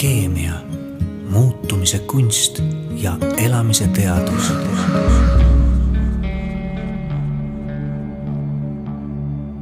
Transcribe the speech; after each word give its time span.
alkeemia, 0.00 0.52
muutumise 1.30 1.98
kunst 1.98 2.62
ja 2.92 3.12
elamise 3.36 3.86
teadus. 3.86 4.52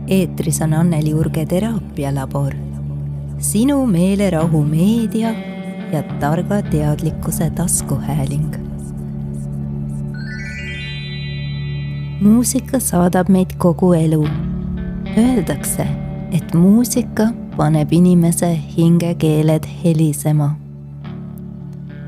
eetris 0.08 0.62
on 0.62 0.72
Anneli 0.72 1.14
Urge 1.14 1.46
teraapialabor, 1.46 2.54
sinu 3.38 3.86
meelerahu 3.86 4.62
meedia 4.64 5.34
ja 5.92 6.02
targa 6.02 6.62
teadlikkuse 6.62 7.50
taskuhääling. 7.50 8.54
muusika 12.20 12.80
saadab 12.80 13.28
meid 13.28 13.58
kogu 13.58 13.92
elu. 13.92 14.28
Öeldakse, 15.16 15.86
et 16.32 16.54
muusika 16.54 17.28
paneb 17.58 17.92
inimese 17.92 18.52
hingekeeled 18.76 19.64
helisema. 19.82 20.52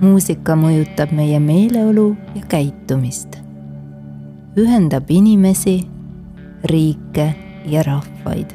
muusika 0.00 0.54
mõjutab 0.56 1.10
meie 1.12 1.40
meeleolu 1.42 2.14
ja 2.34 2.42
käitumist. 2.48 3.34
ühendab 4.56 5.10
inimesi, 5.10 5.88
riike 6.64 7.34
ja 7.66 7.82
rahvaid. 7.82 8.54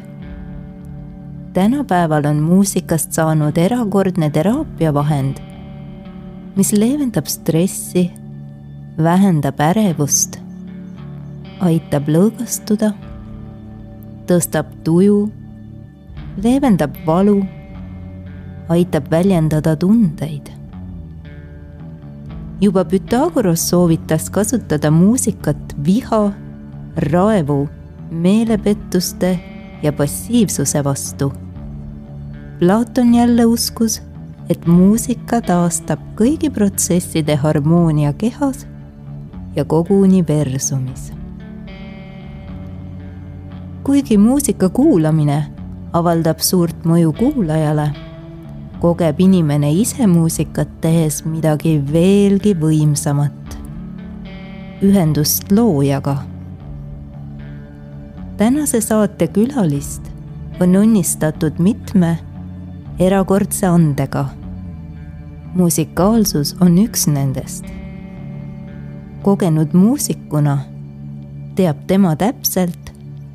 tänapäeval 1.54 2.26
on 2.26 2.40
muusikast 2.40 3.12
saanud 3.12 3.58
erakordne 3.58 4.30
teraapiavahend, 4.30 5.38
mis 6.56 6.72
leevendab 6.72 7.26
stressi, 7.28 8.12
vähendab 9.04 9.60
ärevust, 9.60 10.40
aitab 11.60 12.08
lõõgastuda, 12.08 12.94
tõstab 14.28 14.72
tuju 14.84 15.45
leevendab 16.44 16.96
valu, 17.06 17.44
aitab 18.70 19.12
väljendada 19.12 19.76
tundeid. 19.76 20.50
juba 22.62 22.86
Pythagoras 22.86 23.70
soovitas 23.70 24.30
kasutada 24.30 24.92
muusikat 24.92 25.76
viha, 25.86 26.32
raevu, 26.96 27.70
meelepettuste 28.12 29.40
ja 29.84 29.94
passiivsuse 29.94 30.84
vastu. 30.84 31.34
Platon 32.60 33.14
jälle 33.16 33.46
uskus, 33.46 34.02
et 34.50 34.68
muusika 34.68 35.42
taastab 35.42 36.00
kõigi 36.16 36.50
protsesside 36.50 37.36
harmoonia 37.36 38.14
kehas 38.14 38.68
ja 39.56 39.66
kogu 39.66 40.02
universumis. 40.02 41.12
kuigi 43.84 44.18
muusika 44.18 44.70
kuulamine 44.70 45.55
avaldab 45.96 46.42
suurt 46.44 46.84
mõju 46.84 47.14
kuulajale, 47.16 47.88
kogeb 48.84 49.20
inimene 49.24 49.72
ise 49.80 50.08
muusikat 50.12 50.72
tehes 50.84 51.22
midagi 51.24 51.78
veelgi 51.92 52.52
võimsamat, 52.60 53.58
ühendust 54.84 55.52
loojaga. 55.52 56.18
tänase 58.38 58.82
saate 58.82 59.28
külalist 59.32 60.12
on 60.60 60.76
õnnistatud 60.76 61.60
mitme 61.60 62.18
erakordse 63.00 63.68
andega. 63.68 64.26
musikaalsus 65.56 66.56
on 66.60 66.78
üks 66.78 67.08
nendest. 67.08 67.66
kogenud 69.24 69.74
muusikuna 69.74 70.58
teab 71.56 71.88
tema 71.88 72.16
täpselt, 72.16 72.85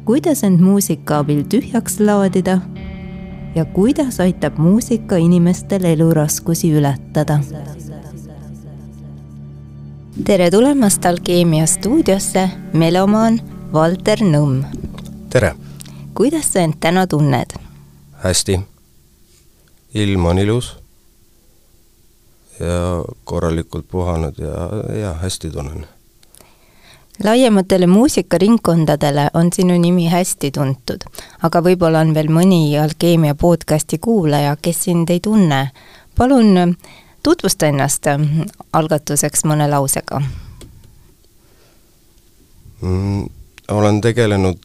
kuidas 0.04 0.44
end 0.44 0.60
muusika 0.60 1.18
abil 1.18 1.42
tühjaks 1.44 2.00
laadida 2.00 2.60
ja 3.54 3.64
kuidas 3.64 4.20
aitab 4.20 4.58
muusika 4.58 5.16
inimestel 5.16 5.84
eluraskusi 5.84 6.72
ületada. 6.72 7.40
tere 10.24 10.50
tulemast 10.50 11.04
Alkeemia 11.04 11.66
stuudiosse, 11.66 12.50
melomaan 12.72 13.40
Valter 13.72 14.18
Nõmm. 14.18 14.64
tere! 15.30 15.54
kuidas 16.14 16.52
sa 16.52 16.60
end 16.60 16.74
täna 16.80 17.06
tunned? 17.06 17.56
hästi. 18.12 18.60
ilm 19.94 20.24
on 20.24 20.38
ilus 20.38 20.76
ja 22.60 23.04
korralikult 23.24 23.88
puhanud 23.88 24.38
ja, 24.38 24.68
ja 25.00 25.14
hästi 25.14 25.50
tunnen 25.50 25.86
laiematele 27.24 27.86
muusikaringkondadele 27.86 29.30
on 29.34 29.52
sinu 29.52 29.78
nimi 29.78 30.08
hästi 30.08 30.50
tuntud, 30.50 31.04
aga 31.42 31.62
võib-olla 31.62 32.00
on 32.00 32.14
veel 32.14 32.30
mõni 32.32 32.78
Alkeemia 32.80 33.34
podcasti 33.34 33.98
kuulaja, 33.98 34.56
kes 34.62 34.84
sind 34.84 35.10
ei 35.10 35.20
tunne. 35.20 35.70
palun 36.16 36.76
tutvusta 37.22 37.66
ennast 37.66 38.06
algatuseks 38.72 39.44
mõne 39.44 39.68
lausega 39.70 40.22
mm,. 42.80 43.24
olen 43.68 44.00
tegelenud 44.00 44.58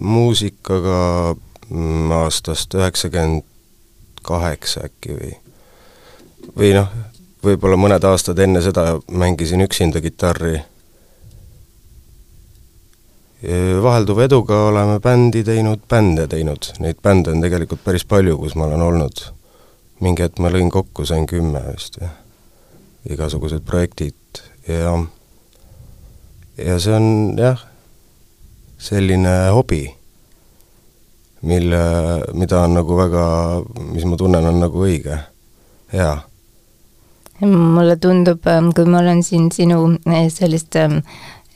muusikaga 0.00 1.34
mm, 1.68 2.10
aastast 2.10 2.74
üheksakümmend 2.74 3.42
kaheksa 4.22 4.86
äkki 4.86 5.14
või, 5.14 5.32
või 6.56 6.74
noh, 6.74 6.90
võib-olla 7.44 7.76
mõned 7.76 8.04
aastad 8.06 8.38
enne 8.38 8.62
seda 8.62 8.98
mängisin 9.10 9.62
üksinda 9.64 10.00
kitarri 10.00 10.60
vahelduva 13.82 14.24
eduga 14.28 14.58
oleme 14.68 15.00
bändi 15.02 15.42
teinud, 15.44 15.80
bände 15.90 16.28
teinud, 16.30 16.68
neid 16.78 17.00
bände 17.02 17.32
on 17.34 17.42
tegelikult 17.42 17.82
päris 17.84 18.04
palju, 18.06 18.36
kus 18.38 18.54
ma 18.54 18.68
olen 18.68 18.82
olnud. 18.82 19.24
mingi 20.02 20.22
hetk 20.22 20.38
ma 20.42 20.50
lõin 20.50 20.70
kokku, 20.70 21.04
sain 21.06 21.26
kümme 21.30 21.60
vist 21.68 22.00
ja 22.00 22.08
igasugused 23.06 23.62
projektid 23.66 24.42
ja 24.66 24.96
ja 26.58 26.78
see 26.78 26.94
on 26.94 27.38
jah, 27.38 27.60
selline 28.78 29.34
hobi, 29.54 29.86
mille, 31.42 31.82
mida 32.38 32.64
on 32.66 32.76
nagu 32.78 32.98
väga, 32.98 33.24
mis 33.92 34.06
ma 34.06 34.18
tunnen, 34.18 34.46
on 34.46 34.60
nagu 34.62 34.84
õige, 34.86 35.18
hea. 35.94 36.12
Mulle 37.42 37.96
tundub, 37.98 38.44
kui 38.76 38.86
ma 38.86 39.00
olen 39.02 39.22
siin 39.26 39.48
sinu 39.54 39.80
eh, 40.06 40.28
sellist 40.30 40.76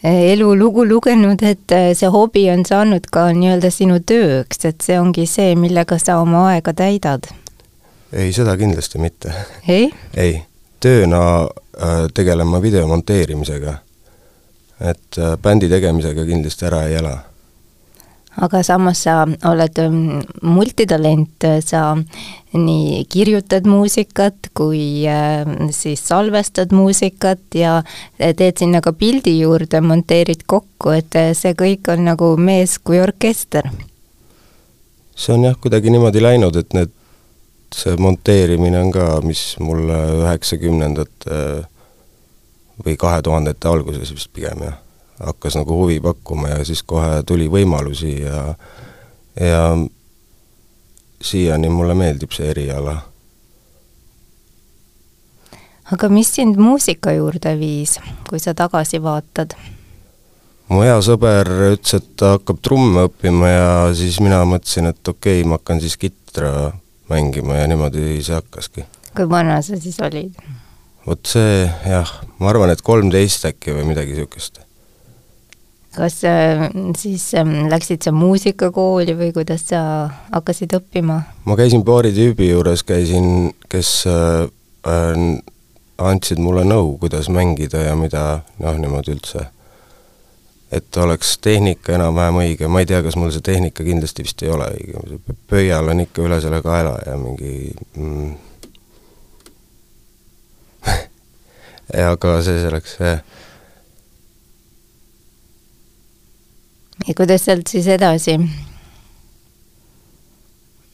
elulugu 0.07 0.85
lugenud, 0.89 1.43
et 1.43 1.73
äh, 1.73 1.91
see 1.95 2.09
hobi 2.13 2.47
on 2.51 2.65
saanud 2.67 3.09
ka 3.13 3.29
nii-öelda 3.35 3.71
sinu 3.75 3.99
tööks, 4.07 4.63
et 4.69 4.85
see 4.85 4.99
ongi 5.01 5.27
see, 5.27 5.55
millega 5.59 5.99
sa 5.99 6.21
oma 6.23 6.47
aega 6.53 6.75
täidad? 6.77 7.31
ei, 8.13 8.33
seda 8.33 8.57
kindlasti 8.57 9.01
mitte. 9.03 9.35
ei? 9.69 9.91
ei, 10.17 10.43
tööna 10.81 11.23
äh, 11.43 12.07
tegelen 12.15 12.47
ma 12.47 12.63
video 12.63 12.87
monteerimisega. 12.89 13.79
et 14.81 15.19
äh, 15.19 15.37
bändi 15.43 15.69
tegemisega 15.73 16.25
kindlasti 16.29 16.69
ära 16.71 16.85
ei 16.87 17.01
ela 17.01 17.17
aga 18.43 18.63
samas 18.67 19.03
sa 19.07 19.25
oled 19.25 19.79
ähm, 19.81 20.21
multitalent, 20.45 21.47
sa 21.65 21.97
nii 22.57 23.05
kirjutad 23.13 23.69
muusikat 23.69 24.51
kui 24.57 25.07
ähm, 25.11 25.71
siis 25.75 26.05
salvestad 26.09 26.73
muusikat 26.77 27.57
ja 27.57 27.81
teed 28.19 28.61
sinna 28.61 28.83
ka 28.85 28.93
pildi 28.93 29.39
juurde, 29.41 29.81
monteerid 29.81 30.45
kokku, 30.47 30.95
et 30.97 31.19
see 31.39 31.57
kõik 31.59 31.93
on 31.93 32.07
nagu 32.11 32.35
mees 32.37 32.79
kui 32.79 33.01
orkester. 33.01 33.69
see 35.17 35.35
on 35.35 35.49
jah, 35.49 35.57
kuidagi 35.61 35.91
niimoodi 35.91 36.23
läinud, 36.23 36.57
et 36.61 36.77
need, 36.77 36.93
see 37.75 37.97
monteerimine 37.97 38.81
on 38.85 38.93
ka, 38.93 39.11
mis 39.25 39.55
mulle 39.61 40.01
üheksakümnendate 40.23 41.39
või 42.85 42.99
kahe 43.01 43.23
tuhandete 43.25 43.69
alguses 43.69 44.13
vist 44.13 44.33
pigem 44.37 44.69
jah 44.69 44.83
hakkas 45.19 45.57
nagu 45.57 45.77
huvi 45.83 46.01
pakkuma 46.01 46.49
ja 46.49 46.65
siis 46.65 46.83
kohe 46.83 47.23
tuli 47.27 47.49
võimalusi 47.51 48.21
ja 48.21 48.55
ja 49.41 49.77
siiani 51.23 51.69
mulle 51.69 51.95
meeldib 51.95 52.33
see 52.33 52.51
eriala. 52.51 52.97
aga 55.93 56.09
mis 56.09 56.35
sind 56.35 56.57
muusika 56.59 57.13
juurde 57.13 57.55
viis, 57.59 57.99
kui 58.29 58.41
sa 58.43 58.55
tagasi 58.55 59.03
vaatad? 59.03 59.55
mu 60.69 60.83
hea 60.83 60.99
sõber 61.05 61.49
ütles, 61.71 61.95
et 62.01 62.11
ta 62.19 62.35
hakkab 62.37 62.61
trumme 62.63 63.07
õppima 63.09 63.53
ja 63.53 63.71
siis 63.95 64.19
mina 64.21 64.43
mõtlesin, 64.45 64.91
et 64.91 65.09
okei 65.09 65.41
okay,, 65.41 65.49
ma 65.49 65.61
hakkan 65.61 65.81
siis 65.81 65.97
kitra 65.97 66.73
mängima 67.11 67.63
ja 67.63 67.71
niimoodi 67.71 68.21
see 68.21 68.35
hakkaski. 68.35 68.87
kui 69.17 69.29
vana 69.31 69.63
sa 69.63 69.81
siis 69.81 70.01
olid? 70.05 70.37
vot 71.07 71.33
see 71.33 71.65
jah, 71.87 72.13
ma 72.39 72.53
arvan, 72.53 72.75
et 72.75 72.83
kolmteist 72.83 73.47
äkki 73.49 73.77
või 73.77 73.87
midagi 73.95 74.17
niisugust 74.17 74.66
kas 75.97 76.21
äh, 76.29 76.69
siis 76.99 77.25
ähm, 77.35 77.67
läksid 77.73 78.05
sa 78.05 78.13
muusikakooli 78.13 79.17
või 79.19 79.33
kuidas 79.35 79.67
sa 79.71 79.81
hakkasid 80.33 80.77
õppima? 80.79 81.21
ma 81.45 81.59
käisin 81.59 81.85
paari 81.87 82.13
tüübi 82.17 82.51
juures, 82.51 82.85
käisin, 82.87 83.53
kes 83.73 83.91
äh, 84.11 84.47
äh, 84.87 85.21
andsid 85.99 86.41
mulle 86.43 86.65
nõu, 86.69 86.97
kuidas 87.01 87.31
mängida 87.33 87.87
ja 87.87 87.97
mida 87.97 88.25
noh, 88.61 88.81
niimoodi 88.81 89.17
üldse. 89.17 89.47
et 90.73 90.97
oleks 90.99 91.39
tehnika 91.39 91.95
enam-vähem 91.95 92.41
õige, 92.43 92.69
ma 92.69 92.83
ei 92.83 92.89
tea, 92.91 92.99
kas 93.03 93.17
mul 93.17 93.31
see 93.33 93.45
tehnika 93.45 93.85
kindlasti 93.87 94.27
vist 94.27 94.43
ei 94.43 94.51
ole 94.51 94.67
õige, 94.75 95.21
pöial 95.49 95.89
on 95.93 96.03
ikka 96.05 96.27
üle 96.27 96.41
selle 96.43 96.61
kaela 96.63 96.99
ja 97.07 97.15
mingi 97.21 97.73
mm, 97.97 98.35
aga 102.13 102.37
see 102.43 102.61
selleks, 102.65 102.99
jah. 103.01 103.21
Ja 107.07 107.15
kuidas 107.15 107.45
sealt 107.45 107.67
siis 107.71 107.87
edasi? 107.87 108.39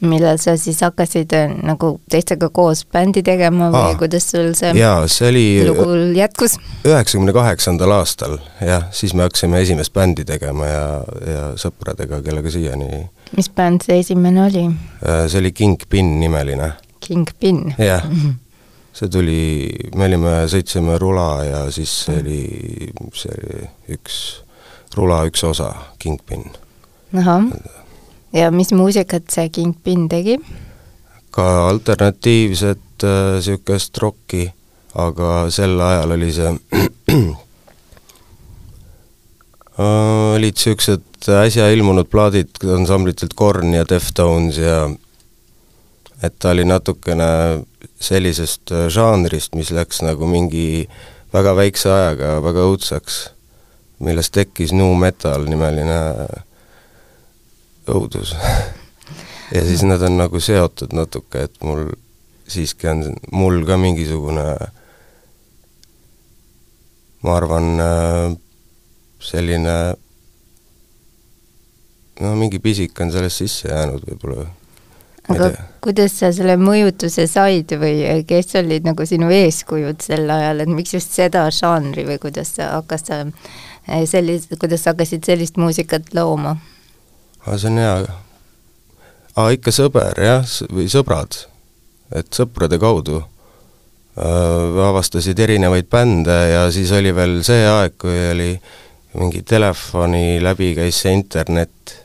millal 0.02 0.38
sa 0.42 0.56
siis 0.58 0.80
hakkasid 0.82 1.30
äh, 1.38 1.52
nagu 1.62 1.92
teistega 2.10 2.48
koos 2.50 2.82
bändi 2.90 3.22
tegema 3.22 3.68
või 3.70 3.92
Aa, 3.92 3.98
kuidas 4.00 4.26
sul 4.32 4.50
see 4.58 4.72
jaa, 4.74 5.06
see 5.06 5.28
oli 5.30 5.44
lugu 5.68 5.86
jätkus? 6.18 6.56
üheksakümne 6.82 7.34
kaheksandal 7.36 7.94
aastal, 8.00 8.38
jah, 8.60 8.88
siis 8.90 9.14
me 9.14 9.28
hakkasime 9.28 9.62
esimest 9.62 9.94
bändi 9.94 10.26
tegema 10.26 10.66
ja, 10.66 10.86
ja 11.28 11.44
sõpradega, 11.60 12.18
kellega 12.26 12.50
siiani 12.50 13.04
mis 13.36 13.50
bänd 13.54 13.86
see 13.86 14.00
esimene 14.02 14.42
oli? 14.46 14.64
Äh, 15.06 15.26
see 15.30 15.38
oli 15.40 15.52
Kingpin 15.52 16.16
nimeline. 16.20 16.72
Kingpin? 17.00 17.74
jah. 17.78 18.02
-hmm 18.04 18.40
see 18.92 19.08
tuli, 19.08 19.72
me 19.96 20.04
olime, 20.04 20.32
sõitsime 20.52 20.98
rula 21.00 21.44
ja 21.46 21.60
siis 21.72 21.92
see 22.04 22.18
oli, 22.20 22.40
see 23.16 23.32
oli 23.32 23.68
üks, 23.96 24.41
rula 24.96 25.22
üks 25.28 25.44
osa, 25.44 25.74
Kingpin. 25.98 26.44
ahah, 27.18 27.48
ja 28.32 28.50
mis 28.50 28.72
muusikat 28.72 29.30
see 29.30 29.48
Kingpin 29.48 30.08
tegi? 30.08 30.38
ka 31.32 31.68
alternatiivset 31.68 32.78
niisugust 33.02 33.96
äh, 33.96 34.02
rokki, 34.02 34.52
aga 34.94 35.50
sel 35.50 35.80
ajal 35.80 36.16
oli 36.16 36.32
see 36.32 36.50
olid 39.82 40.58
niisugused 40.58 41.30
äsja 41.42 41.70
ilmunud 41.72 42.10
plaadid 42.10 42.50
ansamblitelt 42.76 43.34
Korn 43.34 43.74
ja 43.74 43.84
Deftones 43.88 44.58
ja 44.58 44.90
et 46.22 46.34
ta 46.38 46.50
oli 46.52 46.64
natukene 46.68 47.64
sellisest 48.02 48.72
äh, 48.72 48.88
žanrist, 48.92 49.54
mis 49.58 49.70
läks 49.74 50.02
nagu 50.04 50.26
mingi 50.30 50.88
väga 51.32 51.54
väikse 51.56 51.90
ajaga 51.90 52.36
väga 52.44 52.66
õudseks, 52.70 53.22
millest 54.02 54.34
tekkis 54.34 54.74
nu 54.76 54.92
metal 54.98 55.48
nimeline 55.48 55.98
õudus. 57.88 58.36
Ja 59.52 59.60
siis 59.68 59.82
nad 59.84 60.00
on 60.00 60.14
nagu 60.16 60.40
seotud 60.40 60.94
natuke, 60.96 61.42
et 61.44 61.58
mul 61.60 61.90
siiski 62.48 62.88
on 62.88 63.02
mul 63.36 63.58
ka 63.68 63.76
mingisugune 63.76 64.46
ma 67.22 67.34
arvan, 67.36 67.68
äh, 67.80 68.32
selline 69.20 69.74
no 72.22 72.34
mingi 72.38 72.58
pisik 72.62 72.98
on 73.00 73.12
sellest 73.14 73.42
sisse 73.42 73.70
jäänud 73.70 74.04
võib-olla. 74.08 74.48
Aga 75.30 75.50
kuidas 75.84 76.16
sa 76.18 76.32
selle 76.34 76.56
mõjutuse 76.58 77.28
said 77.30 77.70
või 77.78 78.24
kes 78.26 78.56
olid 78.58 78.86
nagu 78.88 79.06
sinu 79.06 79.30
eeskujud 79.30 80.02
sel 80.02 80.30
ajal, 80.34 80.64
et 80.64 80.72
miks 80.72 80.96
just 80.96 81.14
seda 81.14 81.44
žanri 81.54 82.04
või 82.08 82.18
kuidas 82.22 82.56
sa 82.56 82.72
hakkas 82.80 83.06
sa 83.06 83.20
sellist, 84.06 84.52
kuidas 84.60 84.84
sa 84.84 84.92
hakkasid 84.92 85.24
sellist 85.26 85.56
muusikat 85.56 86.14
looma? 86.14 86.56
see 87.56 87.70
on 87.70 87.80
hea. 87.82 87.96
aa, 89.36 89.50
ikka 89.56 89.74
sõber 89.74 90.18
jah, 90.22 90.46
või 90.72 90.88
sõbrad. 90.92 91.46
et 92.14 92.30
sõprade 92.30 92.78
kaudu 92.78 93.22
äh, 93.22 94.86
avastasid 94.88 95.38
erinevaid 95.38 95.90
bände 95.90 96.38
ja 96.52 96.70
siis 96.70 96.92
oli 96.92 97.14
veel 97.14 97.40
see 97.44 97.66
aeg, 97.66 97.98
kui 97.98 98.16
oli 98.30 98.52
mingi 99.18 99.42
telefoni 99.42 100.40
läbi 100.40 100.72
käis 100.74 101.02
see 101.04 101.12
internet, 101.12 101.96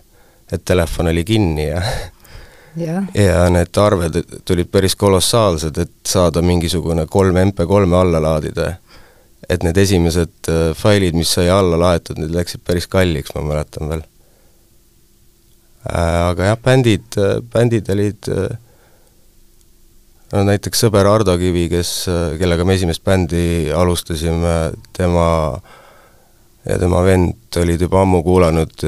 et 0.51 0.65
telefon 0.65 1.11
oli 1.13 1.23
kinni 1.27 1.69
ja 1.69 1.81
ja, 2.77 3.03
ja 3.13 3.45
need 3.53 3.77
arved 3.81 4.19
tulid 4.45 4.69
päris 4.71 4.95
kolossaalsed, 4.95 5.77
et 5.77 5.93
saada 6.05 6.41
mingisugune 6.41 7.07
kolm 7.09 7.39
MP3-e 7.47 8.01
alla 8.01 8.21
laadida. 8.21 8.73
Et 9.49 9.63
need 9.63 9.77
esimesed 9.79 10.51
äh, 10.51 10.69
failid, 10.77 11.17
mis 11.17 11.31
sai 11.37 11.49
alla 11.53 11.79
laetud, 11.79 12.19
need 12.21 12.35
läksid 12.35 12.63
päris 12.67 12.87
kalliks, 12.91 13.33
ma 13.35 13.45
mäletan 13.47 13.91
veel 13.91 14.03
äh,. 15.87 16.21
Aga 16.27 16.51
jah, 16.51 16.59
bändid, 16.63 17.19
äh, 17.21 17.39
bändid 17.53 17.89
olid 17.93 18.31
no 20.33 20.43
näiteks 20.43 20.83
sõber 20.83 21.07
Ardo 21.07 21.37
Kivi, 21.39 21.69
kes, 21.71 21.91
kellega 22.39 22.65
me 22.67 22.75
esimest 22.75 23.03
bändi 23.07 23.71
alustasime, 23.71 24.57
tema 24.97 25.29
ja 26.67 26.75
tema 26.81 26.99
vend 27.05 27.61
olid 27.61 27.85
juba 27.87 28.01
ammu 28.03 28.19
kuulanud 28.25 28.83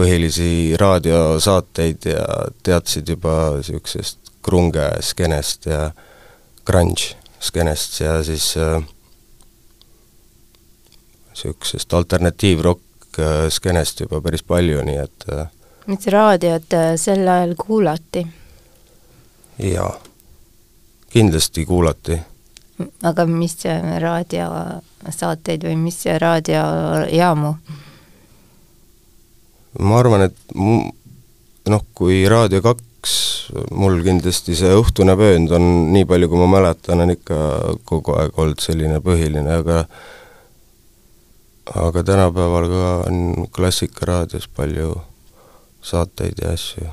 põhilisi 0.00 0.76
raadiosaateid 0.80 2.06
ja 2.12 2.24
teadsid 2.62 3.08
juba 3.10 3.34
niisugusest 3.58 4.32
krunge 4.44 4.86
skeenest 5.04 5.68
ja 5.70 5.90
grunge 6.66 7.16
skeenest 7.40 8.00
ja 8.00 8.20
siis 8.24 8.52
äh, 8.60 8.80
alternatiivrock 11.92 13.18
äh, 13.18 13.48
skeenest 13.48 14.00
juba 14.00 14.20
päris 14.20 14.42
palju, 14.42 14.82
nii 14.86 15.00
et 15.02 15.26
äh, 15.32 15.46
mis 15.86 16.06
raadiot 16.06 16.72
äh, 16.76 16.92
sel 17.00 17.28
ajal 17.28 17.54
kuulati? 17.58 18.26
jaa, 19.58 19.92
kindlasti 21.12 21.66
kuulati. 21.66 22.20
aga 23.02 23.26
mis 23.26 23.56
raadiosaateid 24.06 25.68
või 25.68 25.76
mis 25.76 26.04
raadiojaamu? 26.18 27.54
ma 29.78 29.98
arvan, 29.98 30.26
et 30.28 30.36
mu-, 30.54 30.90
noh, 31.70 31.84
kui 31.94 32.22
Raadio 32.28 32.62
kaks, 32.64 33.16
mul 33.74 34.00
kindlasti 34.06 34.56
see 34.58 34.72
õhtune 34.76 35.16
vöönd 35.18 35.52
on, 35.54 35.66
nii 35.94 36.06
palju 36.08 36.30
kui 36.30 36.40
ma 36.40 36.48
mäletan, 36.58 37.02
on 37.04 37.14
ikka 37.14 37.36
kogu 37.88 38.16
aeg 38.18 38.38
olnud 38.38 38.62
selline 38.62 39.00
põhiline, 39.04 39.60
aga 39.62 39.84
aga 41.74 42.02
tänapäeval 42.02 42.68
ka 42.68 42.86
on 43.08 43.46
Klassikaraadios 43.52 44.48
palju 44.48 44.94
saateid 45.82 46.42
ja 46.42 46.52
asju. 46.52 46.88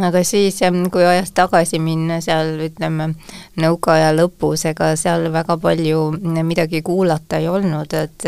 Aga 0.00 0.22
siis, 0.24 0.56
kui 0.88 1.02
ajas 1.04 1.34
tagasi 1.36 1.76
minna 1.76 2.16
seal, 2.24 2.54
ütleme, 2.64 3.10
nõukaaja 3.60 4.14
lõpus, 4.16 4.64
ega 4.70 4.94
seal 4.96 5.26
väga 5.34 5.58
palju 5.60 6.06
midagi 6.48 6.80
kuulata 6.80 7.42
ei 7.42 7.50
olnud, 7.52 7.92
et 7.92 8.24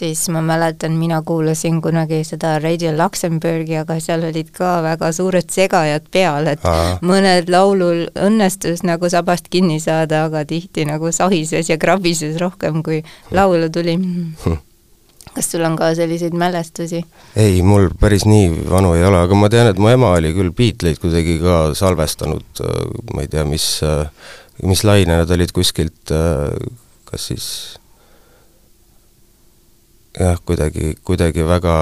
siis 0.00 0.24
ma 0.32 0.40
mäletan, 0.40 0.96
mina 0.96 1.20
kuulasin 1.20 1.82
kunagi 1.84 2.22
seda 2.24 2.56
Radio 2.56 2.94
Luxembourgi, 2.96 3.76
aga 3.82 4.00
seal 4.00 4.24
olid 4.30 4.48
ka 4.56 4.78
väga 4.86 5.12
suured 5.12 5.52
segajad 5.52 6.08
peal, 6.08 6.48
et 6.54 6.64
Aa. 6.64 6.96
mõned 7.04 7.52
laulul 7.52 8.06
õnnestus 8.16 8.80
nagu 8.88 9.12
sabast 9.12 9.52
kinni 9.52 9.82
saada, 9.84 10.24
aga 10.30 10.46
tihti 10.48 10.88
nagu 10.88 11.12
sahises 11.12 11.68
ja 11.68 11.76
krabises 11.76 12.40
rohkem, 12.40 12.80
kui 12.80 13.04
laulu 13.28 13.68
tuli. 13.68 14.00
Hm 14.00 14.62
kas 15.34 15.50
sul 15.50 15.64
on 15.66 15.76
ka 15.78 15.90
selliseid 15.98 16.34
mälestusi? 16.38 17.02
ei, 17.36 17.60
mul 17.66 17.90
päris 18.00 18.26
nii 18.28 18.64
vanu 18.70 18.94
ei 18.98 19.04
ole, 19.06 19.24
aga 19.26 19.38
ma 19.38 19.50
tean, 19.52 19.70
et 19.72 19.80
mu 19.82 19.90
ema 19.90 20.14
oli 20.18 20.32
küll 20.36 20.54
Beatleid 20.54 21.00
kuidagi 21.02 21.38
ka 21.42 21.58
salvestanud, 21.78 22.46
äh, 22.62 22.80
ma 23.14 23.24
ei 23.24 23.30
tea, 23.32 23.44
mis, 23.48 23.68
äh, 23.86 24.06
mis 24.62 24.84
laine 24.86 25.20
nad 25.20 25.30
olid 25.34 25.54
kuskilt, 25.56 26.14
äh, 26.14 26.54
kas 27.10 27.30
siis 27.32 27.48
jah, 30.18 30.38
kuidagi, 30.46 30.94
kuidagi 31.04 31.46
väga 31.46 31.76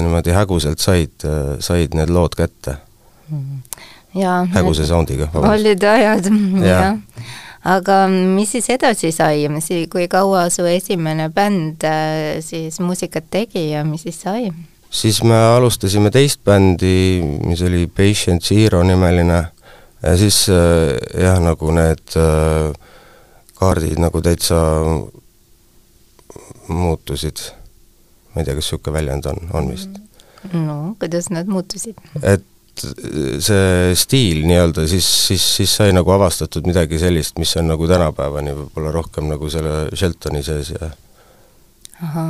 niimoodi 0.00 0.32
häguselt 0.32 0.80
said, 0.80 1.20
said 1.60 1.92
need 1.92 2.08
lood 2.08 2.32
kätte 2.32 2.78
mm. 3.28 3.42
-hmm. 4.14 4.48
häguse 4.54 4.86
soundiga. 4.88 5.28
olid 5.34 5.84
ajad, 5.84 6.30
jah 6.64 6.64
ja 6.64 6.94
aga 7.64 8.06
mis 8.08 8.54
siis 8.56 8.70
edasi 8.72 9.12
sai, 9.12 9.46
kui 9.92 10.08
kaua 10.08 10.48
su 10.50 10.64
esimene 10.64 11.28
bänd 11.34 11.84
äh, 11.84 12.40
siis 12.44 12.80
muusikat 12.80 13.30
tegi 13.30 13.70
ja 13.70 13.84
mis 13.84 14.06
siis 14.08 14.20
sai? 14.22 14.50
siis 14.90 15.22
me 15.22 15.36
alustasime 15.56 16.10
teist 16.10 16.42
bändi, 16.44 17.20
mis 17.46 17.62
oli 17.62 17.86
Patient 17.86 18.42
Zero 18.42 18.82
nimeline 18.82 19.40
ja 20.02 20.16
siis 20.16 20.48
äh, 20.48 20.96
jah, 21.22 21.40
nagu 21.40 21.72
need 21.76 22.16
äh, 22.16 22.72
kaardid 23.60 24.00
nagu 24.00 24.22
täitsa 24.24 24.60
muutusid. 26.68 27.50
ma 28.34 28.40
ei 28.40 28.46
tea, 28.46 28.54
kas 28.54 28.64
niisugune 28.64 28.94
väljend 28.94 29.26
on, 29.26 29.50
on 29.52 29.70
vist? 29.72 30.00
no 30.52 30.96
kuidas 30.98 31.28
nad 31.30 31.46
muutusid? 31.50 31.98
et 32.22 32.44
see 32.80 33.94
stiil 33.98 34.42
nii-öelda, 34.48 34.86
siis, 34.90 35.06
siis, 35.28 35.44
siis 35.60 35.76
sai 35.80 35.94
nagu 35.96 36.12
avastatud 36.14 36.66
midagi 36.68 36.98
sellist, 37.00 37.38
mis 37.40 37.52
on 37.60 37.70
nagu 37.72 37.88
tänapäevani 37.90 38.56
võib-olla 38.56 38.94
rohkem 38.94 39.30
nagu 39.30 39.50
selle 39.52 39.88
Sheltoni 39.94 40.42
sees 40.46 40.72
ja 40.74 40.90
Aha. 42.06 42.26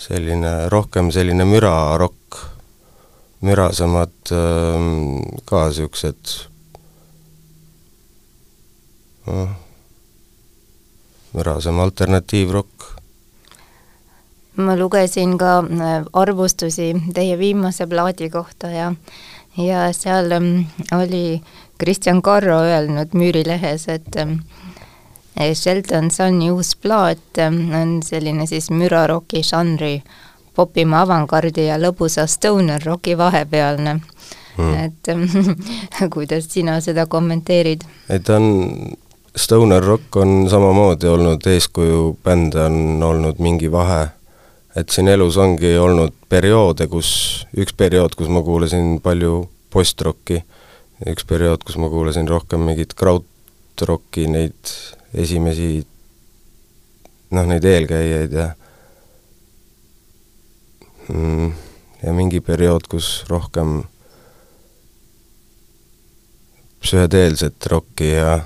selline, 0.00 0.52
rohkem 0.72 1.10
selline 1.14 1.46
mürarokk, 1.48 2.38
mürasemad 3.46 4.34
ähm, 4.36 5.20
ka 5.48 5.66
niisugused 5.70 6.36
noh, 9.26 9.50
mürasem 11.32 11.78
alternatiivrokk. 11.80 12.86
ma 14.60 14.76
lugesin 14.76 15.38
ka 15.38 15.58
äh, 15.62 16.04
arvustusi 16.12 16.92
teie 17.14 17.38
viimase 17.38 17.86
plaadi 17.86 18.30
kohta 18.30 18.68
ja 18.68 18.92
ja 19.58 19.92
seal 19.92 20.32
ähm, 20.32 20.52
oli 20.92 21.42
Kristjan 21.78 22.22
Karro 22.22 22.60
öelnud 22.60 23.14
Müürilehes, 23.14 23.88
et 23.88 24.16
ähm, 24.16 24.38
Shelton 25.54 26.10
Sunni 26.10 26.50
uus 26.50 26.76
plaat 26.76 27.38
on 27.82 28.02
selline 28.02 28.46
siis 28.46 28.70
müraroki 28.70 29.42
žanri 29.42 30.02
popima 30.54 31.04
avangardi 31.06 31.66
ja 31.68 31.78
lõbusa 31.80 32.26
stoner 32.28 32.82
roki 32.84 33.16
vahepealne. 33.18 34.00
Mm.. 34.58 34.74
et 34.74 35.10
kuidas 36.14 36.48
sina 36.50 36.80
seda 36.84 37.06
kommenteerid? 37.06 37.84
ei, 38.10 38.18
ta 38.20 38.36
on, 38.36 38.90
stoner 39.36 39.82
rock 39.82 40.16
on 40.16 40.48
samamoodi 40.50 41.08
olnud 41.08 41.46
eeskuju 41.46 42.16
bände, 42.24 42.64
on 42.66 43.02
olnud 43.02 43.38
mingi 43.38 43.70
vahe, 43.72 44.08
et 44.76 44.92
siin 44.92 45.08
elus 45.10 45.36
ongi 45.40 45.72
olnud 45.78 46.14
perioode, 46.30 46.86
kus, 46.90 47.10
üks 47.58 47.74
periood, 47.76 48.14
kus 48.18 48.30
ma 48.30 48.42
kuulasin 48.46 48.98
palju 49.02 49.44
postrocki, 49.70 50.42
üks 51.10 51.26
periood, 51.26 51.64
kus 51.66 51.78
ma 51.80 51.90
kuulasin 51.90 52.28
rohkem 52.30 52.62
mingit 52.66 52.94
krautrocki, 52.98 54.28
neid 54.30 54.74
esimesi 55.14 55.80
noh, 57.34 57.46
neid 57.46 57.66
eelkäijaid 57.66 58.36
ja 58.36 58.50
mm, 61.08 61.50
ja 62.02 62.14
mingi 62.14 62.42
periood, 62.44 62.86
kus 62.90 63.24
rohkem 63.30 63.82
psühhedeelset 66.80 67.66
rokki 67.66 68.14
ja 68.14 68.40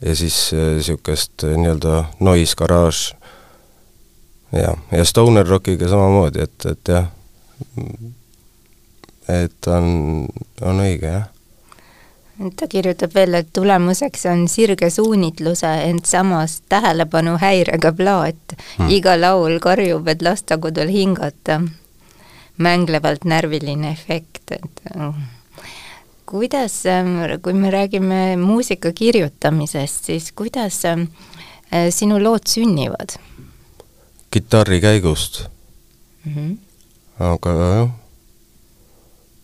ja 0.00 0.16
siis 0.16 0.50
niisugust 0.52 1.44
äh, 1.44 1.56
nii-öelda 1.60 2.04
noise 2.24 2.56
garage 2.56 3.19
ja, 4.52 4.76
ja 4.92 5.04
stoner 5.04 5.46
rockiga 5.46 5.88
samamoodi, 5.88 6.42
et, 6.42 6.66
et 6.66 6.88
jah, 6.88 7.10
et 9.28 9.66
on, 9.70 10.26
on 10.62 10.82
õige, 10.86 11.06
jah. 11.06 11.28
Ta 12.56 12.64
kirjutab 12.72 13.12
veel, 13.12 13.36
et 13.36 13.50
tulemuseks 13.52 14.22
on 14.30 14.46
sirge 14.48 14.88
suunitluse, 14.90 15.68
ent 15.90 16.08
samas 16.08 16.62
tähelepanuhäirega 16.72 17.92
plaat. 17.92 18.54
Hmm.. 18.78 18.88
iga 18.88 19.18
laul 19.20 19.58
karjub, 19.60 20.08
et 20.08 20.22
lasta 20.24 20.58
kodul 20.58 20.88
hingata. 20.88 21.60
mänglevalt 22.60 23.24
närviline 23.24 23.88
efekt, 23.90 24.50
et 24.52 24.80
äh, 24.96 25.14
kuidas, 26.26 26.86
ähm, 26.86 27.14
kui 27.42 27.52
me 27.52 27.70
räägime 27.70 28.36
muusika 28.36 28.92
kirjutamisest, 28.92 30.04
siis 30.04 30.32
kuidas 30.32 30.84
äh, 30.84 30.98
sinu 31.90 32.18
lood 32.22 32.44
sünnivad? 32.46 33.16
Kitarri 34.30 34.80
käigust 34.80 35.44
mm. 36.24 36.34
-hmm. 36.34 36.56
aga 37.18 37.50
jah, 37.50 37.90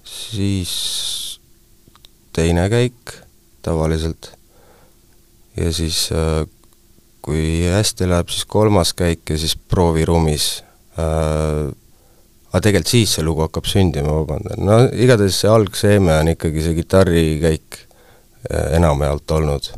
siis 0.05 1.41
teine 2.33 2.69
käik 2.71 3.17
tavaliselt 3.63 4.33
ja 5.57 5.73
siis 5.73 6.11
äh, 6.13 6.47
kui 7.23 7.65
hästi 7.73 8.09
läheb, 8.09 8.29
siis 8.29 8.45
kolmas 8.45 8.93
käik 8.95 9.31
ja 9.31 9.39
siis 9.39 9.57
prooviruumis 9.57 10.63
äh, 10.99 11.73
aga 12.57 12.63
tegelikult 12.65 12.93
siis 12.93 13.17
see 13.17 13.25
lugu 13.25 13.45
hakkab 13.45 13.67
sündima, 13.69 14.13
vabandan, 14.21 14.63
no 14.65 14.79
igatahes 14.93 15.43
see 15.43 15.51
algseeme 15.51 16.15
on 16.17 16.31
ikkagi 16.33 16.63
see 16.65 16.77
kitarrikäik 16.79 17.81
äh, 17.83 18.77
enamjaolt 18.79 19.31
olnud. 19.37 19.73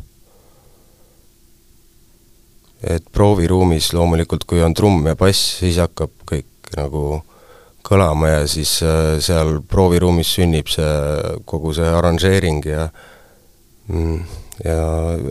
Et 2.83 3.05
prooviruumis 3.11 3.91
loomulikult, 3.93 4.45
kui 4.47 4.61
on 4.63 4.73
trumm 4.73 5.07
ja 5.11 5.15
bass, 5.19 5.59
siis 5.59 5.79
hakkab 5.81 6.13
kõik 6.29 6.73
nagu 6.77 7.21
kõlama 7.85 8.29
ja 8.29 8.41
siis 8.47 8.77
äh, 8.85 9.17
seal 9.23 9.59
prooviruumis 9.67 10.35
sünnib 10.37 10.69
see, 10.71 10.89
kogu 11.49 11.73
see 11.75 11.87
arranžeering 11.89 12.65
ja 12.67 12.89
mm, 13.87 14.19
ja 14.63 14.79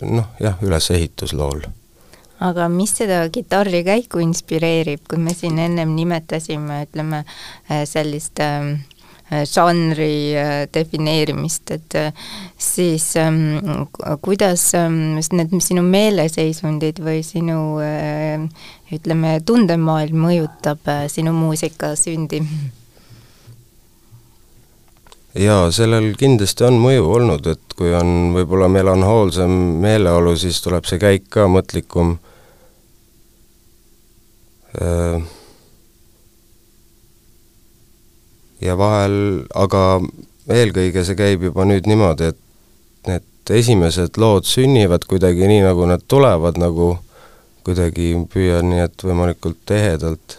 noh, 0.03 0.31
jah, 0.41 0.57
ülesehitus 0.65 1.35
lool. 1.37 1.63
aga 2.41 2.69
mis 2.71 2.93
seda 2.95 3.25
kitarrikäiku 3.35 4.23
inspireerib, 4.23 5.03
kui 5.11 5.19
me 5.19 5.35
siin 5.35 5.59
ennem 5.59 5.95
nimetasime, 5.97 6.85
ütleme, 6.87 7.25
äh, 7.71 7.83
sellist 7.89 8.41
äh, 8.45 8.77
žanri 9.29 10.33
defineerimist, 10.73 11.71
et 11.75 11.97
siis 12.57 13.11
ähm, 13.21 13.59
kuidas 14.25 14.71
ähm, 14.79 15.19
need 15.37 15.53
sinu 15.61 15.83
meeleseisundid 15.85 17.03
või 17.05 17.21
sinu 17.27 17.59
ütleme, 18.95 19.39
tundemaailm 19.45 20.25
mõjutab 20.25 20.89
äh, 20.89 21.07
sinu 21.13 21.35
muusika 21.37 21.95
sündi? 21.99 22.41
jaa, 25.39 25.69
sellel 25.71 26.15
kindlasti 26.19 26.65
on 26.67 26.81
mõju 26.83 27.05
olnud, 27.15 27.47
et 27.53 27.75
kui 27.79 27.93
on 27.95 28.33
võib-olla 28.35 28.67
melanhoolsem 28.73 29.53
meeleolu, 29.85 30.35
siis 30.41 30.59
tuleb 30.65 30.89
see 30.89 30.99
käik 30.99 31.29
ka 31.31 31.47
mõtlikum. 31.53 32.17
Äh, 34.79 35.21
ja 38.65 38.77
vahel, 38.79 39.45
aga 39.55 40.01
eelkõige 40.51 41.05
see 41.05 41.19
käib 41.19 41.45
juba 41.49 41.67
nüüd 41.69 41.89
niimoodi, 41.89 42.33
et 42.33 43.09
need 43.09 43.53
esimesed 43.59 44.19
lood 44.21 44.49
sünnivad 44.49 45.07
kuidagi 45.09 45.49
nii, 45.49 45.63
nagu 45.67 45.87
nad 45.89 46.05
tulevad, 46.09 46.59
nagu 46.61 46.97
kuidagi 47.67 48.15
püüan 48.33 48.71
nii, 48.73 48.85
et 48.89 49.05
võimalikult 49.05 49.73
ehedalt. 49.77 50.39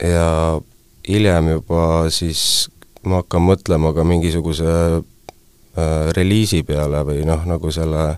Ja 0.00 0.60
hiljem 1.08 1.50
juba 1.56 1.82
siis 2.12 2.70
ma 3.04 3.20
hakkan 3.20 3.44
mõtlema 3.44 3.92
ka 3.96 4.04
mingisuguse 4.04 4.70
äh, 4.70 6.10
reliisi 6.16 6.62
peale 6.68 7.02
või 7.08 7.24
noh, 7.28 7.44
nagu 7.48 7.72
selle 7.72 8.14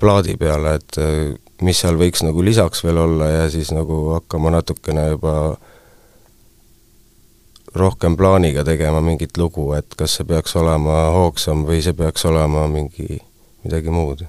plaadi 0.00 0.36
peale, 0.40 0.76
et 0.76 1.00
äh, 1.00 1.36
mis 1.64 1.80
seal 1.80 1.96
võiks 2.00 2.24
nagu 2.24 2.44
lisaks 2.44 2.84
veel 2.84 3.00
olla 3.00 3.30
ja 3.32 3.46
siis 3.52 3.72
nagu 3.72 4.16
hakkama 4.16 4.52
natukene 4.58 5.08
juba 5.14 5.56
rohkem 7.76 8.16
plaaniga 8.16 8.64
tegema 8.64 9.00
mingit 9.04 9.36
lugu, 9.36 9.72
et 9.76 9.98
kas 9.98 10.18
see 10.18 10.28
peaks 10.28 10.56
olema 10.56 11.10
hoogsam 11.14 11.66
või 11.68 11.82
see 11.84 11.96
peaks 11.96 12.24
olema 12.28 12.66
mingi, 12.70 13.20
midagi 13.64 13.92
muud 13.92 14.26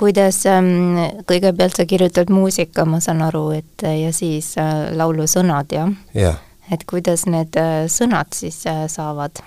kuidas 0.00 0.44
ähm, 0.48 0.96
kõigepealt 1.28 1.76
sa 1.76 1.84
kirjutad 1.84 2.30
muusika, 2.32 2.86
ma 2.88 3.02
saan 3.04 3.20
aru, 3.26 3.50
et 3.58 3.84
ja 3.84 4.12
siis 4.16 4.54
äh, 4.60 4.88
laulu 4.96 5.26
sõnad, 5.28 5.74
jah 5.74 5.90
yeah.? 6.16 6.38
et 6.72 6.86
kuidas 6.88 7.26
need 7.28 7.56
äh, 7.60 7.84
sõnad 7.90 8.32
siis 8.36 8.62
äh, 8.70 8.86
saavad? 8.88 9.42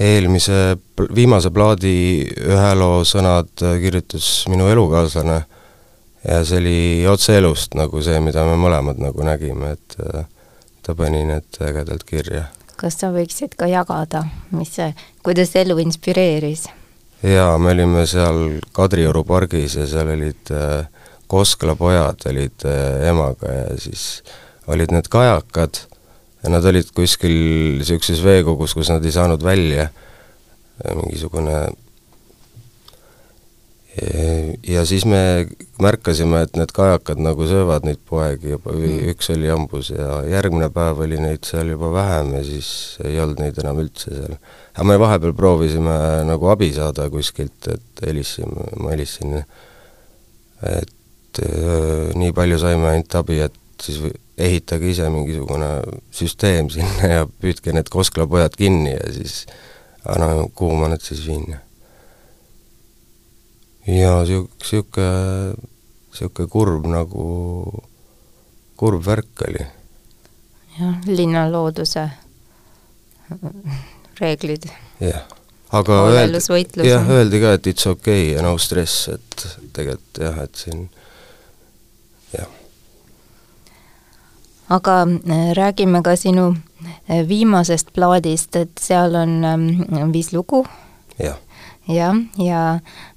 eelmise, 0.00 0.76
viimase 1.16 1.50
plaadi 1.52 1.96
ühe 2.28 2.72
loo 2.76 3.04
sõnad 3.08 3.52
kirjutas 3.80 4.28
minu 4.52 4.68
elukaaslane 4.72 5.38
ja 6.28 6.42
see 6.44 6.58
oli 6.58 6.78
otse 7.10 7.36
elust 7.38 7.76
nagu 7.78 8.02
see, 8.02 8.18
mida 8.20 8.44
me 8.48 8.56
mõlemad 8.60 9.00
nagu 9.02 9.26
nägime, 9.26 9.74
et 9.76 9.98
ta 10.86 10.94
pani 10.94 11.24
need 11.26 11.60
ägedalt 11.62 12.06
kirja. 12.06 12.46
kas 12.76 12.98
sa 13.00 13.10
võiksid 13.14 13.56
ka 13.58 13.68
jagada, 13.70 14.24
mis 14.50 14.74
see, 14.78 14.92
kuidas 15.26 15.54
elu 15.56 15.78
inspireeris? 15.84 16.66
jaa, 17.22 17.56
me 17.58 17.72
olime 17.74 18.06
seal 18.06 18.60
Kadrioru 18.76 19.24
pargis 19.24 19.78
ja 19.78 19.86
seal 19.90 20.12
olid 20.16 20.52
äh, 20.54 20.86
Koskla 21.26 21.74
pojad 21.74 22.26
olid 22.30 22.66
äh, 22.68 23.08
emaga 23.10 23.52
ja 23.52 23.78
siis 23.82 24.22
olid 24.70 24.92
need 24.94 25.08
kajakad 25.10 25.80
ja 26.42 26.52
nad 26.52 26.64
olid 26.64 26.90
kuskil 26.94 27.34
niisuguses 27.80 28.22
veekogus, 28.22 28.74
kus 28.76 28.90
nad 28.92 29.04
ei 29.04 29.14
saanud 29.14 29.42
välja, 29.42 29.88
mingisugune 30.94 31.64
ja 34.66 34.84
siis 34.86 35.06
me 35.08 35.46
märkasime, 35.80 36.42
et 36.44 36.56
need 36.58 36.72
kajakad 36.76 37.20
nagu 37.22 37.46
söövad 37.48 37.86
neid 37.88 38.02
poegi 38.08 38.52
juba 38.52 38.74
mm. 38.74 38.98
üks 39.12 39.30
oli 39.32 39.48
hambus 39.48 39.88
ja 39.94 40.20
järgmine 40.28 40.68
päev 40.74 41.00
oli 41.06 41.20
neid 41.20 41.48
seal 41.48 41.70
juba 41.72 41.88
vähem 41.94 42.34
ja 42.36 42.42
siis 42.44 42.68
ei 43.04 43.16
olnud 43.22 43.40
neid 43.40 43.56
enam 43.62 43.80
üldse 43.80 44.12
seal. 44.12 44.36
aga 44.74 44.88
me 44.90 44.98
vahepeal 45.00 45.32
proovisime 45.38 45.96
nagu 46.28 46.52
abi 46.52 46.70
saada 46.76 47.08
kuskilt, 47.12 47.70
et 47.72 48.04
helistasime, 48.04 48.68
ma 48.82 48.92
helistasin, 48.92 49.40
et 50.76 51.40
öö, 51.40 52.12
nii 52.20 52.36
palju 52.36 52.60
saime 52.60 52.92
ainult 52.92 53.16
abi, 53.16 53.40
et 53.48 53.60
siis 53.80 54.02
ehitage 54.36 54.92
ise 54.92 55.08
mingisugune 55.12 55.70
süsteem 56.12 56.68
sinna 56.72 57.14
ja 57.16 57.28
püüdke 57.40 57.72
need 57.72 57.88
Koskla 57.92 58.28
pojad 58.28 58.56
kinni 58.60 58.92
ja 58.92 59.12
siis 59.12 59.46
no 60.04 60.50
kuhu 60.54 60.76
ma 60.76 60.92
need 60.92 61.04
siis 61.04 61.24
viin 61.24 61.56
ja 63.86 64.26
sihuke, 64.26 64.64
sihuke, 64.64 65.06
sihuke 66.14 66.46
kurb 66.50 66.86
nagu, 66.90 67.82
kurb 68.76 69.04
värk 69.06 69.46
oli. 69.48 69.66
jah, 70.78 70.98
linnalooduse 71.06 72.08
reeglid. 74.20 74.66
jah, 75.00 75.22
aga 75.70 76.02
öeldi, 76.10 76.88
jah, 76.88 77.10
öeldi 77.10 77.40
ka, 77.40 77.54
et 77.58 77.66
it's 77.66 77.86
okei 77.86 78.30
okay 78.30 78.34
ja 78.34 78.42
no 78.42 78.56
stress, 78.58 79.08
et 79.14 79.48
tegelikult 79.76 80.22
jah, 80.24 80.42
et 80.42 80.64
siin 80.64 80.88
jah. 82.34 82.50
aga 84.68 85.00
äh, 85.06 85.48
räägime 85.54 86.02
ka 86.02 86.16
sinu 86.18 86.50
äh, 87.06 87.22
viimasest 87.28 87.94
plaadist, 87.94 88.56
et 88.56 88.74
seal 88.82 89.14
on 89.14 89.42
ähm, 89.44 90.12
viis 90.12 90.34
lugu. 90.34 90.66
jah 91.22 91.38
jah, 91.88 92.16
ja, 92.38 92.62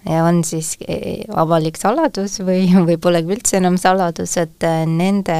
ja 0.05 0.23
on 0.25 0.43
siis 0.47 0.75
e, 0.87 1.23
avalik 1.29 1.79
saladus 1.79 2.39
või, 2.43 2.67
või 2.87 2.99
polegi 3.01 3.35
üldse 3.37 3.57
enam 3.61 3.79
saladus, 3.81 4.35
et 4.41 4.67
äh, 4.67 4.83
nende, 4.89 5.39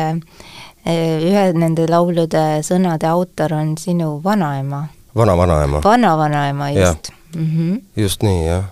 ühe 0.90 1.46
nende 1.54 1.86
laulude 1.90 2.64
sõnade 2.66 3.08
autor 3.10 3.54
on 3.58 3.76
sinu 3.78 4.18
vanaema. 4.24 4.88
vana-vanaema. 5.16 5.84
vana-vanaema, 5.84 6.72
just. 6.72 7.12
Mm 7.36 7.46
-hmm. 7.46 7.82
just 7.96 8.24
nii, 8.24 8.46
jah. 8.48 8.64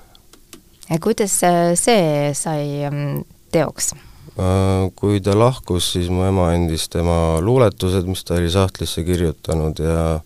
ja 0.90 1.00
kuidas 1.00 1.40
see 1.76 2.34
sai 2.34 2.90
mm, 2.90 3.24
teoks? 3.52 3.94
Äh, 4.38 4.92
kui 4.96 5.22
ta 5.22 5.34
lahkus, 5.34 5.92
siis 5.94 6.10
mu 6.14 6.22
ema 6.28 6.52
andis 6.54 6.90
tema 6.94 7.40
luuletused, 7.42 8.06
mis 8.06 8.24
ta 8.24 8.36
oli 8.38 8.52
sahtlisse 8.54 9.04
kirjutanud 9.04 9.80
ja 9.80 10.20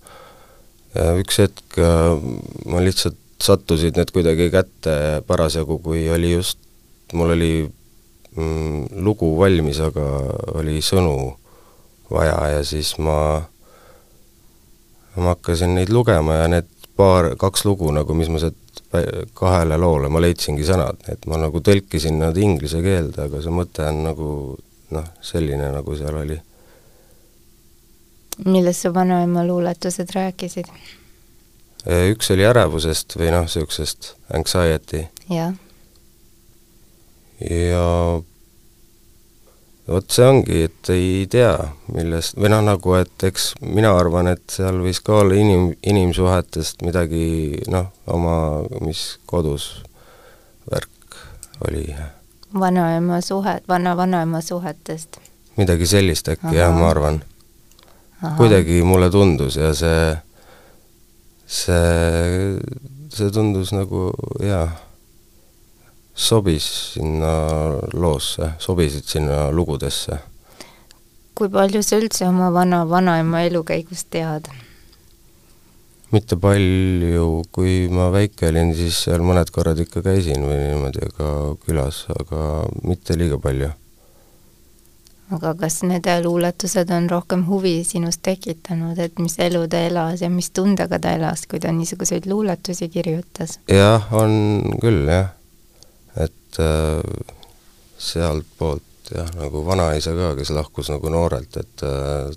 ja 0.91 1.13
üks 1.15 1.38
hetk 1.39 1.77
äh, 1.79 2.17
ma 2.67 2.81
lihtsalt 2.83 3.20
sattusid 3.41 3.98
need 3.98 4.12
kuidagi 4.13 4.50
kätte 4.53 4.95
parasjagu, 5.27 5.79
kui 5.83 6.07
oli 6.10 6.33
just, 6.33 6.60
mul 7.13 7.36
oli 7.36 7.53
mm, 8.36 9.01
lugu 9.05 9.33
valmis, 9.39 9.79
aga 9.83 10.05
oli 10.60 10.79
sõnu 10.86 11.15
vaja 12.12 12.38
ja 12.57 12.63
siis 12.67 12.98
ma, 13.00 13.17
ma 15.15 15.33
hakkasin 15.33 15.75
neid 15.79 15.91
lugema 15.93 16.41
ja 16.43 16.51
need 16.51 16.69
paar, 16.98 17.33
kaks 17.39 17.65
lugu 17.65 17.91
nagu, 17.95 18.13
mis 18.17 18.29
ma 18.29 18.41
sealt 18.41 18.57
kahele 19.38 19.77
loole 19.79 20.10
ma 20.12 20.21
leidsingi 20.21 20.65
sõnad, 20.67 21.00
et 21.12 21.25
ma 21.31 21.39
nagu 21.39 21.62
tõlkisin 21.63 22.19
nad 22.21 22.38
inglise 22.38 22.81
keelde, 22.83 23.27
aga 23.27 23.41
see 23.43 23.53
mõte 23.55 23.86
on 23.88 24.01
nagu 24.05 24.29
noh, 24.95 25.12
selline, 25.24 25.71
nagu 25.71 25.95
seal 25.98 26.17
oli. 26.24 26.39
millest 28.45 28.88
su 28.88 28.93
vanaema 28.93 29.45
luuletused 29.48 30.12
rääkisid? 30.15 30.67
Üks 31.85 32.31
oli 32.33 32.45
ärevusest 32.45 33.17
või 33.17 33.31
noh, 33.33 33.47
niisugusest 33.47 34.13
anxiety. 34.33 35.05
jah. 35.29 35.53
ja, 37.41 37.85
vot 39.88 40.13
see 40.13 40.27
ongi, 40.27 40.61
et 40.69 40.91
ei 40.93 41.25
tea, 41.31 41.55
millest, 41.93 42.38
või 42.38 42.53
noh, 42.53 42.63
nagu 42.65 42.95
et 43.00 43.25
eks 43.27 43.51
mina 43.65 43.93
arvan, 43.97 44.29
et 44.31 44.45
seal 44.53 44.81
võis 44.83 45.01
ka 45.03 45.21
olla 45.23 45.38
inim, 45.38 45.71
inimsuhetest 45.81 46.85
midagi 46.85 47.63
noh, 47.71 47.89
oma, 48.07 48.35
mis 48.85 49.17
kodus 49.29 49.71
värk 50.69 51.19
oli. 51.67 51.88
vanaema 52.53 53.21
suhe, 53.25 53.59
vana-vanaema 53.67 54.41
suhetest? 54.45 55.21
midagi 55.57 55.85
sellist 55.85 56.29
äkki 56.31 56.47
Aha. 56.47 56.55
jah, 56.55 56.73
ma 56.75 56.89
arvan. 56.89 57.23
kuidagi 58.38 58.83
mulle 58.85 59.09
tundus 59.09 59.57
ja 59.57 59.73
see, 59.75 60.13
see, 61.51 62.55
see 63.12 63.29
tundus 63.36 63.74
nagu 63.75 64.10
jaa 64.39 64.70
sobis 66.15 66.65
sinna 66.93 67.31
loosse, 67.93 68.53
sobisid 68.60 69.08
sinna 69.08 69.50
lugudesse. 69.51 70.20
kui 71.36 71.50
palju 71.50 71.81
sa 71.81 71.98
üldse 71.98 72.27
oma 72.27 72.51
vana, 72.53 72.84
vanaema 72.86 73.41
elukäigust 73.48 74.12
tead? 74.13 74.48
mitte 76.12 76.36
palju, 76.36 77.27
kui 77.55 77.88
ma 77.91 78.10
väike 78.12 78.50
olin, 78.51 78.74
siis 78.75 79.00
seal 79.08 79.24
mõned 79.24 79.51
korrad 79.55 79.79
ikka 79.79 80.03
käisin 80.05 80.43
või 80.43 80.60
niimoodi 80.60 81.08
ka 81.15 81.29
külas, 81.65 82.03
aga 82.12 82.67
mitte 82.84 83.15
liiga 83.20 83.39
palju. 83.41 83.72
Aga 85.31 85.53
kas 85.59 85.81
need 85.88 86.07
luuletused 86.23 86.91
on 86.91 87.09
rohkem 87.09 87.45
huvi 87.47 87.83
sinust 87.88 88.21
tekitanud, 88.23 89.00
et 89.00 89.19
mis 89.19 89.38
elu 89.39 89.65
ta 89.71 89.83
elas 89.88 90.21
ja 90.21 90.29
mis 90.29 90.51
tundega 90.51 91.00
ta 91.00 91.15
elas, 91.17 91.45
kui 91.47 91.59
ta 91.59 91.71
niisuguseid 91.71 92.27
luuletusi 92.29 92.89
kirjutas? 92.89 93.59
jah, 93.71 94.07
on 94.11 94.77
küll, 94.81 95.05
jah 95.07 95.31
et 96.20 96.59
äh, 96.59 97.25
sealtpoolt 97.98 99.13
jah, 99.15 99.29
nagu 99.37 99.65
vanaisa 99.65 100.13
ka, 100.15 100.33
kes 100.35 100.51
lahkus 100.55 100.91
nagu 100.91 101.09
noorelt, 101.09 101.57
et 101.57 101.85
äh, 101.87 102.31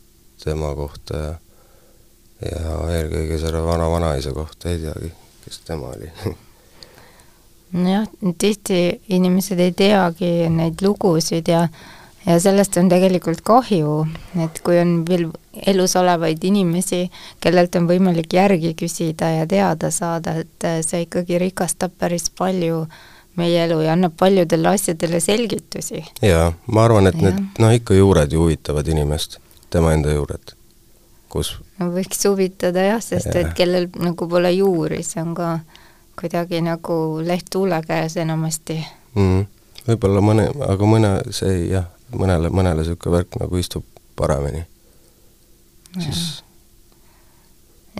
tema 0.44 0.74
kohta 0.74 1.18
ja 1.18 1.34
ja 2.44 2.72
eelkõige 2.92 3.38
selle 3.40 3.62
vana-vanaisa 3.64 4.34
kohta 4.36 4.68
ei 4.68 4.82
teagi, 4.82 5.10
kes 5.44 5.60
tema 5.64 5.92
oli 5.94 6.10
nojah, 7.84 8.08
tihti 8.38 8.80
inimesed 9.16 9.60
ei 9.64 9.72
teagi 9.72 10.50
neid 10.52 10.82
lugusid 10.84 11.48
ja 11.48 11.62
ja 12.26 12.40
sellest 12.40 12.76
on 12.80 12.88
tegelikult 12.88 13.42
kahju, 13.44 14.04
et 14.44 14.60
kui 14.64 14.78
on 14.80 15.02
veel 15.08 15.26
elus 15.66 15.96
olevaid 15.96 16.44
inimesi, 16.44 17.04
kellelt 17.40 17.76
on 17.78 17.88
võimalik 17.88 18.32
järgi 18.32 18.74
küsida 18.78 19.30
ja 19.38 19.46
teada 19.46 19.90
saada, 19.94 20.38
et 20.40 20.68
see 20.86 21.04
ikkagi 21.06 21.38
rikastab 21.42 21.94
päris 21.98 22.30
palju 22.30 22.84
meie 23.36 23.64
elu 23.66 23.80
ja 23.82 23.94
annab 23.94 24.14
paljudele 24.18 24.68
asjadele 24.68 25.20
selgitusi. 25.20 26.04
jaa, 26.22 26.52
ma 26.66 26.84
arvan, 26.84 27.10
et 27.10 27.18
ja. 27.18 27.30
need 27.30 27.62
noh, 27.62 27.72
ikka 27.74 27.94
juured 27.98 28.32
ju 28.32 28.44
huvitavad 28.44 28.88
inimest, 28.88 29.38
tema 29.70 29.92
enda 29.94 30.14
juured, 30.14 30.54
kus 31.32 31.56
no 31.80 31.90
võiks 31.94 32.22
huvitada 32.28 32.86
jah, 32.88 33.02
sest 33.02 33.32
ja. 33.32 33.42
et 33.42 33.56
kellel 33.58 33.88
nagu 33.98 34.28
pole 34.30 34.52
juuri, 34.54 35.02
see 35.06 35.22
on 35.22 35.34
ka 35.38 35.56
kuidagi 36.20 36.62
nagu 36.62 36.98
leht 37.26 37.50
tuule 37.50 37.80
käes 37.86 38.16
enamasti 38.22 38.78
mm. 39.18 39.42
võib-olla 39.88 40.22
mõne, 40.22 40.46
aga 40.68 40.88
mõne, 40.88 41.16
see 41.34 41.66
jah, 41.72 41.90
mõnele, 42.18 42.50
mõnele 42.50 42.82
niisugune 42.82 43.16
värk 43.18 43.38
nagu 43.40 43.60
istub 43.60 43.84
paremini. 44.16 44.64
siis 45.98 46.42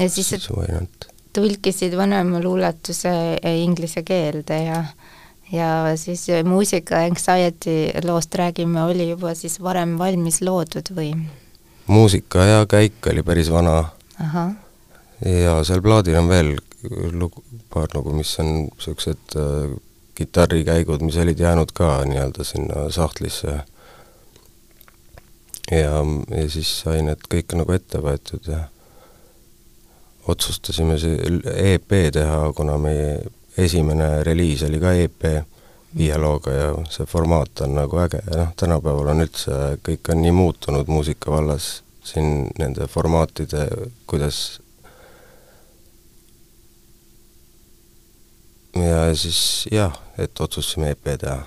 ja 0.00 0.08
siis, 0.10 0.32
et 0.32 1.08
tõlkisid 1.34 1.96
vanaema 1.96 2.40
luuletuse 2.42 3.14
inglise 3.64 4.02
keelde 4.02 4.62
ja 4.64 4.84
ja 5.52 5.96
siis 5.96 6.26
muusika 6.44 7.04
Anxiety 7.04 7.92
loost 8.04 8.34
räägime, 8.34 8.82
oli 8.82 9.10
juba 9.10 9.34
siis 9.34 9.60
varem 9.62 9.98
valmis 9.98 10.40
loodud 10.42 10.90
või? 10.96 11.14
muusika 11.86 12.44
ja 12.44 12.66
käik 12.66 13.06
oli 13.10 13.22
päris 13.22 13.50
vana. 13.52 13.90
ja 15.24 15.64
seal 15.64 15.82
plaadil 15.82 16.16
on 16.18 16.28
veel 16.28 16.56
lugu, 17.12 17.44
paar 17.70 17.88
lugu, 17.94 18.12
mis 18.12 18.38
on 18.40 18.54
niisugused 18.54 19.36
äh, 19.36 19.76
kitarrikäigud, 20.14 21.02
mis 21.02 21.16
olid 21.16 21.38
jäänud 21.40 21.72
ka 21.74 22.04
nii-öelda 22.04 22.44
sinna 22.44 22.90
sahtlisse. 22.90 23.60
Ja, 25.70 26.04
ja 26.36 26.48
siis 26.50 26.70
sai 26.82 27.02
need 27.06 27.24
kõik 27.30 27.56
nagu 27.58 27.72
ette 27.72 28.00
võetud 28.04 28.48
ja 28.50 28.64
otsustasime 30.28 30.98
see 31.00 31.40
EP 31.74 31.96
teha, 32.12 32.52
kuna 32.56 32.76
meie 32.80 33.18
esimene 33.60 34.22
reliis 34.26 34.64
oli 34.66 34.80
ka 34.82 34.94
EP 34.98 35.26
viie 35.94 36.16
looga 36.18 36.52
ja 36.52 36.68
see 36.90 37.06
formaat 37.06 37.62
on 37.66 37.76
nagu 37.78 37.98
äge 38.02 38.20
ja 38.26 38.40
noh, 38.40 38.52
tänapäeval 38.58 39.12
on 39.12 39.24
üldse, 39.24 39.58
kõik 39.86 40.10
on 40.10 40.22
nii 40.24 40.34
muutunud 40.34 40.90
muusika 40.90 41.30
vallas, 41.30 41.84
siin 42.04 42.48
nende 42.58 42.88
formaatide, 42.90 43.68
kuidas 44.10 44.40
ja 48.74 49.06
siis 49.14 49.68
jah, 49.72 49.94
et 50.18 50.40
otsustasime 50.40 50.90
EP 50.96 51.14
teha. 51.20 51.38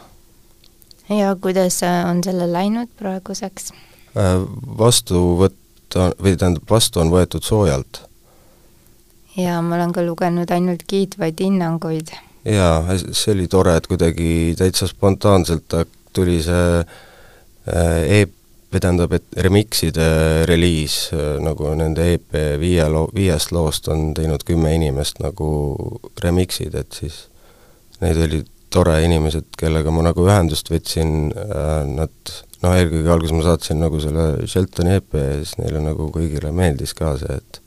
ja 1.09 1.35
kuidas 1.41 1.81
on 1.83 2.23
sellel 2.23 2.53
läinud 2.53 2.93
praeguseks? 2.99 3.73
Äh, 4.17 4.35
vastuvõtt 4.77 5.95
on, 5.95 6.13
või 6.17 6.37
tähendab, 6.39 6.63
vastu 6.69 7.01
on 7.03 7.11
võetud 7.13 7.45
soojalt 7.45 8.01
ja 9.37 9.59
ma 9.61 9.75
olen 9.77 9.93
ka 9.93 10.01
lugenud 10.05 10.49
ainult 10.51 10.87
kiitvaid 10.89 11.37
hinnanguid. 11.43 12.13
jaa, 12.47 12.97
see 13.11 13.35
oli 13.35 13.45
tore, 13.51 13.75
et 13.77 13.87
kuidagi 13.87 14.55
täitsa 14.57 14.87
spontaanselt 14.89 15.75
tuli 16.17 16.39
see 16.41 16.81
äh, 16.81 18.21
EP, 18.21 18.33
või 18.73 18.81
tähendab, 18.83 19.13
et 19.13 19.39
remixide 19.45 20.09
reliis, 20.49 20.97
äh, 21.13 21.37
nagu 21.43 21.69
nende 21.77 22.09
EP 22.15 22.41
viie 22.59 22.89
loo, 22.89 23.11
viiest 23.13 23.53
loost 23.53 23.87
on 23.93 24.13
teinud 24.17 24.43
kümme 24.47 24.73
inimest 24.75 25.21
nagu 25.21 25.49
remixid, 26.23 26.73
et 26.73 27.01
siis 27.03 27.27
neid 28.01 28.17
olid 28.25 28.49
tore 28.73 28.97
inimesed, 29.05 29.53
kellega 29.59 29.93
ma 29.93 30.03
nagu 30.09 30.25
ühendust 30.27 30.69
võtsin, 30.71 31.31
äh, 31.31 31.85
nad 31.87 32.33
noh, 32.63 32.73
eelkõige 32.73 33.13
alguses 33.13 33.35
ma 33.37 33.45
saatsin 33.45 33.81
nagu 33.81 34.01
selle 34.03 34.29
Sheltoni 34.49 34.97
EP 34.99 35.17
ja 35.17 35.37
siis 35.41 35.57
neile 35.61 35.81
nagu 35.83 36.09
kõigile 36.13 36.51
meeldis 36.55 36.95
ka 36.97 37.15
see, 37.21 37.37
et 37.37 37.61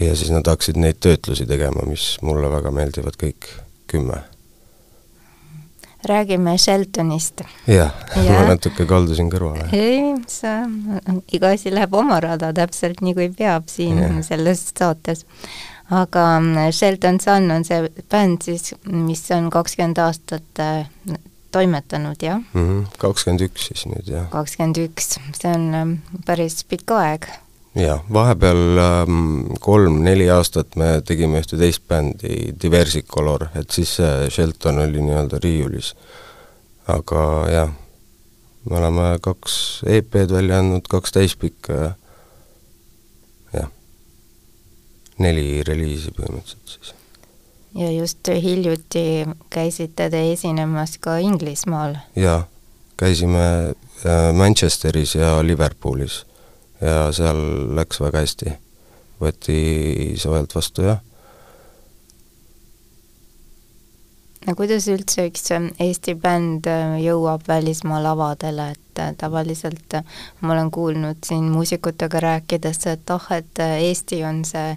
ja 0.00 0.16
siis 0.16 0.30
nad 0.34 0.46
hakkasid 0.46 0.78
neid 0.80 0.98
töötlusi 1.02 1.46
tegema, 1.48 1.84
mis 1.88 2.16
mulle 2.26 2.50
väga 2.52 2.72
meeldivad 2.74 3.18
kõik, 3.20 3.50
kümme. 3.90 4.22
räägime 6.06 6.58
Sheltonist. 6.58 7.40
jah 7.66 7.94
ja., 8.16 8.32
ma 8.36 8.42
natuke 8.52 8.86
kaldusin 8.86 9.30
kõrvale. 9.30 9.68
ei, 9.72 10.14
sa, 10.30 10.58
iga 11.32 11.54
asi 11.54 11.72
läheb 11.74 11.94
oma 11.94 12.20
rada 12.20 12.52
täpselt 12.54 13.00
nii, 13.00 13.14
kui 13.14 13.30
peab 13.38 13.70
siin 13.72 13.98
ja. 14.02 14.10
selles 14.26 14.68
saates. 14.74 15.26
Aga 15.90 16.26
mm, 16.40 16.72
Shelton 16.72 17.20
Sun 17.22 17.50
on 17.54 17.64
see 17.64 17.86
bänd 18.10 18.42
siis, 18.46 18.74
mis 18.90 19.24
on 19.34 19.50
kakskümmend 19.54 19.98
aastat 20.02 20.62
äh, 20.62 20.88
toimetanud, 21.54 22.20
jah? 22.22 22.42
Mhm, 22.52 22.86
kakskümmend 23.00 23.46
üks 23.48 23.70
siis 23.70 23.86
nüüd, 23.90 24.06
jah. 24.10 24.28
kakskümmend 24.34 24.80
üks, 24.82 25.16
see 25.38 25.52
on 25.52 25.66
ähm, 25.74 25.98
päris 26.26 26.62
pikk 26.68 26.96
aeg 26.98 27.28
jah, 27.76 28.02
vahepeal 28.12 28.78
ähm, 28.80 29.54
kolm-neli 29.60 30.28
aastat 30.32 30.76
me 30.80 30.96
tegime 31.06 31.40
ühte 31.42 31.58
teist 31.60 31.84
bändi, 31.88 32.52
Diversicolor, 32.62 33.50
et 33.58 33.70
siis 33.74 33.96
see 33.98 34.30
Shelton 34.32 34.80
oli 34.84 35.02
nii-öelda 35.04 35.40
riiulis. 35.42 35.94
aga 36.86 37.22
jah, 37.50 37.70
me 38.70 38.78
oleme 38.78 39.06
kaks 39.22 39.82
EP-d 39.86 40.32
välja 40.32 40.60
andnud, 40.62 40.86
kaks 40.88 41.12
täispikka 41.16 41.78
ja 41.80 41.92
jah, 43.52 43.70
neli 45.22 45.62
reliisi 45.66 46.12
põhimõtteliselt 46.16 46.74
siis. 46.74 46.94
ja 47.74 47.90
just 47.92 48.28
hiljuti 48.28 49.26
käisite 49.50 50.10
te 50.10 50.22
esinemas 50.32 50.98
ka 50.98 51.18
Inglismaal? 51.22 51.96
jaa, 52.16 52.46
käisime 52.96 53.46
äh, 53.72 54.32
Manchesteris 54.34 55.14
ja 55.14 55.38
Liverpoolis 55.42 56.24
ja 56.80 57.12
seal 57.12 57.40
läks 57.76 58.00
väga 58.00 58.22
hästi. 58.24 58.56
võeti 59.20 59.58
soojalt 60.20 60.52
vastu, 60.54 60.82
jah. 60.84 60.98
No 64.46 64.54
kuidas 64.54 64.88
üldse 64.92 65.26
üks 65.30 65.48
Eesti 65.52 66.14
bänd 66.22 66.68
jõuab 67.02 67.46
välismaa 67.48 68.02
lavadele, 68.02 68.70
et 68.76 69.18
tavaliselt 69.18 69.98
ma 70.40 70.54
olen 70.54 70.70
kuulnud 70.70 71.20
siin 71.26 71.50
muusikutega 71.52 72.20
rääkides, 72.20 72.86
et 72.92 73.10
ah, 73.10 73.28
et 73.36 73.64
Eesti 73.66 74.22
on 74.24 74.44
see 74.48 74.76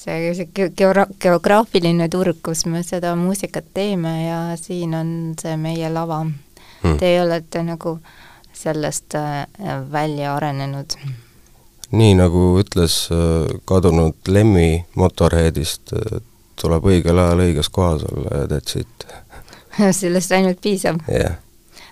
see, 0.00 0.34
see 0.34 0.70
geora-, 0.76 1.08
geograafiline 1.20 2.08
turg, 2.12 2.40
kus 2.44 2.64
me 2.66 2.82
seda 2.86 3.14
muusikat 3.18 3.72
teeme 3.74 4.14
ja 4.24 4.40
siin 4.60 4.94
on 4.96 5.10
see 5.40 5.56
meie 5.60 5.90
lava. 5.92 6.24
Hmm.. 6.80 6.96
Teie 7.00 7.20
olete 7.22 7.62
nagu 7.64 7.98
sellest 8.56 9.16
välja 9.92 10.34
arenenud. 10.36 10.96
Nii, 11.90 12.14
nagu 12.14 12.44
ütles 12.60 13.08
äh, 13.10 13.50
kadunud 13.66 14.28
Lemmi 14.30 14.84
Motorheadist, 14.94 15.92
tuleb 16.60 16.90
õigel 16.92 17.18
ajal 17.18 17.44
õiges 17.46 17.70
kohas 17.72 18.04
olla 18.10 18.42
ja 18.42 18.50
that's 18.50 18.78
it 18.80 19.06
sellest 20.00 20.32
ainult 20.36 20.60
piisab? 20.62 21.00
yeah.. 21.08 21.38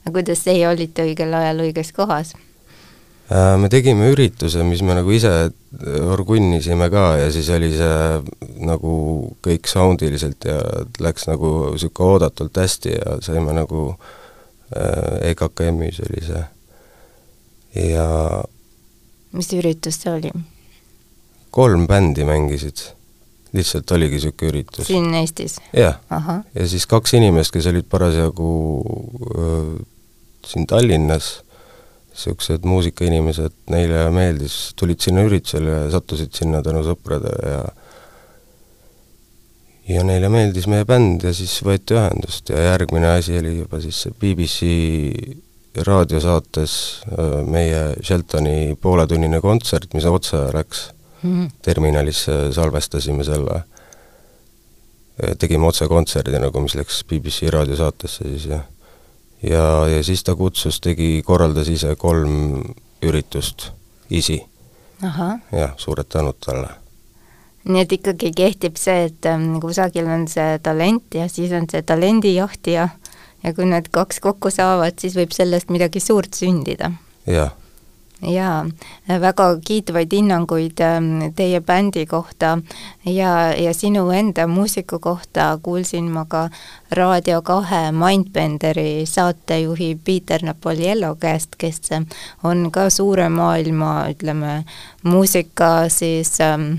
aga 0.05 0.19
kuidas 0.21 0.45
teie 0.45 0.69
olite 0.69 1.07
õigel 1.09 1.35
ajal 1.35 1.65
õiges 1.69 1.93
kohas? 1.97 2.35
Äh, 3.29 3.55
me 3.61 3.69
tegime 3.69 4.09
ürituse, 4.09 4.63
mis 4.65 4.81
me 4.81 4.95
nagu 4.97 5.13
ise 5.13 5.31
orgunnisime 6.09 6.89
ka 6.89 7.05
ja 7.21 7.33
siis 7.33 7.51
oli 7.53 7.69
see 7.77 8.61
nagu 8.65 8.93
kõik 9.45 9.69
soundiliselt 9.69 10.49
ja 10.49 10.57
läks 11.05 11.29
nagu 11.29 11.51
niisugune 11.75 12.15
oodatult 12.15 12.57
hästi 12.57 12.95
ja 12.95 13.19
saime 13.25 13.53
nagu 13.57 13.91
äh, 13.93 15.29
EKKM-is 15.33 16.01
oli 16.07 16.25
see. 16.25 16.45
ja 17.93 18.07
mis 19.37 19.53
üritus 19.53 20.01
see 20.01 20.15
oli? 20.15 20.33
kolm 21.53 21.85
bändi 21.89 22.25
mängisid, 22.25 22.81
lihtsalt 23.57 23.91
oligi 23.97 24.19
niisugune 24.19 24.53
üritus. 24.53 24.87
siin 24.87 25.13
Eestis? 25.15 25.59
jah. 25.73 26.01
ja 26.55 26.69
siis 26.69 26.87
kaks 26.87 27.15
inimest, 27.19 27.53
kes 27.55 27.69
olid 27.71 27.89
parasjagu 27.91 28.53
öö, 29.35 29.79
siin 30.47 30.67
Tallinnas, 30.67 31.31
niisugused 32.13 32.65
muusikainimesed, 32.69 33.55
neile 33.73 34.09
meeldis, 34.15 34.59
tulid 34.77 35.01
sinna 35.05 35.25
üritusele 35.29 35.77
ja 35.85 35.91
sattusid 35.95 36.35
sinna 36.37 36.63
tänu 36.65 36.85
sõpradele 36.87 37.53
ja 37.55 37.67
ja 39.89 40.05
neile 40.05 40.29
meeldis 40.29 40.67
meie 40.69 40.85
bänd 40.85 41.25
ja 41.25 41.33
siis 41.33 41.55
võeti 41.65 41.97
ühendust 41.97 42.51
ja 42.53 42.61
järgmine 42.75 43.09
asi 43.15 43.39
oli 43.41 43.55
juba 43.63 43.81
siis 43.81 44.03
see 44.05 44.13
BBC 44.21 45.39
raadiosaates 45.89 46.75
äh, 47.07 47.39
meie 47.49 47.81
Sheltoni 48.03 48.77
pooletunnine 48.83 49.41
kontsert, 49.41 49.95
mis 49.95 50.05
otse 50.09 50.41
läks 50.53 50.89
mm 51.23 51.31
-hmm. 51.31 51.51
terminalisse, 51.63 52.53
salvestasime 52.53 53.25
selle, 53.25 53.63
tegime 55.39 55.67
otsekontserdi 55.67 56.39
nagu, 56.39 56.61
mis 56.61 56.75
läks 56.75 57.05
BBC 57.05 57.51
raadiosaatesse 57.51 58.25
siis 58.25 58.45
ja 58.47 58.63
ja, 59.43 59.89
ja 59.89 60.03
siis 60.03 60.25
ta 60.25 60.35
kutsus, 60.35 60.81
tegi, 60.81 61.23
korraldas 61.27 61.69
ise 61.69 61.95
kolm 61.97 62.63
üritust 63.03 63.71
isi. 64.11 64.43
jah, 65.53 65.75
suured 65.77 66.07
tänud 66.09 66.39
talle 66.45 66.69
nii 67.69 67.85
et 67.85 67.93
ikkagi 67.93 68.33
kehtib 68.33 68.79
see, 68.81 69.09
et 69.11 69.27
ähm, 69.29 69.59
kusagil 69.63 70.09
on 70.09 70.27
see 70.31 70.59
talent 70.65 71.15
ja 71.15 71.29
siis 71.29 71.53
on 71.53 71.69
see 71.71 71.83
talendijahtija 71.87 72.89
ja 73.45 73.53
kui 73.55 73.69
need 73.69 73.91
kaks 73.95 74.23
kokku 74.25 74.51
saavad, 74.51 74.97
siis 75.01 75.17
võib 75.19 75.35
sellest 75.37 75.71
midagi 75.71 76.01
suurt 76.03 76.35
sündida. 76.35 76.93
jah. 77.27 77.53
Jaa, 78.23 78.67
väga 79.09 79.47
kiitvaid 79.65 80.13
hinnanguid 80.13 80.81
ähm, 80.81 81.33
teie 81.37 81.61
bändi 81.61 82.07
kohta 82.07 82.59
ja, 83.05 83.55
ja 83.55 83.75
sinu 83.75 84.11
enda 84.11 84.47
muusiku 84.47 84.99
kohta 84.99 85.59
kuulsin 85.63 86.11
ma 86.11 86.25
ka 86.25 86.49
Raadio 86.91 87.43
kahe 87.43 87.93
Mindbenderi 87.93 89.07
saatejuhi 89.07 89.99
Peter 90.05 90.43
Napoliello 90.43 91.15
käest, 91.15 91.57
kes 91.59 91.81
on 92.45 92.71
ka 92.71 92.91
suure 92.91 93.29
maailma, 93.29 94.09
ütleme, 94.11 94.65
muusika 95.03 95.89
siis 95.89 96.41
ähm, 96.41 96.75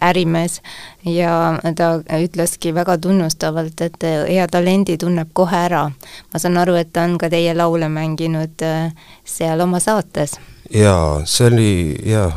ärimees 0.00 0.60
ja 1.04 1.58
ta 1.76 1.90
ütleski 2.20 2.74
väga 2.74 2.98
tunnustavalt, 2.98 3.80
et 3.80 4.06
hea 4.28 4.46
talendi 4.48 4.98
tunneb 4.98 5.30
kohe 5.32 5.56
ära. 5.56 5.90
ma 6.32 6.38
saan 6.38 6.56
aru, 6.56 6.74
et 6.80 6.92
ta 6.92 7.04
on 7.08 7.18
ka 7.18 7.30
teie 7.30 7.54
laule 7.54 7.88
mänginud 7.88 8.62
äh, 8.62 8.92
seal 9.24 9.60
oma 9.60 9.80
saates. 9.80 10.38
jaa, 10.74 11.22
see 11.24 11.46
oli 11.46 11.72
jah, 12.06 12.34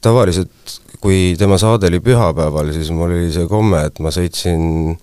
tavaliselt 0.00 0.80
kui 1.00 1.34
tema 1.38 1.58
saade 1.58 1.90
oli 1.90 2.00
pühapäeval, 2.00 2.72
siis 2.72 2.90
mul 2.90 3.10
oli 3.10 3.32
see 3.32 3.46
komme, 3.50 3.84
et 3.86 4.00
ma 4.00 4.10
sõitsin 4.14 4.96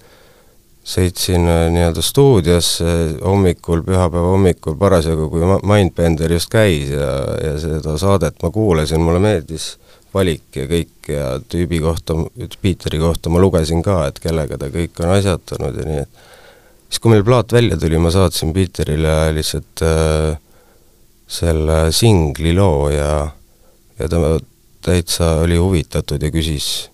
sõitsin 0.83 1.47
äh, 1.47 1.67
nii-öelda 1.71 2.03
stuudiosse 2.03 2.93
hommikul, 3.23 3.85
pühapäeva 3.87 4.33
hommikul 4.33 4.75
parasjagu, 4.79 5.29
kui 5.31 5.47
Mindbender 5.63 6.31
just 6.35 6.51
käis 6.51 6.91
ja, 6.91 7.13
ja 7.39 7.53
seda 7.61 7.95
saadet 7.97 8.43
ma 8.43 8.51
kuulasin, 8.51 9.01
mulle 9.01 9.21
meeldis 9.23 9.77
valik 10.13 10.59
ja 10.59 10.67
kõik 10.69 11.09
ja 11.09 11.27
tüübi 11.49 11.81
kohta, 11.83 12.15
Piiteri 12.61 12.99
kohta 13.01 13.31
ma 13.33 13.41
lugesin 13.41 13.81
ka, 13.85 14.03
et 14.09 14.21
kellega 14.23 14.59
ta 14.61 14.69
kõik 14.73 15.01
on 15.03 15.13
asjatanud 15.17 15.79
ja 15.81 15.85
nii, 15.87 16.05
et 16.05 16.23
siis, 16.87 17.01
kui 17.01 17.13
meil 17.13 17.25
plaat 17.25 17.55
välja 17.55 17.77
tuli, 17.81 17.99
ma 18.01 18.13
saatsin 18.13 18.53
Piiterile 18.55 19.33
lihtsalt 19.35 19.85
äh, 19.87 20.35
selle 21.27 21.85
singli 21.95 22.53
loo 22.55 22.89
ja 22.93 23.13
ja 23.99 24.09
ta 24.09 24.39
täitsa 24.83 25.35
oli 25.43 25.57
huvitatud 25.57 26.21
ja 26.21 26.31
küsis, 26.33 26.89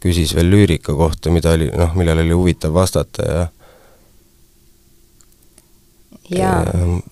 küsis 0.00 0.34
veel 0.36 0.50
lüürika 0.52 0.94
kohta, 0.94 1.32
mida 1.34 1.54
oli, 1.56 1.68
noh, 1.74 1.94
millele 1.98 2.22
oli 2.26 2.36
huvitav 2.36 2.74
vastata 2.76 3.26
ja 3.26 3.46
ja, 6.30 6.64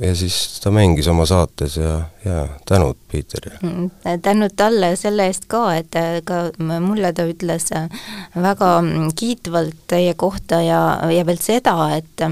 ja 0.02 0.14
siis 0.16 0.60
ta 0.62 0.70
mängis 0.74 1.08
oma 1.08 1.26
saates 1.26 1.76
ja, 1.76 2.00
ja 2.24 2.48
tänud 2.68 2.96
Piiterile. 3.10 3.58
Mm, 3.62 3.90
tänud 4.22 4.56
talle 4.56 4.94
selle 4.96 5.28
eest 5.30 5.48
ka, 5.48 5.64
et 5.78 5.96
äh, 5.98 6.20
ka 6.26 6.48
mulle 6.58 7.12
ta 7.14 7.26
ütles 7.30 7.70
äh, 7.76 7.88
väga 8.34 8.76
kiitvalt 9.16 9.84
teie 9.90 10.14
kohta 10.14 10.62
ja, 10.64 10.84
ja 11.10 11.26
veel 11.26 11.42
seda, 11.42 11.76
et 11.96 12.28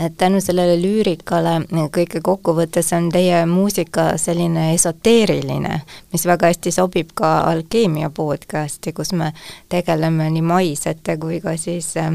et 0.00 0.14
tänu 0.18 0.40
sellele 0.40 0.78
lüürikale 0.80 1.58
kõike 1.92 2.22
kokkuvõttes 2.24 2.88
on 2.96 3.10
teie 3.12 3.42
muusika 3.46 4.16
selline 4.18 4.70
esoteeriline, 4.74 5.80
mis 6.12 6.24
väga 6.26 6.48
hästi 6.48 6.72
sobib 6.72 7.12
ka 7.14 7.32
Alkeemia 7.50 8.10
podcasti, 8.10 8.94
kus 8.96 9.12
me 9.12 9.32
tegeleme 9.68 10.30
nii 10.32 10.42
maisete 10.42 11.18
kui 11.20 11.40
ka 11.44 11.56
siis 11.60 11.92
äh, 12.00 12.14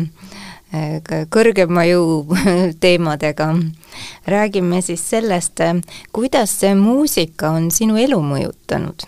kõrgema 1.31 1.85
jõu 1.87 2.25
teemadega. 2.83 3.55
räägime 4.27 4.81
siis 4.81 5.09
sellest, 5.09 5.61
kuidas 6.11 6.59
see 6.59 6.75
muusika 6.75 7.49
on 7.55 7.71
sinu 7.71 7.97
elu 7.97 8.19
mõjutanud? 8.21 9.07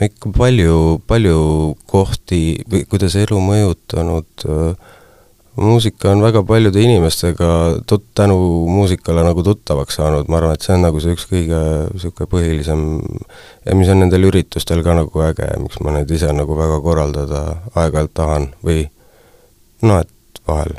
ikka 0.00 0.32
palju, 0.36 1.02
palju 1.06 1.38
kohti 1.86 2.64
kuidas 2.90 3.14
elu 3.16 3.38
mõjutanud, 3.40 4.46
muusika 5.56 6.10
on 6.10 6.22
väga 6.24 6.42
paljude 6.48 6.80
inimestega 6.80 7.50
tut-, 7.86 8.08
tänu 8.14 8.38
muusikale 8.66 9.22
nagu 9.26 9.42
tuttavaks 9.42 9.98
saanud, 10.00 10.30
ma 10.32 10.40
arvan, 10.40 10.56
et 10.56 10.64
see 10.64 10.74
on 10.74 10.86
nagu 10.86 11.02
see 11.02 11.12
üks 11.16 11.28
kõige 11.30 11.60
niisugune 11.92 12.30
põhilisem 12.32 12.86
ja 13.66 13.76
mis 13.76 13.92
on 13.92 14.02
nendel 14.02 14.30
üritustel 14.30 14.82
ka 14.86 14.96
nagu 14.96 15.26
äge, 15.28 15.50
miks 15.60 15.82
ma 15.84 15.94
neid 15.98 16.10
ise 16.10 16.32
nagu 16.32 16.56
väga 16.56 16.80
korraldada 16.84 17.44
aeg-ajalt 17.74 18.16
tahan 18.16 18.50
või 18.64 18.86
noh, 19.84 20.00
et 20.00 20.10
vahel. 20.48 20.74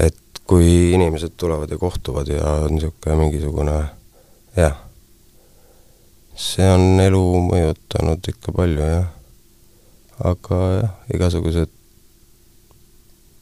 et 0.00 0.40
kui 0.46 0.92
inimesed 0.92 1.36
tulevad 1.36 1.70
ja 1.70 1.78
kohtuvad 1.78 2.28
ja 2.28 2.52
on 2.64 2.74
niisugune 2.74 3.16
mingisugune 3.16 3.74
jah, 4.56 4.78
see 6.34 6.70
on 6.70 7.00
elu 7.00 7.24
mõjutanud 7.50 8.32
ikka 8.32 8.54
palju, 8.56 8.80
jah. 8.94 9.10
aga 10.24 10.62
jah, 10.78 10.96
igasugused 11.14 11.76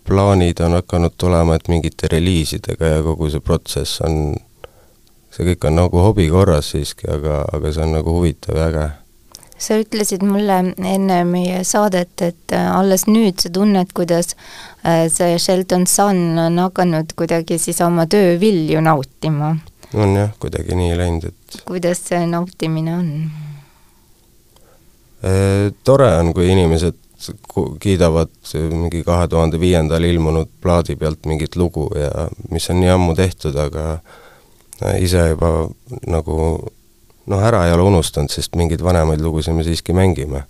plaanid 0.09 0.61
on 0.65 0.73
hakanud 0.79 1.15
tulema, 1.21 1.57
et 1.57 1.69
mingite 1.69 2.09
reliisidega 2.11 2.95
ja 2.97 3.01
kogu 3.05 3.29
see 3.31 3.45
protsess 3.45 4.01
on 4.07 4.37
see 5.39 5.53
kõik 5.53 5.69
on 5.69 5.77
nagu 5.79 6.03
hobi 6.03 6.29
korras 6.33 6.73
siiski, 6.73 7.07
aga, 7.13 7.43
aga 7.53 7.73
see 7.73 7.85
on 7.85 7.95
nagu 7.99 8.15
huvitav 8.17 8.57
ja 8.59 8.69
äge. 8.71 8.87
Sa 9.59 9.79
ütlesid 9.81 10.23
mulle 10.27 10.59
enne 10.77 11.19
meie 11.29 11.63
saadet, 11.67 12.15
et 12.23 12.55
äh, 12.55 12.69
alles 12.73 13.07
nüüd 13.11 13.43
sa 13.43 13.51
tunned, 13.53 13.91
kuidas 13.97 14.35
äh, 14.87 15.07
see 15.13 15.39
Shelton 15.39 15.87
Sun 15.91 16.39
on 16.39 16.61
hakanud 16.63 17.13
kuidagi 17.19 17.59
siis 17.61 17.81
oma 17.85 18.07
töö 18.07 18.39
vilju 18.41 18.83
nautima. 18.85 19.57
on 19.95 20.15
jah, 20.17 20.31
kuidagi 20.41 20.79
nii 20.79 20.95
läinud, 20.99 21.29
et 21.33 21.61
kuidas 21.67 22.05
see 22.11 22.23
nautimine 22.31 22.95
on? 22.95 23.13
Äh, 25.27 25.69
tore 25.85 26.13
on, 26.21 26.33
kui 26.35 26.51
inimesed 26.55 27.05
kiidavad 27.83 28.31
mingi 28.71 29.03
kahe 29.03 29.27
tuhande 29.29 29.59
viiendal 29.59 30.05
ilmunud 30.07 30.53
plaadi 30.63 30.95
pealt 30.97 31.27
mingit 31.27 31.57
lugu 31.59 31.89
ja 31.99 32.29
mis 32.53 32.71
on 32.71 32.79
nii 32.79 32.93
ammu 32.95 33.17
tehtud, 33.19 33.59
aga 33.59 33.99
ise 35.03 35.25
juba 35.33 35.49
nagu 36.07 36.37
noh, 37.29 37.43
ära 37.45 37.67
ei 37.67 37.75
ole 37.77 37.89
unustanud, 37.91 38.33
sest 38.33 38.57
mingeid 38.57 38.83
vanemaid 38.85 39.23
lugusid 39.23 39.57
me 39.57 39.65
siiski 39.67 39.97
mängime. 39.97 40.45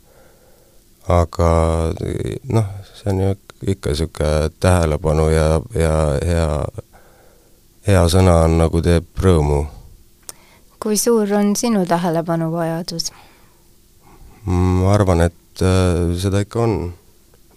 aga 1.09 1.49
noh, 2.53 2.67
see 2.93 3.12
on 3.12 3.21
ju 3.23 3.35
ikka 3.67 3.91
niisugune 3.91 4.51
tähelepanu 4.61 5.29
ja, 5.33 5.47
ja 5.75 5.95
hea, 6.21 6.51
hea 7.87 8.03
sõna 8.12 8.43
on 8.45 8.59
nagu 8.61 8.83
teeb 8.85 9.25
rõõmu. 9.25 9.62
kui 10.79 10.97
suur 11.01 11.33
on 11.35 11.57
sinu 11.57 11.87
tähelepanuvajadus? 11.87 13.11
ma 14.45 14.93
arvan, 14.95 15.25
et 15.27 15.64
äh, 15.64 16.14
seda 16.21 16.45
ikka 16.45 16.62
on. 16.62 16.79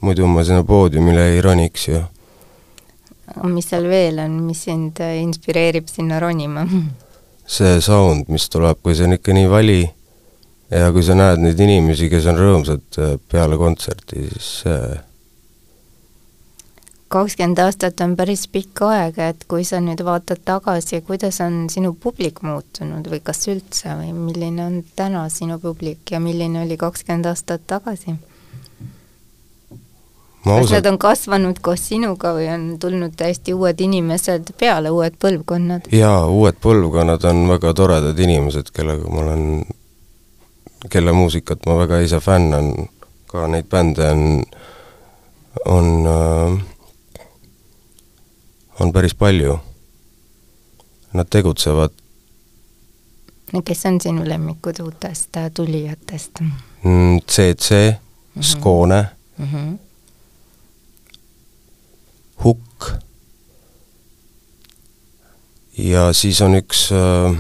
muidu 0.02 0.26
ma 0.28 0.44
sinna 0.44 0.64
poodiumile 0.64 1.28
ei 1.36 1.42
roniks 1.42 1.88
ju. 1.88 2.02
mis 3.44 3.70
seal 3.70 3.88
veel 3.90 4.20
on, 4.20 4.42
mis 4.48 4.64
sind 4.64 5.00
äh, 5.00 5.20
inspireerib 5.22 5.92
sinna 5.92 6.20
ronima? 6.20 6.66
see 7.52 7.80
sound, 7.84 8.30
mis 8.32 8.48
tuleb, 8.52 8.80
kui 8.84 8.96
see 8.96 9.10
on 9.10 9.18
ikka 9.18 9.36
nii 9.36 9.50
vali 9.52 9.82
ja 10.72 10.92
kui 10.96 11.04
sa 11.04 11.16
näed 11.18 11.44
neid 11.44 11.60
inimesi, 11.60 12.10
kes 12.12 12.28
on 12.32 12.40
rõõmsad 12.40 13.00
äh, 13.04 13.16
peale 13.32 13.60
kontserti, 13.60 14.28
siis 14.32 14.52
see 14.64 14.84
kakskümmend 17.12 17.60
aastat 17.60 18.00
on 18.06 18.14
päris 18.16 18.46
pikk 18.48 18.86
aeg, 18.88 19.18
et 19.20 19.44
kui 19.52 19.66
sa 19.68 19.82
nüüd 19.84 20.00
vaatad 20.08 20.46
tagasi, 20.48 21.02
kuidas 21.04 21.42
on 21.44 21.66
sinu 21.72 21.92
publik 21.92 22.40
muutunud 22.48 23.08
või 23.12 23.20
kas 23.26 23.44
üldse 23.52 23.98
või 24.00 24.14
milline 24.16 24.64
on 24.64 24.78
täna 24.96 25.26
sinu 25.30 25.60
publik 25.60 26.14
ja 26.14 26.22
milline 26.24 26.64
oli 26.64 26.78
kakskümmend 26.80 27.28
aastat 27.34 27.68
tagasi? 27.68 28.16
Kas 30.46 30.72
nad 30.72 30.90
on 30.90 30.98
kasvanud 31.02 31.60
koos 31.62 31.84
sinuga 31.90 32.34
või 32.38 32.48
on 32.54 32.66
tulnud 32.82 33.14
täiesti 33.18 33.54
uued 33.54 33.82
inimesed 33.82 34.54
peale, 34.60 34.90
uued 34.90 35.20
põlvkonnad? 35.22 35.92
jaa, 35.92 36.26
uued 36.26 36.58
põlvkonnad 36.62 37.28
on 37.30 37.46
väga 37.52 37.74
toredad 37.78 38.20
inimesed, 38.20 38.74
kellega 38.74 39.08
ma 39.10 39.22
olen, 39.26 39.46
kelle 40.90 41.14
muusikat 41.14 41.66
ma 41.70 41.78
väga 41.84 42.02
ise 42.06 42.20
fännan, 42.20 42.74
ka 43.32 43.48
neid 43.48 43.70
bände 43.70 44.10
on, 44.12 44.44
on 45.66 45.88
äh, 46.10 46.62
on 48.82 48.94
päris 48.94 49.14
palju. 49.14 49.60
Nad 51.14 51.28
tegutsevad. 51.30 51.92
no 53.54 53.62
kes 53.62 53.86
on 53.86 54.02
sinu 54.02 54.24
lemmikud 54.30 54.80
uutest 54.80 55.38
tulijatest 55.54 56.40
mm,? 56.40 57.20
CC 57.28 57.72
mm, 57.72 57.98
-hmm. 58.36 58.44
Skone 58.44 59.06
mm, 59.38 59.46
-hmm. 59.46 59.78
Hukk. 62.44 62.92
Ja 65.78 66.12
siis 66.14 66.42
on 66.42 66.56
üks 66.58 66.90
äh, 66.94 67.38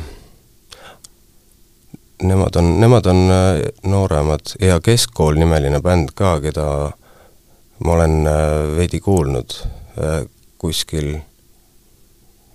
nemad 2.22 2.56
on, 2.56 2.80
nemad 2.80 3.06
on 3.06 3.32
äh, 3.32 3.62
nooremad. 3.84 4.56
Ja 4.62 4.80
Keskkool 4.80 5.40
nimeline 5.40 5.82
bänd 5.82 6.14
ka, 6.16 6.40
keda 6.42 6.66
ma 7.86 7.94
olen 7.94 8.28
äh, 8.28 8.78
veidi 8.78 9.00
kuulnud 9.00 9.58
äh, 9.98 10.24
kuskil 10.62 11.16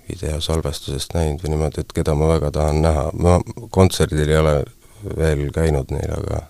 videosalvestusest 0.08 1.16
näinud 1.16 1.42
või 1.42 1.54
niimoodi, 1.56 1.82
et 1.82 1.92
keda 1.94 2.14
ma 2.14 2.28
väga 2.30 2.52
tahan 2.54 2.82
näha, 2.84 3.08
ma 3.18 3.40
kontserdil 3.74 4.28
ei 4.30 4.38
ole 4.38 4.56
veel 5.18 5.48
käinud 5.54 5.90
neil, 5.90 6.12
aga 6.14 6.44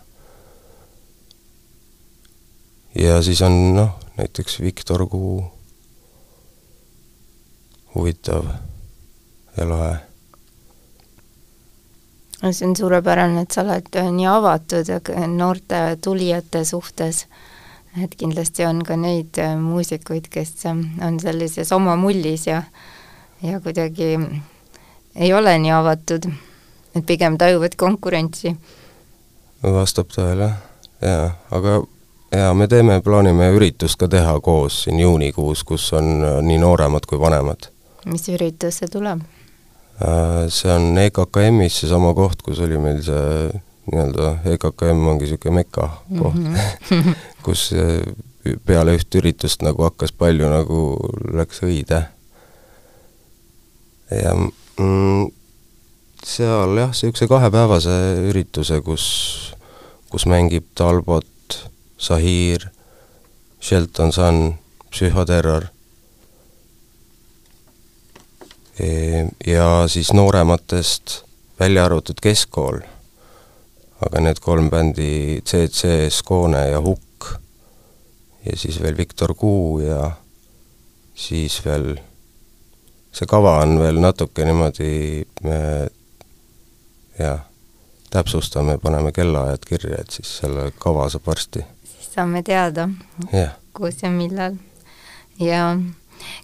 ja 3.00 3.16
siis 3.24 3.40
on 3.42 3.56
noh, 3.78 3.94
näiteks 4.20 4.60
Viktor 4.60 5.06
Kuu, 5.08 5.40
huvitav 7.96 8.44
ja 9.56 9.68
lahe. 9.68 9.96
see 12.52 12.68
on 12.68 12.76
suurepärane, 12.76 13.42
et 13.42 13.50
sa 13.50 13.64
oled 13.64 13.96
nii 14.12 14.26
avatud 14.28 14.90
noorte 15.32 15.98
tulijate 16.04 16.64
suhtes, 16.64 17.24
et 18.02 18.14
kindlasti 18.14 18.66
on 18.68 18.84
ka 18.84 18.96
neid 18.96 19.40
muusikuid, 19.60 20.28
kes 20.30 20.52
on 20.68 21.20
sellises 21.20 21.72
oma 21.72 21.96
mullis 21.96 22.46
ja 22.46 22.62
ja 23.42 23.60
kuidagi 23.60 24.18
ei 25.16 25.32
ole 25.32 25.58
nii 25.58 25.72
avatud, 25.72 26.28
et 26.96 27.06
pigem 27.06 27.38
tajuvad 27.38 27.76
konkurentsi. 27.76 28.56
vastab 29.62 30.12
tõele, 30.12 30.50
jaa, 31.02 31.30
aga 31.50 31.80
jaa, 32.32 32.54
me 32.54 32.68
teeme, 32.68 33.00
plaanime 33.00 33.50
üritust 33.56 33.98
ka 34.00 34.08
teha 34.08 34.40
koos 34.40 34.82
siin 34.84 35.00
juunikuus, 35.00 35.64
kus 35.64 35.92
on 35.92 36.12
äh, 36.24 36.38
nii 36.42 36.58
nooremad 36.58 37.08
kui 37.08 37.20
vanemad. 37.20 37.70
Mis 38.06 38.28
üritus 38.32 38.80
see 38.80 38.90
tuleb? 38.92 39.22
Äh, 39.96 40.46
see 40.52 40.72
on 40.72 40.98
EKKM-is 41.00 41.80
seesama 41.82 42.12
koht, 42.16 42.42
kus 42.44 42.60
oli 42.64 42.78
meil 42.80 43.02
see 43.04 43.48
nii-öelda, 43.86 44.32
EKKM 44.52 45.06
ongi 45.12 45.28
niisugune 45.28 45.60
meka 45.60 45.88
koht 46.18 46.34
mm, 46.34 46.54
-hmm. 46.90 47.14
kus 47.46 47.70
äh, 47.72 48.02
peale 48.66 48.96
üht 48.98 49.14
üritust 49.18 49.62
nagu 49.62 49.86
hakkas 49.86 50.12
palju 50.12 50.50
nagu, 50.50 50.80
läks 51.34 51.62
õide 51.66 52.02
ja 54.10 54.34
mm, 54.34 55.30
seal 56.24 56.76
jah, 56.78 56.92
niisuguse 56.92 57.28
kahepäevase 57.30 57.96
ürituse, 58.30 58.80
kus, 58.82 59.06
kus 60.10 60.26
mängib 60.26 60.66
Talbot, 60.74 61.70
Sahir, 61.98 62.68
Shelton 63.60 64.12
Sun, 64.12 64.58
Psühhoterror 64.90 65.70
ja 69.46 69.88
siis 69.88 70.12
noorematest 70.12 71.22
välja 71.60 71.84
arvatud 71.84 72.18
keskkool, 72.22 72.80
aga 74.04 74.20
need 74.20 74.40
kolm 74.44 74.70
bändi, 74.70 75.40
CC, 75.44 76.10
Skone 76.12 76.66
ja 76.68 76.80
Hukk, 76.84 77.30
ja 78.44 78.56
siis 78.56 78.80
veel 78.82 78.96
Viktor 78.96 79.34
Kuu 79.34 79.80
ja 79.80 80.10
siis 81.14 81.62
veel 81.64 81.94
see 83.16 83.28
kava 83.28 83.58
on 83.64 83.78
veel 83.80 84.00
natuke 84.00 84.44
niimoodi, 84.44 85.24
me 85.42 85.60
jah, 87.18 87.40
täpsustame, 88.12 88.76
paneme 88.78 89.12
kellaajad 89.12 89.64
kirja, 89.68 90.02
et 90.04 90.18
siis 90.18 90.36
selle 90.42 90.68
kava 90.78 91.08
saab 91.08 91.32
varsti. 91.32 91.64
siis 91.84 92.12
saame 92.12 92.42
teada 92.44 92.90
kus 93.76 94.02
ja 94.02 94.10
millal. 94.10 94.56
ja 95.40 95.76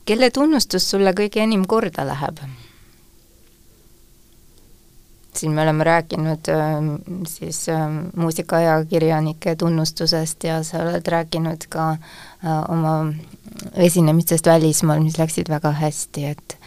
kelle 0.04 0.30
tunnustus 0.30 0.90
sulle 0.90 1.14
kõige 1.16 1.42
enim 1.42 1.64
korda 1.66 2.06
läheb? 2.06 2.42
siin 5.36 5.52
me 5.52 5.62
oleme 5.62 5.84
rääkinud 5.84 6.48
ähm, 6.48 6.94
siis 7.26 7.68
ähm, 7.68 7.98
muusikaajakirjanike 8.16 9.56
tunnustusest 9.56 10.44
ja 10.44 10.62
sa 10.62 10.82
oled 10.82 11.08
rääkinud 11.08 11.66
ka 11.68 11.90
äh, 11.90 11.98
oma 12.68 13.12
esinemistest 13.74 14.46
välismaal, 14.46 15.00
mis 15.00 15.18
läksid 15.18 15.48
väga 15.48 15.72
hästi, 15.72 16.24
et 16.24 16.58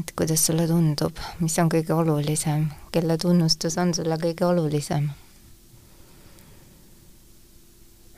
et 0.00 0.12
kuidas 0.16 0.46
sulle 0.46 0.66
tundub, 0.68 1.18
mis 1.40 1.58
on 1.58 1.70
kõige 1.72 1.94
olulisem, 1.96 2.66
kelle 2.92 3.16
tunnustus 3.18 3.78
on 3.78 3.94
sulle 3.94 4.18
kõige 4.20 4.44
olulisem? 4.44 5.08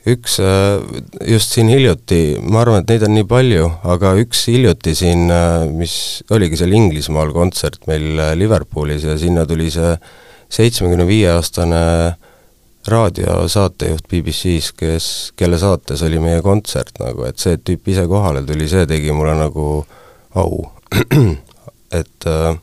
Üks 0.07 0.37
äh, 0.39 0.79
just 1.27 1.55
siin 1.55 1.69
hiljuti, 1.71 2.39
ma 2.41 2.63
arvan, 2.63 2.83
et 2.83 2.93
neid 2.93 3.03
on 3.07 3.15
nii 3.17 3.27
palju, 3.29 3.67
aga 3.95 4.13
üks 4.21 4.45
hiljuti 4.51 4.95
siin, 4.97 5.27
äh, 5.33 5.67
mis 5.67 5.93
oligi 6.31 6.59
seal 6.59 6.73
Inglismaal 6.75 7.33
kontsert 7.35 7.87
meil 7.89 8.13
äh, 8.15 8.33
Liverpoolis 8.39 9.03
ja 9.07 9.17
sinna 9.19 9.45
tuli 9.49 9.67
see 9.73 9.95
seitsmekümne 10.49 11.05
viie 11.09 11.29
aastane 11.33 11.81
raadiosaatejuht 12.89 14.07
BBC-s, 14.09 14.71
kes, 14.79 15.09
kelle 15.37 15.59
saates 15.61 16.01
oli 16.07 16.21
meie 16.23 16.41
kontsert 16.41 16.97
nagu, 17.03 17.25
et 17.27 17.41
see 17.41 17.59
tüüp 17.59 17.91
ise 17.91 18.07
kohale 18.09 18.45
tuli, 18.47 18.69
see 18.71 18.87
tegi 18.89 19.13
mulle 19.13 19.35
nagu 19.37 19.67
au 20.39 20.63
et 21.99 22.29
äh, 22.29 22.53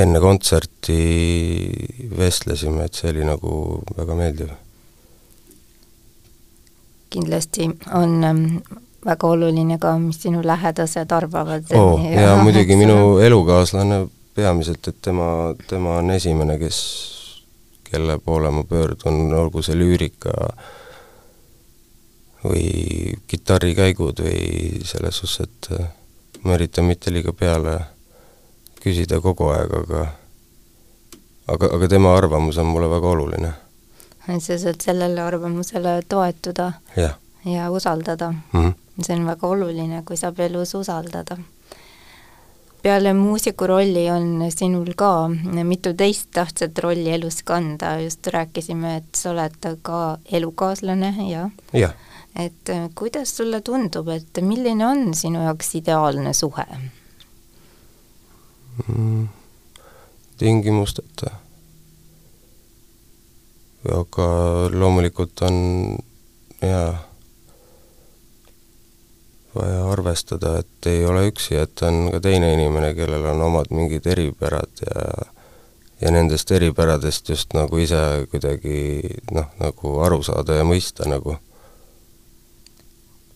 enne 0.00 0.20
kontserti 0.20 0.98
vestlesime, 2.18 2.86
et 2.86 2.98
see 2.98 3.10
oli 3.12 3.26
nagu 3.26 3.82
väga 3.96 4.18
meeldiv. 4.18 4.52
Kindlasti 7.14 7.68
on 7.94 8.24
ähm, 8.26 8.44
väga 9.06 9.28
oluline 9.28 9.78
ka, 9.78 9.94
mis 9.98 10.20
sinu 10.22 10.42
lähedased 10.44 11.12
arvavad. 11.12 11.70
oo, 11.78 11.98
ja 12.02 12.36
muidugi 12.42 12.76
minu 12.76 13.18
elukaaslane 13.22 14.06
peamiselt, 14.34 14.88
et 14.88 15.00
tema, 15.02 15.54
tema 15.68 15.98
on 16.02 16.10
esimene, 16.10 16.58
kes, 16.58 16.78
kelle 17.90 18.18
poole 18.18 18.50
ma 18.50 18.64
pöördun, 18.68 19.28
olgu 19.34 19.62
see 19.62 19.76
lüürika 19.78 20.34
või 22.44 23.14
kitarrikäigud 23.30 24.20
või 24.20 24.82
selles 24.84 25.22
suhtes, 25.22 25.46
et 25.48 26.44
ma 26.44 26.58
üritan 26.58 26.90
mitte 26.90 27.12
liiga 27.14 27.32
peale 27.32 27.78
küsida 28.82 29.20
kogu 29.24 29.48
aeg, 29.54 29.72
aga 29.84 30.02
aga, 31.48 31.70
aga 31.76 31.88
tema 31.88 32.16
arvamus 32.16 32.58
on 32.58 32.66
mulle 32.72 32.90
väga 32.90 33.08
oluline. 33.08 33.52
Sa 34.26 34.58
saad 34.58 34.80
sellele 34.80 35.22
arvamusele 35.22 36.02
toetuda 36.08 36.72
ja, 36.96 37.10
ja 37.44 37.70
usaldada 37.70 38.30
mm. 38.32 38.40
-hmm. 38.52 38.72
see 39.02 39.16
on 39.16 39.26
väga 39.26 39.46
oluline, 39.46 40.02
kui 40.02 40.16
saab 40.16 40.40
elus 40.40 40.74
usaldada. 40.74 41.36
peale 42.82 43.12
muusiku 43.12 43.66
rolli 43.66 44.10
on 44.10 44.44
sinul 44.56 44.94
ka 44.96 45.28
mitu 45.64 45.94
teist 45.94 46.28
tähtsat 46.30 46.78
rolli 46.78 47.10
elus 47.10 47.42
kanda, 47.42 48.00
just 48.00 48.26
rääkisime, 48.26 48.96
et 48.96 49.14
sa 49.14 49.30
oled 49.30 49.76
ka 49.82 50.18
elukaaslane 50.32 51.14
ja 51.30 51.50
jah 51.72 51.94
et 52.36 52.70
kuidas 52.94 53.36
sulle 53.36 53.60
tundub, 53.60 54.08
et 54.08 54.42
milline 54.42 54.86
on 54.86 55.14
sinu 55.14 55.42
jaoks 55.44 55.74
ideaalne 55.74 56.32
suhe 56.34 56.66
mm,? 58.88 59.28
tingimusteta. 60.38 61.30
Aga 63.92 64.26
loomulikult 64.72 65.42
on 65.44 65.56
jaa, 66.62 66.94
vaja 69.54 69.84
arvestada, 69.92 70.58
et 70.58 70.88
ei 70.90 71.04
ole 71.06 71.28
üksi, 71.28 71.56
et 71.60 71.82
on 71.86 72.08
ka 72.14 72.20
teine 72.24 72.52
inimene, 72.54 72.94
kellel 72.96 73.26
on 73.34 73.42
omad 73.50 73.70
mingid 73.70 74.06
eripärad 74.06 74.84
ja 74.86 75.32
ja 76.00 76.10
nendest 76.10 76.50
eripäradest 76.50 77.28
just 77.28 77.54
nagu 77.54 77.78
ise 77.78 78.26
kuidagi 78.30 79.00
noh, 79.32 79.46
nagu 79.60 79.98
aru 80.04 80.22
saada 80.26 80.58
ja 80.58 80.64
mõista 80.66 81.06
nagu 81.08 81.38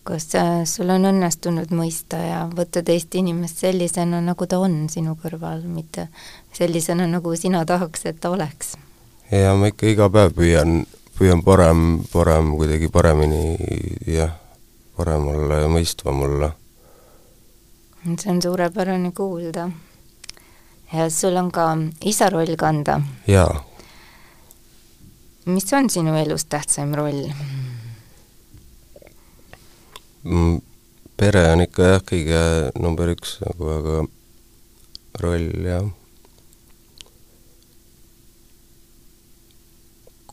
kas 0.09 0.27
sul 0.69 0.89
on 0.89 1.05
õnnestunud 1.05 1.71
mõista 1.75 2.17
ja 2.17 2.43
võtta 2.49 2.81
teist 2.85 3.15
inimest 3.15 3.61
sellisena, 3.61 4.21
nagu 4.25 4.47
ta 4.49 4.57
on 4.59 4.87
sinu 4.89 5.13
kõrval, 5.21 5.61
mitte 5.69 6.07
sellisena, 6.57 7.05
nagu 7.07 7.35
sina 7.37 7.61
tahaks, 7.65 8.07
et 8.09 8.21
ta 8.21 8.33
oleks? 8.33 8.73
Ja 9.31 9.53
ma 9.55 9.69
ikka 9.69 9.89
iga 9.89 10.09
päev 10.09 10.33
püüan, 10.37 10.83
püüan 11.17 11.43
parem, 11.45 12.01
parem 12.13 12.53
kuidagi 12.57 12.89
paremini 12.93 13.57
jah, 14.09 14.33
parem 14.97 15.27
olla 15.29 15.61
ja 15.63 15.69
mõistvam 15.69 16.23
olla. 16.25 16.51
see 18.17 18.31
on 18.31 18.41
suurepärane 18.41 19.11
kuulda. 19.11 19.69
ja 20.93 21.09
sul 21.09 21.37
on 21.37 21.51
ka 21.51 21.77
isa 22.01 22.29
roll 22.29 22.55
kanda? 22.57 23.01
jaa. 23.27 23.63
mis 25.45 25.73
on 25.73 25.89
sinu 25.89 26.15
elus 26.17 26.45
tähtsaim 26.45 26.93
roll? 26.93 27.29
Mm, 30.23 30.59
pere 31.17 31.45
on 31.53 31.61
ikka 31.61 31.93
jah, 31.93 32.01
kõige 32.03 32.41
number 32.79 33.13
üks 33.13 33.37
nagu, 33.45 33.69
aga 33.77 34.03
roll 35.21 35.49
jah. 35.67 35.98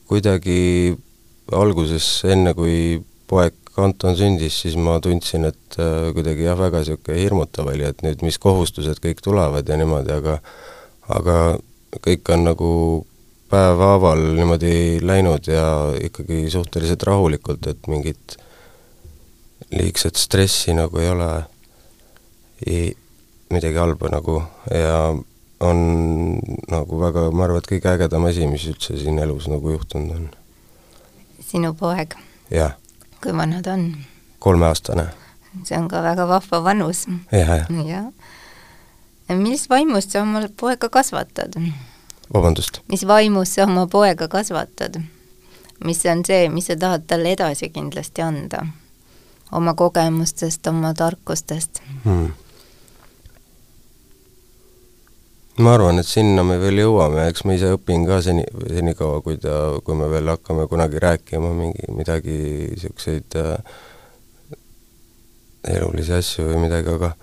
Kuidagi 0.06 0.96
alguses, 1.54 2.08
enne 2.28 2.54
kui 2.56 2.98
poeg 3.30 3.54
Anton 3.76 4.16
sündis, 4.16 4.62
siis 4.62 4.76
ma 4.80 4.96
tundsin, 5.04 5.44
et 5.50 5.76
äh, 5.82 6.08
kuidagi 6.16 6.46
jah, 6.46 6.56
väga 6.56 6.80
niisugune 6.80 7.18
hirmutav 7.20 7.68
oli, 7.68 7.84
et 7.84 8.00
nüüd 8.06 8.22
mis 8.24 8.38
kohustused 8.40 9.02
kõik 9.04 9.20
tulevad 9.24 9.68
ja 9.68 9.76
niimoodi, 9.76 10.14
aga 10.16 10.38
aga 11.12 11.36
kõik 12.02 12.32
on 12.32 12.46
nagu 12.48 12.70
päevhaaval 13.52 14.22
niimoodi 14.38 14.72
läinud 15.04 15.46
ja 15.50 15.66
ikkagi 16.02 16.46
suhteliselt 16.50 17.04
rahulikult, 17.06 17.68
et 17.68 17.86
mingit 17.92 18.38
liigset 19.76 20.16
stressi 20.16 20.74
nagu 20.76 20.98
ei 21.02 21.12
ole, 21.12 21.30
midagi 23.52 23.78
halba 23.78 24.10
nagu. 24.10 24.40
Ja 24.72 25.14
on 25.60 25.76
nagu 26.70 27.00
väga, 27.00 27.30
ma 27.32 27.46
arvan, 27.46 27.62
et 27.62 27.70
kõige 27.70 27.88
ägedam 27.92 28.26
asi, 28.28 28.46
mis 28.50 28.66
üldse 28.68 28.96
siin 29.00 29.18
elus 29.22 29.48
nagu 29.48 29.72
juhtunud 29.72 30.16
on. 30.16 30.28
sinu 31.40 31.72
poeg? 31.74 32.16
jah. 32.50 32.76
kui 33.22 33.32
vana 33.36 33.62
ta 33.62 33.72
on? 33.72 33.94
kolmeaastane. 34.38 35.08
see 35.64 35.78
on 35.78 35.88
ka 35.88 36.02
väga 36.02 36.28
vahva 36.28 36.62
vanus 36.64 37.06
ja,. 37.32 37.38
jah, 37.40 37.66
jah. 37.88 38.06
millist 39.28 39.70
vaimust 39.70 40.12
sa 40.12 40.22
oma 40.22 40.44
poega 40.60 40.88
kasvatad? 40.88 41.56
vabandust? 42.34 42.80
mis 42.88 43.06
vaimus 43.06 43.54
sa 43.54 43.64
oma 43.64 43.86
poega 43.86 44.28
kasvatad? 44.28 45.00
mis 45.84 46.04
on 46.06 46.24
see, 46.24 46.48
mis 46.48 46.68
sa 46.68 46.76
tahad 46.76 47.08
talle 47.08 47.32
edasi 47.32 47.70
kindlasti 47.72 48.22
anda? 48.22 48.66
oma 49.52 49.74
kogemustest, 49.74 50.66
oma 50.66 50.94
tarkustest 50.94 51.80
hmm.? 52.04 52.34
Ma 55.62 55.72
arvan, 55.76 56.00
et 56.02 56.08
sinna 56.08 56.44
me 56.44 56.58
veel 56.60 56.82
jõuame, 56.82 57.26
eks 57.30 57.46
ma 57.48 57.56
ise 57.56 57.72
õpin 57.76 58.04
ka 58.08 58.20
seni, 58.24 58.44
senikaua, 58.68 59.22
kui 59.24 59.38
ta, 59.40 59.76
kui 59.84 59.96
me 59.96 60.08
veel 60.12 60.28
hakkame 60.34 60.66
kunagi 60.68 61.00
rääkima 61.02 61.52
mingi, 61.56 61.88
midagi 61.96 62.36
niisuguseid 62.74 63.38
äh, 63.40 63.56
elulisi 65.76 66.14
asju 66.16 66.50
või 66.50 66.66
midagi, 66.66 66.92
aga 66.92 67.14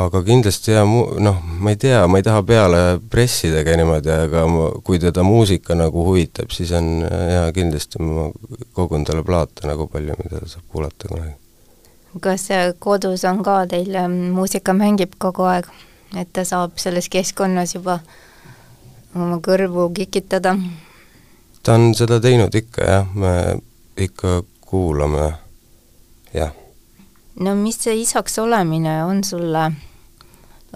aga 0.00 0.22
kindlasti 0.26 0.74
jaa, 0.74 0.86
mu-, 0.86 1.18
noh, 1.22 1.40
ma 1.62 1.74
ei 1.74 1.78
tea, 1.80 2.02
ma 2.06 2.20
ei 2.20 2.26
taha 2.26 2.42
peale 2.46 2.82
pressidagi 3.10 3.74
niimoodi, 3.80 4.12
aga 4.14 4.44
ma, 4.50 4.68
kui 4.86 5.00
teda 5.02 5.24
muusika 5.26 5.78
nagu 5.78 6.04
huvitab, 6.06 6.52
siis 6.54 6.74
on 6.78 7.04
jaa, 7.06 7.48
kindlasti 7.56 8.02
ma 8.02 8.28
kogun 8.76 9.06
talle 9.06 9.24
plaate 9.26 9.66
nagu 9.70 9.88
palju, 9.90 10.18
mida 10.22 10.42
ta 10.42 10.50
saab 10.50 10.66
kuulata 10.70 11.10
kunagi. 11.10 11.34
Kas 12.20 12.48
kodus 12.78 13.24
on 13.24 13.42
ka 13.46 13.66
teil 13.70 13.94
ähm, 13.94 14.18
muusika 14.34 14.74
mängib 14.74 15.14
kogu 15.18 15.46
aeg, 15.46 15.68
et 16.18 16.32
ta 16.32 16.44
saab 16.44 16.78
selles 16.82 17.08
keskkonnas 17.08 17.74
juba 17.74 18.00
oma 19.14 19.38
kõrvu 19.38 19.90
kikitada? 19.94 20.56
ta 21.62 21.76
on 21.78 21.92
seda 21.94 22.20
teinud 22.20 22.54
ikka 22.54 22.88
jah, 22.88 23.14
me 23.14 23.60
ikka 23.96 24.42
kuulame, 24.60 25.32
jah 26.34 26.52
no 27.40 27.54
mis 27.54 27.78
see 27.84 28.00
isaks 28.02 28.38
olemine 28.42 29.00
on 29.04 29.22
sulle 29.24 29.68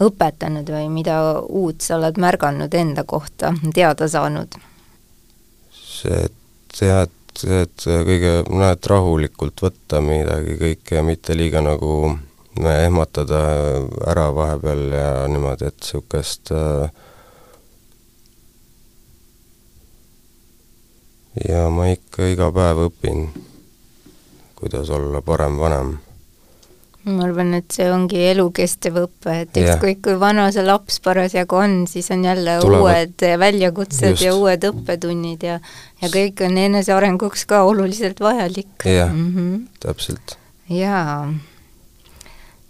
õpetanud 0.05 0.71
või 0.71 0.89
mida 0.91 1.19
uut 1.43 1.85
sa 1.85 1.99
oled 1.99 2.19
märganud 2.19 2.75
enda 2.75 3.05
kohta, 3.07 3.55
teada 3.75 4.09
saanud? 4.09 4.57
see 5.71 6.27
tead, 6.75 7.09
et 7.09 7.24
kõige, 7.43 8.37
noh, 8.51 8.69
et 8.71 8.87
rahulikult 8.87 9.65
võtta 9.65 10.01
midagi 10.05 10.59
kõike 10.61 11.01
ja 11.01 11.03
mitte 11.07 11.37
liiga 11.37 11.63
nagu 11.65 12.15
ehmatada 12.63 13.41
ära 14.07 14.29
vahepeal 14.35 14.85
ja 14.95 15.09
niimoodi, 15.29 15.67
et 15.67 15.81
niisugust 15.81 16.53
äh, 16.55 16.91
ja 21.49 21.67
ma 21.75 21.91
ikka 21.91 22.31
iga 22.31 22.53
päev 22.55 22.87
õpin, 22.87 23.27
kuidas 24.55 24.91
olla 24.95 25.23
parem 25.25 25.59
vanem 25.59 25.97
ma 27.05 27.27
arvan, 27.27 27.53
et 27.59 27.75
see 27.75 27.87
ongi 27.93 28.21
elukestev 28.31 28.97
õpe, 29.03 29.35
et 29.45 29.59
ükskõik 29.61 30.01
kui 30.07 30.15
vana 30.21 30.47
see 30.55 30.65
laps 30.65 31.01
parasjagu 31.05 31.59
on, 31.61 31.75
siis 31.91 32.09
on 32.15 32.25
jälle 32.25 32.57
Tulevad. 32.63 32.81
uued 32.81 33.27
väljakutsed 33.43 34.15
Just. 34.15 34.25
ja 34.25 34.33
uued 34.37 34.65
õppetunnid 34.71 35.45
ja 35.45 35.59
ja 36.01 36.11
kõik 36.13 36.41
on 36.47 36.57
enesearenguks 36.61 37.45
ka 37.51 37.63
oluliselt 37.69 38.21
vajalik. 38.25 38.87
jah 38.89 39.13
mm 39.13 39.35
-hmm., 39.35 39.61
täpselt. 39.81 40.39
jaa. 40.69 41.35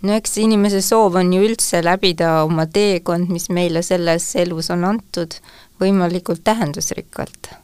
no 0.03 0.13
eks 0.13 0.39
inimese 0.39 0.83
soov 0.83 1.15
on 1.15 1.33
ju 1.33 1.43
üldse 1.43 1.85
läbida 1.85 2.43
oma 2.43 2.67
teekond, 2.67 3.31
mis 3.31 3.49
meile 3.51 3.83
selles 3.83 4.35
elus 4.37 4.71
on 4.71 4.85
antud, 4.85 5.35
võimalikult 5.81 6.43
tähendusrikkalt. 6.45 7.55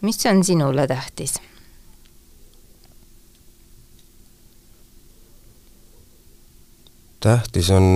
mis 0.00 0.26
on 0.26 0.44
sinule 0.44 0.86
tähtis? 0.86 1.40
Tähtis 7.24 7.70
on 7.72 7.86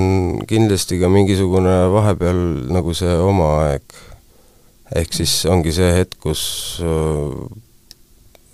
kindlasti 0.48 0.96
ka 1.00 1.08
mingisugune 1.12 1.74
vahepeal 1.92 2.40
nagu 2.72 2.94
see 2.96 3.14
oma 3.20 3.48
aeg. 3.66 3.84
ehk 4.96 5.12
siis 5.12 5.42
ongi 5.52 5.72
see 5.76 5.90
hetk, 5.92 6.16
kus 6.22 6.42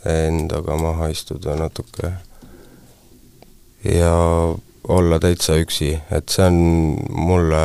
endaga 0.04 0.76
maha 0.76 1.08
istuda 1.14 1.54
natuke 1.56 2.10
ja 3.84 4.14
olla 4.88 5.18
täitsa 5.22 5.56
üksi, 5.62 5.94
et 6.10 6.28
see 6.28 6.46
on 6.46 6.58
mulle 7.08 7.62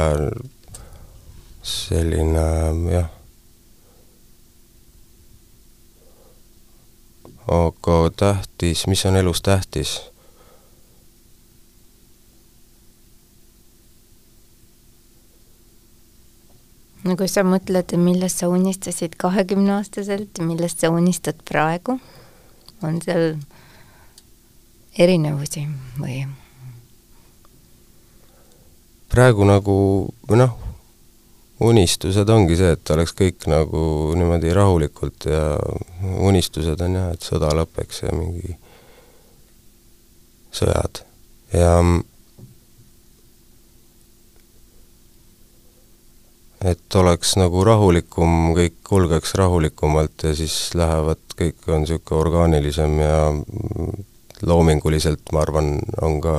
selline 1.66 2.46
jah, 2.94 3.10
aga 7.50 7.98
tähtis, 8.16 8.86
mis 8.88 9.06
on 9.10 9.18
elus 9.20 9.42
tähtis? 9.42 9.98
No 17.06 17.16
kui 17.20 17.30
sa 17.32 17.46
mõtled, 17.48 17.96
millest 17.98 18.42
sa 18.42 18.50
unistasid 18.52 19.16
kahekümneaastaselt 19.20 20.42
millest 20.44 20.84
sa 20.84 20.92
unistad 20.94 21.40
praegu, 21.48 22.00
on 22.84 23.00
seal 23.04 23.36
erinevusi 25.00 25.66
või? 26.00 26.24
praegu 29.10 29.46
nagu 29.48 29.76
noh, 30.38 30.58
unistused 31.66 32.30
ongi 32.30 32.58
see, 32.60 32.76
et 32.76 32.92
oleks 32.94 33.16
kõik 33.18 33.48
nagu 33.52 33.82
niimoodi 34.16 34.54
rahulikult 34.56 35.28
ja 35.28 35.44
unistused 36.30 36.82
on 36.86 37.00
jah, 37.00 37.14
et 37.16 37.26
sõda 37.26 37.52
lõpeks 37.58 38.04
ja 38.06 38.14
mingi 38.16 38.56
sõjad 40.56 41.04
ja 41.54 41.74
et 46.66 46.96
oleks 46.96 47.36
nagu 47.40 47.64
rahulikum, 47.64 48.54
kõik 48.58 48.80
kulgeks 48.88 49.36
rahulikumalt 49.40 50.28
ja 50.28 50.34
siis 50.36 50.56
lähevad, 50.76 51.22
kõik 51.40 51.70
on 51.72 51.86
niisugune 51.86 52.20
orgaanilisem 52.20 52.98
ja 53.00 53.20
loominguliselt 54.42 55.32
ma 55.34 55.44
arvan, 55.46 55.78
on 56.02 56.20
ka, 56.24 56.36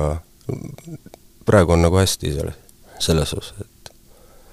praegu 1.45 1.73
on 1.77 1.85
nagu 1.87 1.97
hästi 1.97 2.33
selle, 2.37 2.53
selles 3.01 3.33
osas, 3.37 3.63
et 3.65 3.80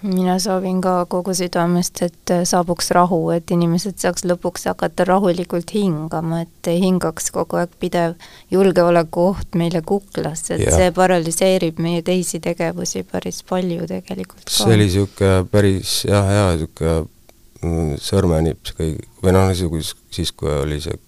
mina 0.03 0.39
soovin 0.39 0.81
ka 0.81 1.07
kogu 1.11 1.35
südamest, 1.35 2.03
et 2.07 2.33
saabuks 2.49 2.91
rahu, 2.95 3.21
et 3.35 3.51
inimesed 3.55 3.99
saaks 3.99 4.25
lõpuks 4.29 4.69
hakata 4.71 5.07
rahulikult 5.09 5.73
hingama, 5.75 6.43
et 6.47 6.71
ei 6.71 6.81
hingaks 6.83 7.33
kogu 7.35 7.59
aeg 7.61 7.75
pidev 7.81 8.15
julgeolekuoht 8.55 9.59
meile 9.59 9.83
kuklasse, 9.87 10.55
et 10.57 10.67
ja. 10.69 10.77
see 10.77 10.93
paralüseerib 10.95 11.83
meie 11.83 12.05
teisi 12.07 12.41
tegevusi 12.45 13.05
päris 13.09 13.43
palju 13.49 13.89
tegelikult 13.91 14.47
ka. 14.47 14.55
see 14.55 14.71
oli 14.77 14.87
niisugune 14.87 15.43
päris 15.51 15.99
jah, 16.09 16.31
hea 16.31 16.47
niisugune 16.55 16.97
mm, 17.63 18.01
sõrmenips 18.03 18.79
kõigi, 18.79 19.11
või 19.25 19.37
noh, 19.37 19.53
siis 20.15 20.33
kui 20.33 20.55
oli 20.63 20.81
see 20.85 20.99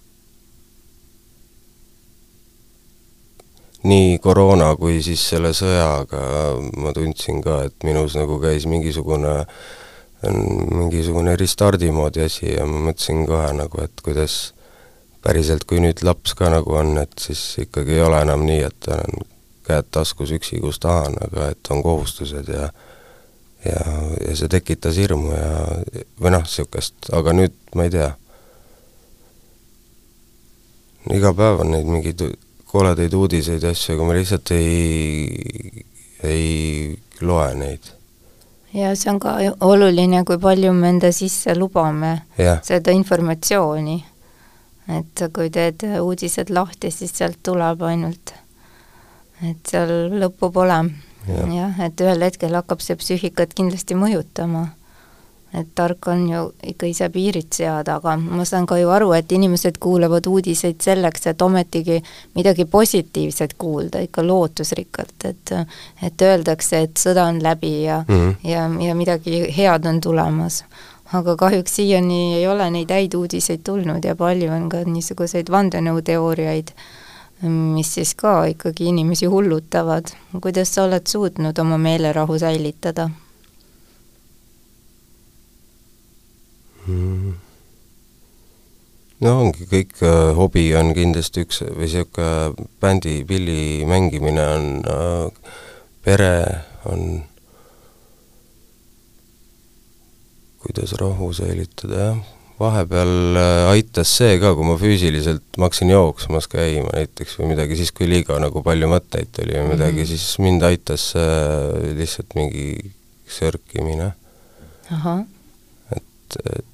nii 3.82 4.18
koroona 4.20 4.74
kui 4.76 5.00
siis 5.04 5.22
selle 5.32 5.52
sõjaga 5.56 6.22
ma 6.82 6.92
tundsin 6.96 7.40
ka, 7.44 7.62
et 7.68 7.86
minus 7.86 8.16
nagu 8.18 8.36
käis 8.42 8.66
mingisugune, 8.68 9.34
mingisugune 10.74 11.36
restardi 11.40 11.90
moodi 11.94 12.26
asi 12.26 12.50
ja 12.52 12.66
ma 12.68 12.82
mõtlesin 12.90 13.24
kohe 13.28 13.52
nagu, 13.56 13.80
et 13.84 14.04
kuidas 14.04 14.52
päriselt, 15.24 15.64
kui 15.68 15.80
nüüd 15.80 16.04
laps 16.04 16.34
ka 16.36 16.50
nagu 16.52 16.76
on, 16.76 16.96
et 17.00 17.16
siis 17.20 17.40
ikkagi 17.64 17.96
ei 17.96 18.04
ole 18.04 18.20
enam 18.24 18.44
nii, 18.44 18.62
et 18.68 18.92
on 18.92 19.24
käed 19.68 19.90
taskus 19.92 20.32
üksi, 20.36 20.60
kus 20.60 20.80
tahan, 20.82 21.16
aga 21.28 21.50
et 21.54 21.72
on 21.72 21.82
kohustused 21.84 22.48
ja 22.52 22.70
ja, 23.64 23.80
ja 24.28 24.36
see 24.36 24.48
tekitas 24.48 24.96
hirmu 24.96 25.34
ja 25.34 25.48
või 26.20 26.32
noh, 26.32 26.44
niisugust, 26.46 27.10
aga 27.16 27.34
nüüd 27.36 27.56
ma 27.76 27.86
ei 27.86 27.92
tea. 27.92 28.10
iga 31.16 31.32
päev 31.36 31.64
on 31.64 31.74
neid 31.74 31.88
mingeid 31.88 32.22
koledaid 32.70 33.14
uudiseid 33.14 33.62
ja 33.62 33.72
asju, 33.74 33.96
aga 33.96 34.06
ma 34.06 34.16
lihtsalt 34.16 34.52
ei, 34.54 35.84
ei 36.26 36.44
loe 37.20 37.48
neid. 37.58 37.90
ja 38.74 38.94
see 38.96 39.10
on 39.12 39.20
ka 39.22 39.34
oluline, 39.66 40.22
kui 40.24 40.38
palju 40.38 40.72
me 40.76 40.92
enda 40.94 41.12
sisse 41.12 41.56
lubame 41.58 42.12
ja. 42.38 42.58
seda 42.66 42.94
informatsiooni. 42.94 43.98
et 44.98 45.24
kui 45.34 45.50
teed 45.50 45.86
uudised 46.00 46.50
lahti, 46.50 46.90
siis 46.90 47.14
sealt 47.16 47.38
tuleb 47.42 47.82
ainult, 47.86 48.34
et 49.46 49.72
seal 49.72 49.94
lõppu 50.22 50.52
pole. 50.54 50.82
jah 51.28 51.54
ja,, 51.54 51.72
et 51.86 52.00
ühel 52.00 52.28
hetkel 52.28 52.54
hakkab 52.58 52.82
see 52.84 52.98
psüühikat 52.98 53.54
kindlasti 53.58 53.98
mõjutama 53.98 54.68
et 55.54 55.66
tark 55.74 56.06
on 56.08 56.28
ju 56.30 56.42
ikka 56.72 56.86
ise 56.86 57.08
piirid 57.10 57.48
seada, 57.54 57.96
aga 57.98 58.14
ma 58.20 58.44
saan 58.46 58.66
ka 58.70 58.78
ju 58.78 58.90
aru, 58.94 59.10
et 59.16 59.32
inimesed 59.32 59.80
kuulavad 59.82 60.26
uudiseid 60.30 60.78
selleks, 60.82 61.26
et 61.26 61.42
ometigi 61.42 61.98
midagi 62.38 62.64
positiivset 62.70 63.56
kuulda, 63.58 64.02
ikka 64.06 64.22
lootusrikkalt, 64.26 65.16
et 65.24 65.54
et 66.06 66.22
öeldakse, 66.22 66.84
et 66.86 67.02
sõda 67.02 67.26
on 67.28 67.42
läbi 67.42 67.82
ja 67.82 68.04
mm, 68.06 68.14
-hmm. 68.14 68.50
ja, 68.50 68.68
ja 68.86 68.94
midagi 68.94 69.42
head 69.56 69.86
on 69.86 70.00
tulemas. 70.00 70.64
aga 71.12 71.36
kahjuks 71.36 71.76
siiani 71.76 72.34
ei 72.34 72.46
ole 72.46 72.70
neid 72.70 72.90
häid 72.90 73.14
uudiseid 73.14 73.60
tulnud 73.64 74.04
ja 74.04 74.14
palju 74.16 74.52
on 74.52 74.68
ka 74.68 74.84
niisuguseid 74.86 75.50
vandenõuteooriaid, 75.50 76.70
mis 77.48 77.94
siis 77.94 78.14
ka 78.14 78.44
ikkagi 78.44 78.84
inimesi 78.84 79.26
hullutavad. 79.26 80.04
kuidas 80.40 80.74
sa 80.74 80.84
oled 80.84 81.06
suutnud 81.06 81.58
oma 81.58 81.78
meelerahu 81.78 82.38
säilitada? 82.38 83.10
Mm.? 86.90 87.38
no 89.26 89.34
ongi, 89.44 89.66
kõik 89.70 90.02
äh, 90.06 90.30
hobi 90.36 90.66
on 90.78 90.92
kindlasti 90.96 91.46
üks 91.46 91.62
või 91.66 91.86
niisugune 91.86 92.68
bändi, 92.82 93.20
pilli 93.28 93.86
mängimine 93.88 94.46
on 94.56 94.68
äh,, 94.84 95.54
pere 96.04 96.34
on, 96.88 97.22
kuidas 100.64 100.96
rahu 101.00 101.32
säilitada, 101.36 102.10
jah 102.10 102.36
vahepeal 102.60 103.36
äh, 103.40 103.70
aitas 103.72 104.12
see 104.18 104.36
ka, 104.40 104.52
kui 104.56 104.66
ma 104.68 104.76
füüsiliselt, 104.80 105.44
ma 105.56 105.68
hakkasin 105.68 105.92
jooksmas 105.94 106.48
käima 106.52 106.92
näiteks 106.92 107.38
või 107.40 107.54
midagi, 107.54 107.78
siis 107.80 107.92
kui 107.96 108.08
liiga 108.10 108.36
nagu 108.42 108.62
palju 108.64 108.90
mõtteid 108.90 109.32
tuli 109.36 109.56
või 109.56 109.70
midagi 109.72 110.02
mm, 110.02 110.02
-hmm. 110.02 110.10
siis 110.10 110.40
mind 110.44 110.66
aitas 110.68 111.06
äh, 111.16 111.94
lihtsalt 111.96 112.36
mingi 112.36 112.92
sörkimine. 113.30 114.12
et, 115.96 116.38
et 116.58 116.69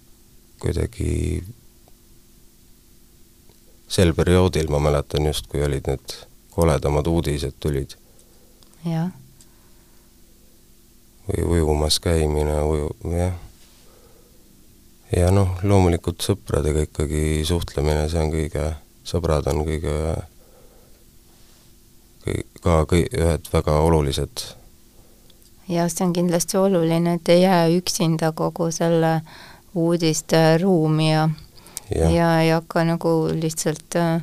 kuidagi 0.66 1.44
sel 3.88 4.14
perioodil 4.14 4.70
ma 4.70 4.80
mäletan 4.82 5.26
just, 5.26 5.46
kui 5.46 5.62
olid 5.62 5.86
need 5.86 6.16
koledamad 6.50 7.06
uudised 7.06 7.54
tulid. 7.60 7.94
jah. 8.84 9.10
või 11.26 11.44
ujumas 11.44 12.00
käimine, 12.00 12.60
uju-, 12.62 12.96
jah. 13.14 13.34
ja 15.16 15.30
noh, 15.30 15.54
loomulikult 15.62 16.22
sõpradega 16.22 16.86
ikkagi 16.86 17.42
suhtlemine, 17.46 18.08
see 18.10 18.22
on 18.22 18.34
kõige, 18.34 18.68
sõbrad 19.06 19.50
on 19.50 19.64
kõige, 19.66 19.96
ka 22.62 22.78
kõi-, 22.90 23.08
ühed 23.10 23.50
väga 23.52 23.80
olulised. 23.86 24.46
jah, 25.70 25.90
see 25.90 26.06
on 26.06 26.14
kindlasti 26.14 26.58
oluline, 26.58 27.18
et 27.20 27.34
ei 27.34 27.44
jää 27.46 27.68
üksinda 27.78 28.32
kogu 28.34 28.70
selle 28.74 29.18
äh, 29.20 29.36
uudisteruumi 29.76 31.10
ja, 31.10 31.28
ja., 31.94 32.10
ja 32.10 32.28
ei 32.42 32.52
hakka 32.54 32.84
nagu 32.88 33.14
lihtsalt 33.32 33.98
äh, 34.00 34.22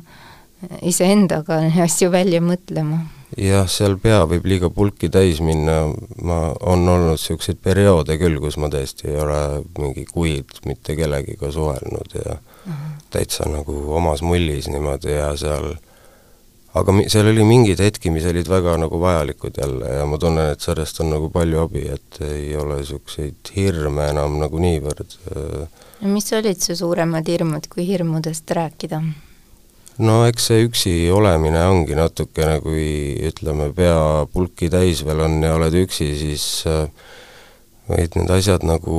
iseendaga 0.82 1.60
asju 1.84 2.10
välja 2.12 2.40
mõtlema. 2.44 3.04
jah, 3.38 3.66
seal 3.70 3.96
pea 4.02 4.22
võib 4.30 4.46
liiga 4.46 4.70
pulki 4.70 5.10
täis 5.10 5.40
minna, 5.44 5.88
ma, 6.22 6.40
on 6.60 6.86
olnud 6.88 7.16
niisuguseid 7.16 7.58
perioode 7.62 8.18
küll, 8.20 8.38
kus 8.42 8.58
ma 8.62 8.70
tõesti 8.72 9.10
ei 9.10 9.18
ole 9.20 9.40
mingi 9.78 10.06
kuid 10.10 10.60
mitte 10.68 10.96
kellegiga 10.98 11.50
suhelnud 11.52 12.14
ja 12.14 12.36
uh 12.36 12.68
-huh. 12.68 12.94
täitsa 13.10 13.48
nagu 13.50 13.94
omas 13.96 14.22
mullis 14.22 14.68
niimoodi 14.68 15.18
ja 15.18 15.34
seal 15.36 15.72
äh, 15.72 15.93
aga 16.74 16.94
mi-, 16.94 17.06
seal 17.12 17.30
oli 17.30 17.44
mingeid 17.46 17.82
hetki, 17.82 18.10
mis 18.14 18.26
olid 18.30 18.48
väga 18.50 18.76
nagu 18.82 18.98
vajalikud 19.00 19.60
jälle 19.60 19.92
ja 19.98 20.06
ma 20.10 20.18
tunnen, 20.20 20.52
et 20.54 20.64
sellest 20.64 21.00
on 21.04 21.12
nagu 21.14 21.30
palju 21.34 21.62
abi, 21.62 21.86
et 21.94 22.20
ei 22.26 22.54
ole 22.58 22.80
niisuguseid 22.80 23.52
hirme 23.56 24.08
enam 24.14 24.40
nagu 24.42 24.62
niivõrd. 24.62 25.18
Äh, 25.34 25.84
mis 26.10 26.32
olid 26.36 26.60
su 26.62 26.76
suuremad 26.78 27.28
hirmud, 27.30 27.70
kui 27.72 27.86
hirmudest 27.88 28.50
rääkida? 28.58 29.02
no 30.02 30.24
eks 30.26 30.48
see 30.50 30.64
üksi 30.66 30.92
olemine 31.14 31.60
ongi 31.70 31.94
natukene, 31.94 32.58
kui 32.64 32.86
ütleme, 33.28 33.68
pea 33.74 34.24
pulki 34.32 34.66
täis 34.72 35.04
veel 35.06 35.22
on 35.22 35.38
ja 35.44 35.54
oled 35.54 35.76
üksi, 35.84 36.08
siis 36.18 36.46
äh, 36.66 36.88
võid 37.86 38.16
need 38.18 38.32
asjad 38.34 38.64
nagu 38.66 38.96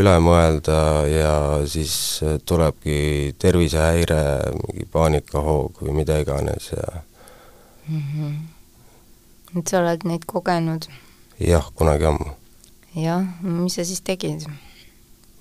üle 0.00 0.14
mõelda 0.24 0.78
ja 1.10 1.34
siis 1.68 2.22
äh, 2.24 2.38
tulebki 2.48 3.34
tervisehäire, 3.36 4.22
mingi 4.62 4.88
paanikahoog 4.88 5.84
või 5.84 6.00
mida 6.00 6.16
iganes 6.24 6.72
ja 6.72 7.02
mm. 7.88 8.02
-hmm. 8.14 9.58
et 9.58 9.68
sa 9.68 9.80
oled 9.80 10.04
neid 10.04 10.24
kogenud? 10.26 10.88
jah, 11.40 11.70
kunagi 11.74 12.04
ammu. 12.04 12.32
jah, 12.94 13.26
mis 13.42 13.74
sa 13.74 13.84
siis 13.84 14.00
tegid? 14.00 14.46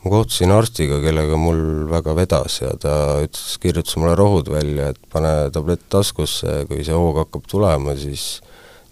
ma 0.03 0.11
kohtusin 0.11 0.51
arstiga, 0.51 1.01
kellega 1.01 1.37
mul 1.37 1.89
väga 1.91 2.15
vedas 2.15 2.61
ja 2.61 2.73
ta 2.79 2.93
ütles, 3.25 3.57
kirjutas 3.61 3.97
mulle 3.97 4.15
rohud 4.15 4.49
välja, 4.49 4.89
et 4.93 4.99
pane 5.11 5.49
tablett 5.53 5.89
taskusse, 5.89 6.65
kui 6.69 6.83
see 6.83 6.95
hoog 6.95 7.17
hakkab 7.23 7.47
tulema, 7.49 7.95
siis 7.95 8.41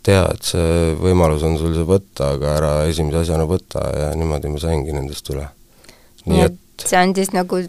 tea, 0.06 0.26
et 0.34 0.44
see 0.44 0.94
võimalus 1.02 1.46
on 1.48 1.58
sul 1.62 1.74
see 1.78 1.88
võtta, 1.88 2.34
aga 2.36 2.52
ära 2.60 2.74
esimese 2.90 3.24
asjana 3.24 3.48
võta 3.50 3.84
ja 3.96 4.12
niimoodi 4.18 4.52
ma 4.54 4.62
saingi 4.62 4.94
nendest 4.96 5.30
üle. 5.34 5.48
nii 6.26 6.42
et 6.42 6.62
see 6.84 6.98
andis 7.00 7.32
nagu 7.36 7.60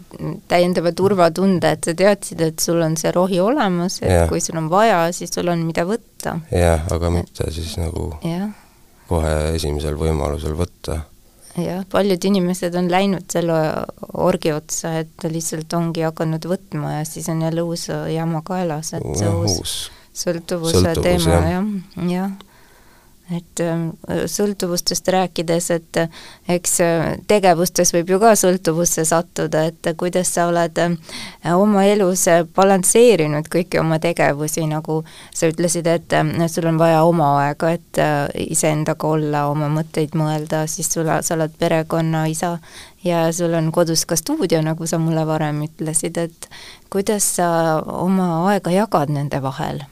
täiendava 0.51 0.91
turvatunde, 0.95 1.73
et 1.77 1.87
sa 1.87 1.95
teadsid, 1.97 2.41
et 2.43 2.63
sul 2.63 2.81
on 2.83 2.97
see 2.99 3.11
rohi 3.15 3.39
olemas, 3.43 4.01
et 4.03 4.11
ja. 4.11 4.23
kui 4.31 4.41
sul 4.43 4.59
on 4.59 4.69
vaja, 4.71 5.05
siis 5.15 5.33
sul 5.33 5.47
on, 5.51 5.63
mida 5.67 5.85
võtta. 5.87 6.37
jah, 6.51 6.87
aga 6.93 7.11
mitte 7.13 7.51
siis 7.53 7.77
nagu 7.79 8.09
ja. 8.27 8.49
kohe 9.07 9.35
esimesel 9.55 9.99
võimalusel 9.99 10.57
võtta. 10.59 11.01
jah, 11.61 11.85
paljud 11.91 12.29
inimesed 12.31 12.75
on 12.79 12.91
läinud 12.91 13.29
selle 13.31 13.59
orgi 14.27 14.51
otsa, 14.55 14.97
et 15.03 15.29
lihtsalt 15.29 15.73
ongi 15.77 16.03
hakanud 16.07 16.49
võtma 16.49 16.99
ja 16.99 17.05
siis 17.07 17.29
on 17.33 17.45
jälle 17.47 17.63
uus 17.63 17.87
jama 18.13 18.43
kaelas, 18.45 18.93
et 18.97 19.07
see 19.15 19.31
uus 19.31 19.77
sõltuvuse 20.17 20.81
Sõltuvus, 20.81 21.03
teema 21.05 21.39
jah 21.45 21.53
ja., 21.53 21.63
jah 22.09 22.35
et 23.35 23.59
ähm, 23.59 23.89
sõltuvustest 24.07 25.07
rääkides, 25.11 25.69
et 25.75 25.97
äh, 25.99 26.09
eks 26.55 26.77
äh, 26.83 27.17
tegevustes 27.27 27.91
võib 27.91 28.13
ju 28.13 28.19
ka 28.21 28.31
sõltuvusse 28.39 29.03
sattuda, 29.07 29.65
et 29.67 29.89
kuidas 29.99 30.31
sa 30.31 30.45
oled 30.47 30.79
äh, 30.79 30.95
oma 31.51 31.83
elus 31.89 32.23
balansseerinud 32.55 33.49
kõiki 33.51 33.81
oma 33.81 33.99
tegevusi, 34.03 34.63
nagu 34.71 35.01
sa 35.35 35.49
ütlesid, 35.51 35.89
et 35.91 36.15
sul 36.51 36.69
on 36.71 36.79
vaja 36.79 37.03
oma 37.03 37.33
aega, 37.41 37.73
et 37.75 38.01
iseendaga 38.47 39.07
olla, 39.07 39.45
oma 39.51 39.67
mõtteid 39.71 40.15
mõelda, 40.15 40.63
siis 40.71 40.89
sul, 40.93 41.09
sa 41.21 41.35
oled 41.35 41.51
perekonnaisa 41.59 42.57
ja 43.03 43.27
sul 43.35 43.53
on 43.59 43.71
kodus 43.75 44.05
ka 44.07 44.15
stuudio, 44.19 44.61
nagu 44.63 44.87
sa 44.87 44.99
mulle 45.01 45.27
varem 45.27 45.65
ütlesid, 45.67 46.17
et 46.17 46.49
kuidas 46.93 47.27
sa 47.37 47.49
oma 47.83 48.47
aega 48.53 48.71
jagad 48.71 49.11
nende 49.11 49.43
vahel? 49.43 49.83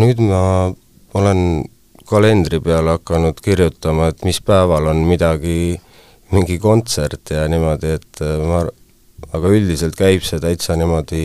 nüüd 0.00 0.22
ma 0.24 0.72
olen 1.14 1.64
kalendri 2.12 2.60
peale 2.60 2.96
hakanud 2.98 3.40
kirjutama, 3.42 4.10
et 4.12 4.24
mis 4.28 4.40
päeval 4.44 4.90
on 4.92 5.02
midagi, 5.08 5.80
mingi 6.32 6.58
kontsert 6.60 7.32
ja 7.32 7.46
niimoodi, 7.50 7.96
et 7.98 8.22
äh, 8.24 8.38
ma, 8.48 8.62
aga 9.32 9.52
üldiselt 9.56 9.96
käib 9.98 10.24
see 10.26 10.40
täitsa 10.42 10.76
niimoodi, 10.76 11.24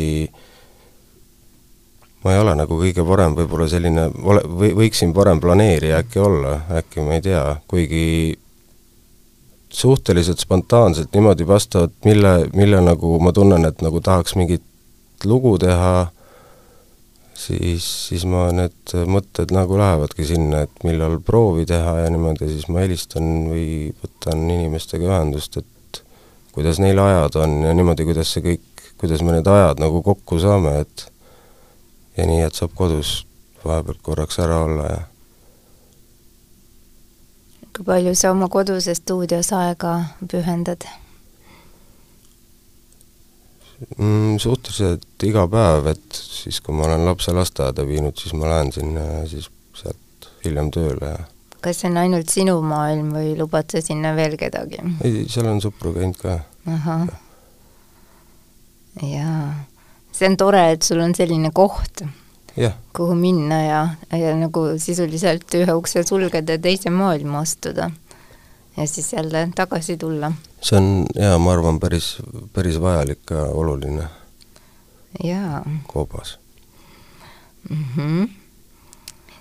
ma 2.24 2.34
ei 2.34 2.42
ole 2.42 2.56
nagu 2.60 2.80
kõige 2.80 3.06
parem 3.08 3.38
võib-olla 3.38 3.70
selline, 3.72 4.10
ole, 4.24 4.44
või 4.48 4.74
võiksin 4.84 5.14
parem 5.16 5.42
planeerija 5.44 6.02
äkki 6.04 6.24
olla, 6.24 6.60
äkki 6.82 7.06
ma 7.06 7.18
ei 7.18 7.24
tea, 7.26 7.46
kuigi 7.72 8.06
suhteliselt 9.78 10.40
spontaanselt 10.40 11.12
niimoodi 11.14 11.48
vastavalt, 11.48 11.96
mille, 12.08 12.48
mille 12.56 12.80
nagu 12.82 13.18
ma 13.24 13.34
tunnen, 13.36 13.68
et 13.68 13.84
nagu 13.84 14.02
tahaks 14.02 14.36
mingit 14.40 14.64
lugu 15.28 15.58
teha 15.62 16.08
siis, 17.38 17.86
siis 18.10 18.26
ma, 18.30 18.48
need 18.56 18.94
mõtted 19.10 19.54
nagu 19.56 19.78
lähevadki 19.80 20.26
sinna, 20.28 20.64
et 20.66 20.86
millal 20.88 21.20
proovi 21.24 21.66
teha 21.70 21.98
ja 22.04 22.12
niimoodi, 22.14 22.50
siis 22.52 22.68
ma 22.72 22.84
helistan 22.86 23.50
või 23.52 23.68
võtan 24.02 24.46
inimestega 24.46 25.10
ühendust, 25.12 25.60
et 25.62 26.02
kuidas 26.56 26.82
neil 26.84 27.00
ajad 27.02 27.38
on 27.44 27.60
ja 27.68 27.76
niimoodi, 27.78 28.08
kuidas 28.08 28.34
see 28.34 28.46
kõik, 28.46 28.88
kuidas 28.98 29.22
me 29.26 29.38
need 29.38 29.48
ajad 29.48 29.84
nagu 29.84 30.02
kokku 30.06 30.42
saame, 30.42 30.80
et 30.86 31.08
ja 32.18 32.26
nii, 32.26 32.42
et 32.48 32.58
saab 32.58 32.74
kodus 32.78 33.22
vahepeal 33.66 34.02
korraks 34.02 34.40
ära 34.42 34.64
olla 34.66 34.90
ja 34.90 35.06
kui 37.78 37.86
palju 37.86 38.16
sa 38.18 38.32
oma 38.34 38.48
koduses 38.50 38.98
stuudios 38.98 39.52
aega 39.54 39.92
pühendad? 40.32 40.88
Mm,? 43.98 44.38
Suhteliselt 44.42 45.28
iga 45.28 45.48
päev, 45.52 45.90
et 45.94 46.22
siis, 46.22 46.62
kui 46.62 46.76
ma 46.76 46.88
olen 46.90 47.06
lapse 47.08 47.34
lasteaeda 47.36 47.86
viinud, 47.88 48.18
siis 48.20 48.36
ma 48.38 48.52
lähen 48.52 48.74
sinna 48.76 49.06
ja 49.06 49.24
siis 49.30 49.50
sealt 49.78 50.30
hiljem 50.46 50.72
tööle 50.74 51.16
ja 51.16 51.26
kas 51.62 51.82
see 51.82 51.90
on 51.90 51.98
ainult 52.02 52.32
sinu 52.32 52.58
maailm 52.66 53.10
või 53.16 53.34
lubad 53.38 53.72
sa 53.72 53.82
sinna 53.84 54.14
veel 54.18 54.38
kedagi? 54.40 54.80
ei, 55.06 55.26
seal 55.32 55.50
on 55.50 55.62
sõpru 55.64 55.94
käinud 55.96 56.20
ka. 56.22 56.40
ahah. 56.70 57.08
jaa, 59.02 59.50
see 60.14 60.30
on 60.30 60.38
tore, 60.40 60.64
et 60.76 60.88
sul 60.88 61.02
on 61.04 61.16
selline 61.18 61.52
koht, 61.56 62.06
kuhu 62.98 63.18
minna 63.18 63.62
ja, 63.64 63.82
ja 64.14 64.34
nagu 64.38 64.70
sisuliselt 64.82 65.54
ühe 65.60 65.78
ukse 65.78 66.06
sulgeda 66.08 66.58
ja 66.58 66.64
teise 66.70 66.94
maailma 66.94 67.44
astuda 67.46 67.92
ja 68.78 68.88
siis 68.88 69.14
jälle 69.14 69.50
tagasi 69.56 69.98
tulla. 69.98 70.32
see 70.62 70.78
on 70.78 71.06
jaa, 71.16 71.38
ma 71.40 71.52
arvan, 71.52 71.80
päris, 71.80 72.18
päris 72.54 72.82
vajalik 72.82 73.20
ja 73.30 73.44
oluline. 73.44 74.04
jaa. 75.24 75.66
koobas 75.88 76.40
mm. 77.70 77.86
-hmm. 77.98 78.30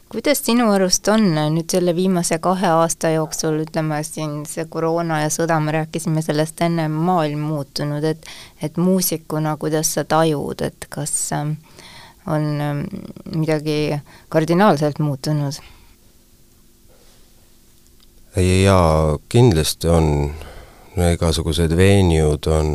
kuidas 0.09 0.45
sinu 0.45 0.71
arust 0.73 1.09
on 1.09 1.21
nüüd 1.35 1.71
selle 1.71 1.97
viimase 1.97 2.39
kahe 2.39 2.67
aasta 2.67 3.11
jooksul, 3.11 3.61
ütleme 3.67 4.03
siin 4.03 4.47
see 4.47 4.65
koroona 4.65 5.21
ja 5.21 5.29
sõda, 5.29 5.61
me 5.61 5.73
rääkisime 5.73 6.23
sellest 6.23 6.61
enne, 6.61 6.89
maailm 6.89 7.39
muutunud, 7.39 8.05
et 8.05 8.27
et 8.63 8.77
muusikuna, 8.77 9.57
kuidas 9.57 9.95
sa 9.95 10.05
tajud, 10.05 10.61
et 10.61 10.87
kas 10.89 11.33
ähm, 11.33 11.51
on 12.27 12.61
ähm, 12.61 12.85
midagi 13.35 14.01
kardinaalselt 14.29 14.99
muutunud? 14.99 15.53
Jaa, 18.43 19.17
kindlasti 19.33 19.89
on, 19.89 20.09
no 20.97 21.09
igasugused 21.13 21.73
veenjud 21.77 22.49
on 22.53 22.71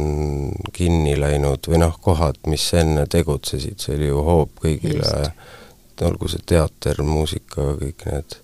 kinni 0.74 1.14
läinud 1.20 1.68
või 1.70 1.82
noh, 1.84 1.98
kohad, 2.02 2.40
mis 2.50 2.66
enne 2.78 3.06
tegutsesid, 3.12 3.78
see 3.82 3.98
oli 3.98 4.10
ju 4.10 4.24
hoop 4.26 4.62
kõigile, 4.64 5.32
olgu 6.02 6.32
see 6.32 6.42
teater, 6.50 7.04
muusika, 7.06 7.76
kõik 7.78 8.08
need, 8.10 8.38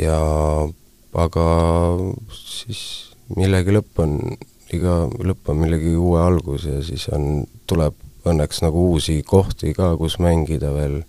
ja 0.00 0.18
aga 1.22 1.46
siis 2.34 2.82
millegi 3.36 3.74
lõpp 3.76 4.02
on, 4.02 4.16
iga 4.74 5.04
lõpp 5.06 5.52
on 5.52 5.62
millegi 5.62 5.94
uue 5.94 6.18
algus 6.22 6.66
ja 6.66 6.82
siis 6.86 7.06
on, 7.14 7.44
tuleb 7.70 7.94
õnneks 8.26 8.64
nagu 8.64 8.90
uusi 8.90 9.20
kohti 9.26 9.70
ka, 9.78 9.94
kus 9.98 10.18
mängida 10.22 10.74
veel, 10.74 11.00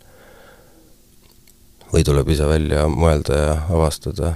või 1.91 2.05
tuleb 2.07 2.29
ise 2.31 2.45
välja 2.47 2.85
mõelda 2.87 3.41
ja 3.41 3.57
avastada 3.73 4.35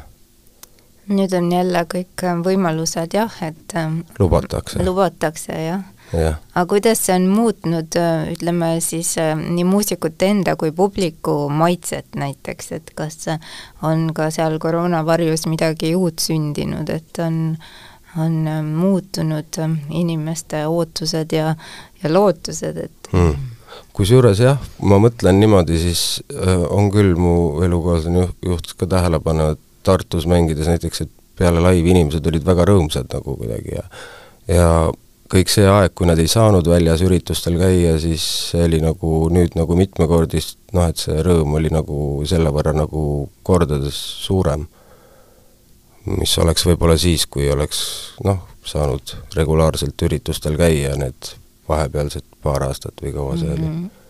nüüd 1.08 1.34
on 1.38 1.50
jälle 1.52 1.84
kõik 1.90 2.24
äh, 2.26 2.38
võimalused 2.46 3.14
jah, 3.16 3.34
et 3.46 3.76
ähm, 3.78 4.02
lubatakse. 4.20 4.82
lubatakse, 4.86 5.54
jah. 5.54 5.84
Ja.. 6.14 6.36
aga 6.54 6.68
kuidas 6.70 7.00
see 7.02 7.16
on 7.18 7.26
muutnud, 7.34 7.98
äh, 7.98 8.28
ütleme 8.36 8.76
siis 8.84 9.16
äh, 9.22 9.34
nii 9.36 9.66
muusikute 9.68 10.30
enda 10.30 10.56
kui 10.60 10.72
publiku 10.76 11.48
maitset 11.50 12.16
näiteks, 12.16 12.72
et 12.78 12.94
kas 12.98 13.26
on 13.84 14.12
ka 14.16 14.30
seal 14.34 14.60
koroona 14.62 15.02
varjus 15.06 15.48
midagi 15.50 15.96
uut 15.98 16.22
sündinud, 16.22 16.90
et 16.94 17.22
on, 17.26 17.58
on 18.22 18.40
muutunud 18.70 19.60
inimeste 19.90 20.66
ootused 20.70 21.34
ja, 21.36 21.56
ja 22.04 22.14
lootused, 22.14 22.82
et 22.86 23.14
hmm. 23.14 23.52
Kusjuures 23.96 24.40
jah, 24.40 24.60
ma 24.88 24.98
mõtlen 25.04 25.38
niimoodi, 25.40 25.76
siis 25.80 26.02
on 26.72 26.88
küll 26.92 27.14
mu 27.20 27.62
elukaaslane 27.64 28.22
juht, 28.22 28.38
juhtis 28.44 28.76
ka 28.80 28.88
tähelepanu, 28.92 29.50
et 29.56 29.65
Tartus 29.86 30.28
mängides 30.30 30.70
näiteks, 30.70 31.06
et 31.06 31.12
peale 31.38 31.64
laivi 31.64 31.94
inimesed 31.94 32.28
olid 32.30 32.46
väga 32.48 32.68
rõõmsad 32.70 33.12
nagu 33.14 33.36
kuidagi 33.40 33.76
ja 33.78 33.84
ja 34.52 34.70
kõik 35.32 35.50
see 35.50 35.66
aeg, 35.66 35.94
kui 35.98 36.08
nad 36.08 36.20
ei 36.22 36.30
saanud 36.30 36.68
väljas 36.70 37.02
üritustel 37.06 37.58
käia, 37.60 37.96
siis 38.02 38.24
see 38.52 38.66
oli 38.68 38.80
nagu 38.84 39.26
nüüd 39.34 39.58
nagu 39.58 39.78
mitmekordist, 39.78 40.60
noh 40.78 40.90
et 40.92 41.02
see 41.02 41.18
rõõm 41.26 41.58
oli 41.58 41.72
nagu 41.74 41.98
selle 42.30 42.54
võrra 42.54 42.76
nagu 42.78 43.04
kordades 43.44 43.98
suurem. 44.26 44.68
mis 46.06 46.38
oleks 46.38 46.68
võib-olla 46.68 46.98
siis, 47.02 47.26
kui 47.26 47.50
oleks 47.50 47.80
noh, 48.24 48.44
saanud 48.66 49.16
regulaarselt 49.34 50.02
üritustel 50.06 50.58
käia 50.58 50.94
need 51.02 51.34
vahepealsed 51.68 52.26
paar 52.46 52.68
aastat 52.68 53.02
või 53.02 53.14
kaua 53.14 53.38
see 53.38 53.50
mm 53.50 53.56
-hmm. 53.56 53.64
oli 53.64 53.70
mhm 53.74 54.05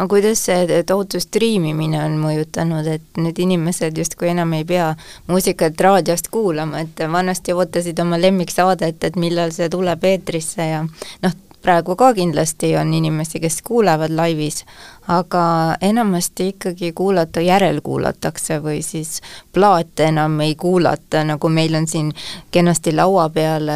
aga 0.00 0.08
kuidas 0.08 0.40
see 0.46 0.80
tohutu 0.88 1.20
striimimine 1.20 1.98
on 2.00 2.14
mõjutanud, 2.22 2.86
et 2.88 3.20
nüüd 3.20 3.36
inimesed 3.44 3.98
justkui 4.00 4.30
enam 4.32 4.54
ei 4.56 4.64
pea 4.64 4.94
muusikat 5.28 5.80
raadiost 5.84 6.30
kuulama, 6.32 6.80
et 6.86 7.04
vanasti 7.12 7.52
ootasid 7.52 8.00
oma 8.00 8.16
lemmiksaadet, 8.20 9.04
et 9.04 9.20
millal 9.20 9.52
see 9.52 9.68
tuleb 9.68 10.06
eetrisse 10.08 10.70
ja 10.70 10.80
noh, 10.88 11.36
praegu 11.62 11.96
ka 11.96 12.12
kindlasti 12.14 12.72
on 12.76 12.94
inimesi, 12.94 13.40
kes 13.40 13.60
kuulevad 13.62 14.12
laivis, 14.16 14.64
aga 15.08 15.42
enamasti 15.80 16.48
ikkagi 16.54 16.92
kuulata, 16.96 17.40
järelkuulatakse 17.44 18.60
või 18.64 18.82
siis 18.86 19.20
plaate 19.52 20.08
enam 20.10 20.40
ei 20.40 20.54
kuulata, 20.54 21.24
nagu 21.24 21.48
meil 21.48 21.74
on 21.74 21.88
siin 21.90 22.12
kenasti 22.50 22.94
laua 22.96 23.28
peal 23.34 23.70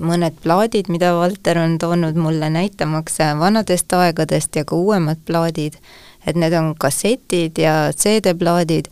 mõned 0.00 0.40
plaadid, 0.42 0.90
mida 0.92 1.14
Valter 1.14 1.60
on 1.62 1.78
toonud 1.78 2.16
mulle 2.18 2.50
näitamaks 2.50 3.20
vanadest 3.38 3.92
aegadest 3.92 4.56
ja 4.56 4.64
ka 4.64 4.76
uuemad 4.76 5.20
plaadid, 5.26 5.78
et 6.26 6.36
need 6.36 6.56
on 6.56 6.74
kassetid 6.78 7.58
ja 7.60 7.92
CD-plaadid 7.92 8.90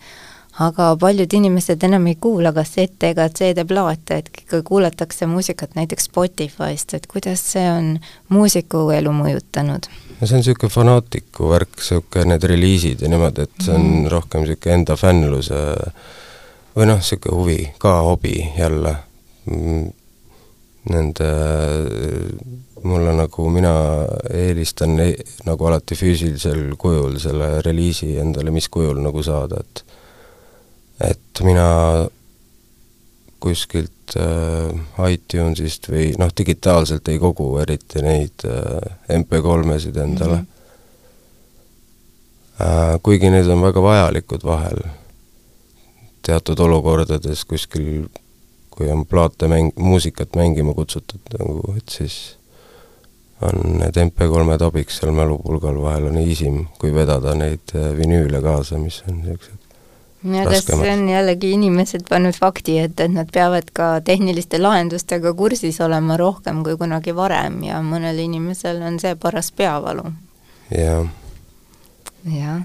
aga 0.60 0.90
paljud 1.00 1.32
inimesed 1.32 1.84
enam 1.86 2.06
ei 2.10 2.16
kuula 2.20 2.52
kassette 2.52 3.12
ega 3.14 3.28
CD-plaate, 3.32 4.18
et 4.20 4.42
ikka 4.42 4.62
kuulatakse 4.68 5.26
muusikat 5.26 5.76
näiteks 5.78 6.10
Spotify'st, 6.10 6.94
et 6.94 7.06
kuidas 7.08 7.44
see 7.54 7.64
on 7.70 7.94
muusiku 8.28 8.90
elu 8.92 9.14
mõjutanud? 9.16 9.88
no 10.20 10.26
see 10.26 10.36
on 10.36 10.44
niisugune 10.44 10.70
fanaatiku 10.70 11.48
värk, 11.54 11.78
niisugune 11.80 12.34
need 12.34 12.44
reliisid 12.52 13.00
ja 13.02 13.08
niimoodi, 13.12 13.48
et 13.48 13.64
see 13.64 13.74
on 13.74 13.86
mm. 13.86 14.10
rohkem 14.12 14.44
niisugune 14.44 14.76
enda 14.76 14.98
fännluse 15.00 15.62
või 16.76 16.90
noh, 16.90 17.00
niisugune 17.00 17.38
huvi, 17.38 17.58
ka 17.80 17.96
hobi 18.04 18.36
jälle. 18.58 18.96
Mm, 19.48 19.88
nende, 20.92 21.30
mulle 22.82 23.14
nagu, 23.16 23.48
mina 23.54 23.72
eelistan 24.34 24.98
e 25.00 25.08
nagu 25.46 25.66
alati 25.68 25.96
füüsilisel 25.98 26.74
kujul 26.78 27.18
selle 27.22 27.54
reliisi 27.62 28.16
endale 28.18 28.50
mis 28.54 28.68
kujul 28.68 28.98
nagu 29.02 29.22
saada, 29.22 29.62
et 29.62 29.84
et 31.00 31.40
mina 31.42 31.68
kuskilt 33.42 34.16
äh, 34.16 35.10
iTunesist 35.12 35.88
või 35.90 36.12
noh, 36.18 36.30
digitaalselt 36.38 37.08
ei 37.10 37.18
kogu 37.22 37.56
eriti 37.62 38.02
neid 38.04 38.44
äh, 38.46 38.80
MP3-sid 39.18 39.96
endale 39.98 40.36
mm. 40.36 40.46
-hmm. 40.46 40.50
äh, 42.66 42.98
kuigi 43.02 43.30
need 43.30 43.48
on 43.50 43.62
väga 43.62 43.82
vajalikud 43.82 44.44
vahel, 44.46 44.84
teatud 46.22 46.58
olukordades 46.58 47.44
kuskil, 47.44 48.06
kui 48.70 48.90
on 48.90 49.06
plaate 49.06 49.48
mäng, 49.48 49.72
muusikat 49.76 50.36
mängima 50.38 50.74
kutsutud 50.74 51.34
nagu, 51.38 51.74
et 51.76 51.88
siis 51.88 52.36
on 53.42 53.78
need 53.80 53.98
MP3-d 53.98 54.62
abiks 54.68 55.00
seal 55.00 55.12
mälupulgal, 55.16 55.82
vahel 55.82 56.06
on 56.12 56.18
iisim, 56.22 56.66
kui 56.78 56.94
vedada 56.94 57.34
neid 57.34 57.74
äh, 57.74 57.90
vinüüle 57.98 58.42
kaasa, 58.42 58.78
mis 58.78 59.02
on 59.08 59.18
niisugused 59.24 59.61
aga 60.22 60.60
see 60.60 60.90
on 60.92 61.08
jällegi 61.08 61.52
inimesed 61.56 62.04
pannud 62.08 62.36
fakti 62.38 62.78
ette, 62.78 63.08
et 63.08 63.14
nad 63.14 63.30
peavad 63.32 63.70
ka 63.74 63.88
tehniliste 64.06 64.60
lahendustega 64.62 65.34
kursis 65.34 65.80
olema 65.82 66.16
rohkem 66.16 66.62
kui 66.66 66.76
kunagi 66.78 67.14
varem 67.16 67.62
ja 67.66 67.80
mõnel 67.82 68.22
inimesel 68.22 68.82
on 68.86 69.00
see 69.02 69.14
paras 69.18 69.50
peavalu. 69.52 70.12
jah. 70.70 71.08
jah. 72.24 72.62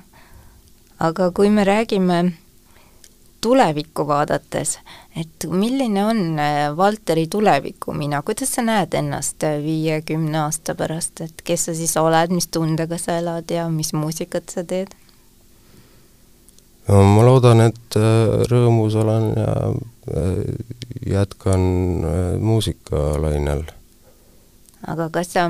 aga 1.00 1.32
kui 1.32 1.50
me 1.50 1.66
räägime 1.66 2.20
tulevikku 3.42 4.08
vaadates, 4.08 4.78
et 5.16 5.50
milline 5.50 6.06
on 6.06 6.40
äh, 6.40 6.78
Valteri 6.78 7.28
tulevikumina, 7.28 8.22
kuidas 8.22 8.56
sa 8.56 8.62
näed 8.62 8.94
ennast 8.98 9.46
viiekümne 9.64 10.40
aasta 10.46 10.76
pärast, 10.76 11.22
et 11.22 11.44
kes 11.44 11.70
sa 11.70 11.76
siis 11.78 11.98
oled, 11.98 12.34
mis 12.34 12.50
tundega 12.54 12.98
sa 13.02 13.18
elad 13.22 13.50
ja 13.54 13.70
mis 13.70 13.94
muusikat 13.94 14.54
sa 14.54 14.64
teed? 14.64 14.94
Ma 16.88 17.24
loodan, 17.26 17.62
et 17.68 17.98
äh, 18.00 18.44
rõõmus 18.48 18.96
olen 18.96 19.32
ja 19.36 19.56
äh, 19.72 20.38
jätkan 21.08 21.64
äh, 22.04 22.38
muusikalainel. 22.40 23.66
aga 24.88 25.10
kas 25.12 25.34
sa 25.34 25.50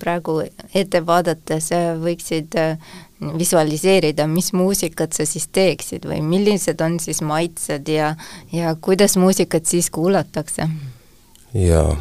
praegu 0.00 0.40
ette 0.74 1.02
vaadates 1.06 1.68
võiksid 2.02 2.56
visualiseerida, 3.38 4.26
mis 4.26 4.50
muusikat 4.56 5.12
sa 5.12 5.26
siis 5.28 5.46
teeksid 5.52 6.08
või 6.08 6.22
millised 6.24 6.80
on 6.82 6.98
siis 7.00 7.20
maitsed 7.22 7.88
ja, 7.88 8.14
ja 8.52 8.74
kuidas 8.80 9.16
muusikat 9.16 9.66
siis 9.66 9.90
kuulatakse? 9.90 10.66
jaa, 11.54 11.94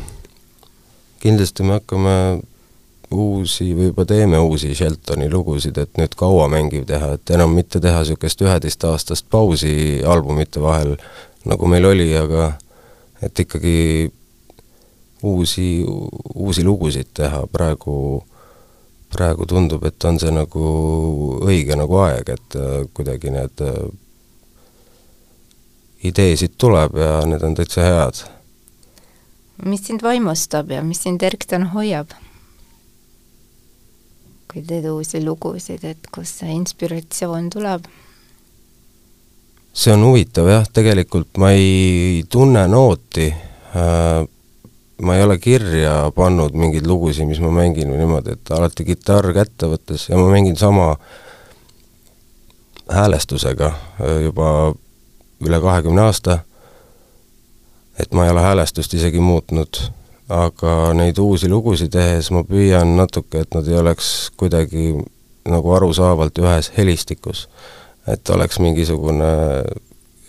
kindlasti 1.22 1.63
me 1.63 1.78
hakkame 1.78 2.16
uusi 3.11 3.71
või 3.75 3.89
juba 3.89 4.05
teeme 4.05 4.39
uusi 4.39 4.73
Sheltoni 4.75 5.29
lugusid, 5.31 5.77
et 5.77 5.97
nüüd 5.99 6.15
kaua 6.17 6.47
mängiv 6.51 6.85
teha, 6.89 7.13
et 7.15 7.33
enam 7.35 7.53
mitte 7.55 7.79
teha 7.79 8.01
niisugust 8.01 8.41
üheteistaastast 8.41 9.27
pausi 9.29 10.01
albumite 10.05 10.61
vahel, 10.61 10.95
nagu 11.45 11.69
meil 11.69 11.85
oli, 11.85 12.09
aga 12.17 12.53
et 13.21 13.39
ikkagi 13.39 14.11
uusi, 15.23 15.85
uusi 16.35 16.63
lugusid 16.63 17.13
teha, 17.13 17.45
praegu, 17.51 18.23
praegu 19.13 19.45
tundub, 19.49 19.85
et 19.85 20.09
on 20.09 20.19
see 20.21 20.33
nagu 20.33 20.65
õige 21.45 21.77
nagu 21.77 22.01
aeg, 22.05 22.33
et 22.35 22.59
äh, 22.59 22.75
kuidagi 22.93 23.33
need 23.33 23.65
äh, 23.65 23.79
ideesid 26.05 26.57
tuleb 26.57 26.97
ja 26.99 27.21
need 27.29 27.43
on 27.45 27.57
täitsa 27.57 27.85
head. 27.85 28.25
mis 29.63 29.85
sind 29.87 30.03
vaimustab 30.03 30.71
ja 30.71 30.83
mis 30.83 31.03
sind 31.03 31.23
erksana 31.23 31.71
hoiab? 31.73 32.11
Teed 34.63 34.87
uusi 34.87 35.23
lugusid, 35.25 35.83
et 35.83 36.07
kust 36.13 36.43
see 36.43 36.55
inspiratsioon 36.55 37.49
tuleb? 37.53 37.89
see 39.75 39.91
on 39.91 40.05
huvitav 40.07 40.47
jah, 40.47 40.63
tegelikult 40.71 41.35
ma 41.41 41.51
ei 41.51 42.23
tunne 42.31 42.63
nooti. 42.71 43.27
Äh,, 43.75 44.23
ma 45.01 45.15
ei 45.17 45.23
ole 45.23 45.35
kirja 45.43 46.11
pannud 46.15 46.55
mingeid 46.55 46.87
lugusid, 46.87 47.27
mis 47.27 47.41
ma 47.43 47.51
mängin 47.51 47.89
või 47.91 47.99
niimoodi, 47.99 48.37
et 48.37 48.51
alati 48.55 48.85
kitarr 48.87 49.33
kätte 49.35 49.67
võttes 49.67 50.07
ja 50.07 50.15
ma 50.15 50.29
mängin 50.31 50.55
sama 50.55 50.93
häälestusega 52.87 53.67
äh, 53.67 54.21
juba 54.29 54.71
üle 55.43 55.59
kahekümne 55.59 56.05
aasta, 56.07 56.39
et 57.99 58.13
ma 58.15 58.25
ei 58.25 58.31
ole 58.31 58.47
häälestust 58.47 58.93
isegi 58.95 59.19
muutnud 59.19 59.81
aga 60.30 60.93
neid 60.97 61.17
uusi 61.21 61.49
lugusid 61.49 61.91
tehes 61.93 62.32
ma 62.34 62.41
püüan 62.43 62.95
natuke, 62.97 63.43
et 63.45 63.53
nad 63.53 63.67
ei 63.67 63.78
oleks 63.78 64.32
kuidagi 64.38 64.93
nagu 65.45 65.73
arusaavalt 65.78 66.38
ühes 66.41 66.71
helistikus. 66.78 67.47
et 68.07 68.30
oleks 68.30 68.59
mingisugune 68.59 69.26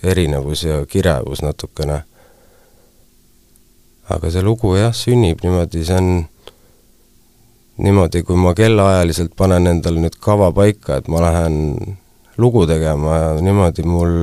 erinevus 0.03 0.63
ja 0.65 0.87
kirevus 0.87 1.43
natukene. 1.43 2.03
aga 4.09 4.31
see 4.31 4.43
lugu 4.43 4.77
jah, 4.77 4.95
sünnib 4.95 5.41
niimoodi, 5.43 5.85
see 5.85 5.97
on 5.97 6.27
niimoodi, 7.79 8.23
kui 8.23 8.37
ma 8.37 8.55
kellaajaliselt 8.55 9.33
panen 9.37 9.67
endale 9.67 10.01
nüüd 10.01 10.21
kava 10.21 10.53
paika, 10.53 11.01
et 11.01 11.09
ma 11.09 11.21
lähen 11.25 11.57
lugu 12.39 12.67
tegema 12.67 13.17
ja 13.17 13.33
niimoodi 13.41 13.83
mul, 13.83 14.15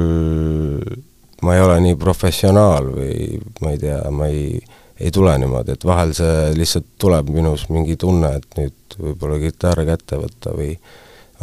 ma 1.41 1.55
ei 1.55 1.61
ole 1.61 1.79
nii 1.83 1.97
professionaal 1.99 2.87
või 2.93 3.41
ma 3.61 3.73
ei 3.73 3.81
tea, 3.81 3.99
ma 4.09 4.29
ei 4.31 4.61
ei 5.03 5.11
tule 5.11 5.33
niimoodi, 5.37 5.75
et 5.75 5.85
vahel 5.85 6.13
see 6.15 6.53
lihtsalt 6.55 6.93
tuleb 7.01 7.31
minus 7.33 7.67
mingi 7.73 7.97
tunne, 7.99 8.37
et 8.39 8.59
nüüd 8.59 8.97
võib-olla 8.99 9.39
kitarr 9.41 9.83
kätte 9.87 10.19
võtta 10.21 10.53
või 10.55 10.77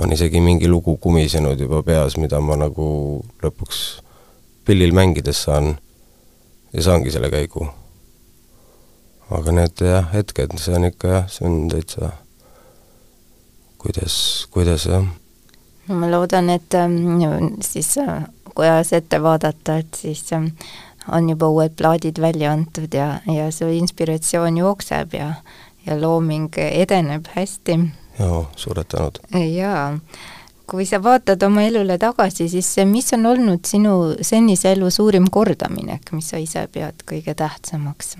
on 0.01 0.13
isegi 0.15 0.41
mingi 0.41 0.69
lugu 0.71 0.97
kumisenud 0.97 1.61
juba 1.61 1.83
peas, 1.85 2.17
mida 2.17 2.41
ma 2.41 2.57
nagu 2.57 2.87
lõpuks 3.43 3.83
pillil 4.65 4.95
mängides 4.97 5.45
saan 5.45 5.75
ja 6.73 6.87
saangi 6.87 7.13
selle 7.13 7.29
käigu. 7.33 7.69
aga 9.31 9.53
need 9.53 9.85
jah, 9.85 10.09
hetked, 10.13 10.57
see 10.59 10.75
on 10.75 10.89
ikka 10.89 11.15
jah, 11.15 11.31
see 11.31 11.47
on 11.47 11.69
täitsa 11.71 12.13
kuidas, 13.79 14.47
kuidas 14.51 14.87
jah. 14.87 15.05
ma 15.89 16.11
loodan, 16.11 16.51
et 16.51 16.75
ähm, 16.75 17.57
siis 17.61 17.97
äh, 17.99 18.25
kui 18.55 18.67
ajas 18.67 18.93
ette 18.93 19.23
vaadata, 19.23 19.81
et 19.83 19.95
siis 19.97 20.33
ähm, 20.33 20.53
on 21.09 21.31
juba 21.31 21.49
uued 21.49 21.77
plaadid 21.77 22.21
välja 22.21 22.53
antud 22.53 22.95
ja, 22.95 23.21
ja 23.27 23.49
see 23.53 23.77
inspiratsioon 23.79 24.59
jookseb 24.59 25.15
ja, 25.15 25.33
ja 25.87 26.01
looming 26.01 26.51
edeneb 26.59 27.31
hästi. 27.35 27.79
jaa, 28.19 28.45
suured 28.57 28.91
tänud! 28.93 29.21
jaa, 29.55 29.99
kui 30.71 30.87
sa 30.87 31.03
vaatad 31.03 31.43
oma 31.43 31.63
elule 31.67 31.99
tagasi, 31.99 32.49
siis 32.49 32.75
mis 32.87 33.13
on 33.17 33.27
olnud 33.27 33.65
sinu 33.67 33.95
senise 34.23 34.73
elu 34.77 34.91
suurim 34.91 35.31
kordaminek, 35.31 36.13
mis 36.13 36.31
sa 36.31 36.39
ise 36.39 36.67
pead 36.73 37.05
kõige 37.09 37.35
tähtsamaks? 37.35 38.17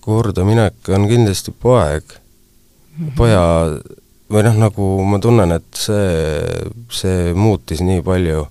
kordaminek 0.00 0.88
on 0.88 1.08
kindlasti 1.08 1.52
poeg 1.52 2.02
mm, 2.02 3.06
-hmm. 3.06 3.16
poja 3.16 3.42
või 4.30 4.46
noh, 4.46 4.56
nagu 4.64 4.86
ma 5.04 5.18
tunnen, 5.18 5.52
et 5.52 5.76
see, 5.76 6.62
see 6.88 7.34
muutis 7.34 7.82
nii 7.84 8.02
palju 8.06 8.46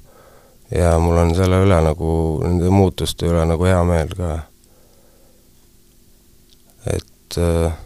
ja 0.72 1.00
mul 1.00 1.18
on 1.18 1.36
selle 1.36 1.62
üle 1.66 1.80
nagu, 1.84 2.12
nende 2.44 2.70
muutuste 2.74 3.30
üle 3.30 3.46
nagu 3.50 3.66
hea 3.66 3.82
meel 3.88 4.14
ka. 4.18 4.32
et 6.94 7.38
äh, 7.38 7.78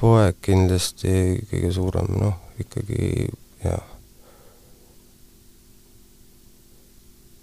poeg 0.00 0.40
kindlasti 0.44 1.14
kõige 1.50 1.72
suurem, 1.76 2.12
noh, 2.20 2.36
ikkagi 2.60 3.28
jah, 3.64 3.84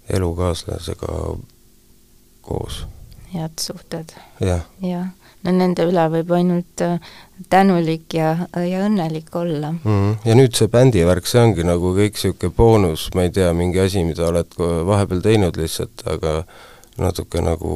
elukaaslasega 0.08 1.18
koos. 2.42 2.84
head 3.34 3.58
suhted 3.60 4.14
ja.. 4.40 4.62
jah 4.82 5.10
no 5.46 5.54
nende 5.54 5.86
üle 5.86 6.04
võib 6.12 6.32
ainult 6.34 6.82
äh, 6.84 6.98
tänulik 7.50 8.14
ja, 8.16 8.34
ja 8.58 8.84
õnnelik 8.88 9.30
olla 9.38 9.72
mm. 9.76 10.24
ja 10.26 10.36
nüüd 10.38 10.56
see 10.58 10.70
bändivärk, 10.72 11.28
see 11.30 11.42
ongi 11.42 11.66
nagu 11.66 11.94
kõik 11.96 12.18
niisugune 12.18 12.54
boonus, 12.56 13.08
ma 13.14 13.26
ei 13.28 13.34
tea, 13.34 13.52
mingi 13.56 13.82
asi, 13.82 14.02
mida 14.06 14.26
oled 14.28 14.58
vahepeal 14.58 15.22
teinud 15.24 15.58
lihtsalt, 15.60 16.02
aga 16.10 16.40
natuke 16.98 17.42
nagu 17.44 17.72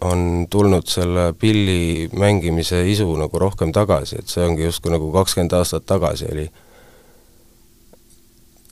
on 0.00 0.46
tulnud 0.50 0.88
selle 0.88 1.32
pilli 1.36 2.08
mängimise 2.16 2.80
isu 2.88 3.10
nagu 3.20 3.38
rohkem 3.38 3.72
tagasi, 3.76 4.22
et 4.22 4.32
see 4.32 4.44
ongi 4.46 4.64
justkui 4.64 4.94
nagu 4.94 5.10
kakskümmend 5.12 5.52
aastat 5.58 5.84
tagasi 5.86 6.30
oli. 6.32 6.48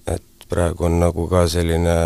et 0.09 0.49
praegu 0.49 0.89
on 0.89 1.01
nagu 1.01 1.29
ka 1.29 1.45
selline 1.53 1.99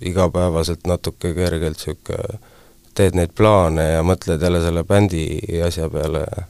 igapäevaselt 0.00 0.88
natuke 0.88 1.34
kergelt 1.36 1.76
niisugune 1.76 2.56
teed 2.98 3.18
neid 3.18 3.34
plaane 3.38 3.84
ja 3.92 4.04
mõtled 4.06 4.42
jälle 4.42 4.62
selle 4.64 4.84
bändi 4.86 5.24
asja 5.64 5.88
peale 5.92 6.24
ja 6.26 6.46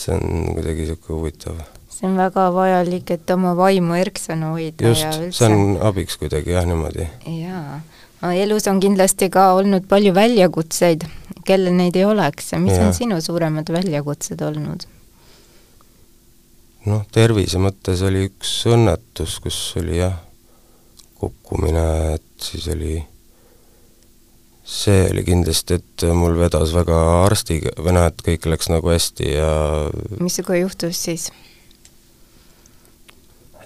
see 0.00 0.16
on 0.16 0.54
kuidagi 0.56 0.86
niisugune 0.86 1.18
huvitav. 1.18 1.62
see 1.92 2.08
on 2.08 2.16
väga 2.16 2.46
vajalik, 2.54 3.10
et 3.16 3.30
oma 3.34 3.54
vaimu 3.56 3.96
erksana 4.00 4.54
hoida 4.54 4.92
just, 4.92 5.18
see 5.36 5.48
on 5.48 5.76
abiks 5.90 6.16
kuidagi 6.20 6.54
jah, 6.56 6.68
niimoodi. 6.68 7.08
jaa, 7.40 7.80
elus 8.32 8.68
on 8.72 8.80
kindlasti 8.80 9.30
ka 9.32 9.50
olnud 9.58 9.88
palju 9.88 10.14
väljakutseid, 10.16 11.04
kellel 11.44 11.76
neid 11.76 11.98
ei 12.00 12.06
oleks, 12.08 12.54
mis 12.62 12.78
ja. 12.78 12.86
on 12.86 12.96
sinu 12.96 13.20
suuremad 13.20 13.68
väljakutsed 13.72 14.40
olnud? 14.48 14.88
noh, 16.88 17.04
tervise 17.12 17.60
mõttes 17.60 18.00
oli 18.06 18.26
üks 18.30 18.54
õnnetus, 18.70 19.36
kus 19.44 19.58
oli 19.80 20.00
jah, 20.00 20.16
kukkumine, 21.20 22.16
et 22.16 22.48
siis 22.50 22.68
oli, 22.72 22.96
see 24.70 25.04
oli 25.10 25.24
kindlasti, 25.26 25.80
et 25.80 26.06
mul 26.14 26.36
vedas 26.38 26.74
väga 26.76 26.98
arstiga, 27.24 27.74
või 27.82 27.96
noh, 27.96 28.08
et 28.10 28.24
kõik 28.26 28.48
läks 28.52 28.70
nagu 28.70 28.92
hästi 28.92 29.30
ja 29.34 29.52
mis 30.22 30.38
sinuga 30.38 30.60
juhtus 30.60 31.04
siis? 31.08 31.30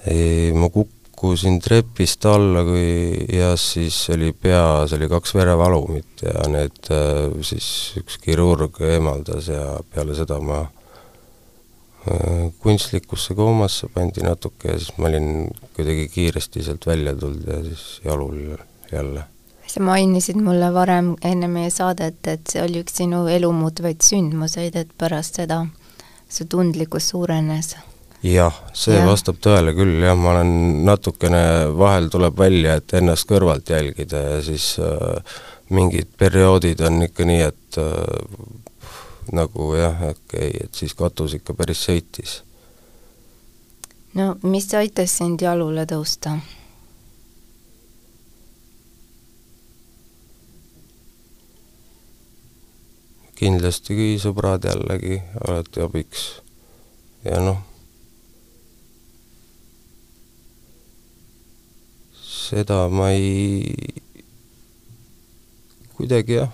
ei, 0.09 0.53
ma 0.57 0.71
kukkusin 0.73 1.61
trepist 1.65 2.25
alla, 2.29 2.65
kui 2.67 3.27
ja 3.37 3.53
siis 3.61 3.99
oli 4.15 4.33
peas 4.33 4.97
oli 4.97 5.11
kaks 5.13 5.37
verevalumit 5.37 6.25
ja 6.25 6.49
need 6.53 6.93
siis 7.45 7.69
üks 8.01 8.17
kirurg 8.25 8.81
eemaldas 8.85 9.53
ja 9.53 9.77
peale 9.93 10.17
seda 10.17 10.41
ma 10.41 10.65
Äh, 12.05 12.53
kunstlikusse 12.61 13.33
koomasse 13.35 13.89
pandi 13.89 14.21
natuke 14.21 14.69
ja 14.69 14.77
siis 14.77 14.91
ma 15.01 15.09
olin 15.09 15.47
kuidagi 15.73 16.11
kiiresti 16.13 16.65
sealt 16.67 16.85
välja 16.85 17.15
tulnud 17.17 17.47
ja 17.49 17.63
siis 17.65 17.85
jalul 18.05 18.59
jälle. 18.93 19.23
Sa 19.75 19.81
mainisid 19.83 20.39
mulle 20.39 20.69
varem 20.75 21.15
enne 21.27 21.49
meie 21.51 21.71
saadet, 21.75 22.21
et 22.31 22.53
see 22.53 22.63
oli 22.63 22.83
üks 22.85 23.01
sinu 23.01 23.25
elu 23.31 23.51
muutvaid 23.53 24.05
sündmuseid, 24.07 24.77
et 24.79 24.93
pärast 24.99 25.41
seda 25.41 25.65
su 26.31 26.47
tundlikkus 26.51 27.09
suurenes. 27.11 27.75
jah, 28.23 28.55
see 28.73 28.95
ja. 28.95 29.03
vastab 29.05 29.41
tõele 29.43 29.75
küll, 29.77 29.99
jah, 30.07 30.15
ma 30.17 30.31
olen 30.37 30.55
natukene, 30.87 31.43
vahel 31.77 32.07
tuleb 32.13 32.39
välja, 32.39 32.79
et 32.79 32.95
ennast 33.01 33.27
kõrvalt 33.29 33.75
jälgida 33.75 34.23
ja 34.23 34.39
siis 34.47 34.77
äh, 34.79 35.37
mingid 35.75 36.15
perioodid 36.19 36.81
on 36.87 37.03
ikka 37.09 37.27
nii, 37.29 37.43
et 37.51 37.79
äh, 37.83 38.41
nagu 39.35 39.75
jah, 39.75 40.07
okei 40.15 40.51
okay,, 40.55 40.67
et 40.69 40.83
siis 40.85 40.95
katus 40.95 41.35
ikka 41.41 41.57
päris 41.59 41.83
sõitis. 41.89 42.43
no 44.15 44.37
mis 44.43 44.71
aitas 44.75 45.19
sind 45.19 45.43
jalule 45.43 45.85
tõusta? 45.91 46.39
Kindlasti 53.39 54.15
sõbrad 54.23 54.67
jällegi 54.69 55.21
alati 55.43 55.85
abiks 55.85 56.27
ja 57.27 57.41
noh, 57.43 57.61
seda 62.25 62.85
ma 62.93 63.11
ei, 63.17 63.65
kuidagi 65.97 66.39
jah 66.43 66.53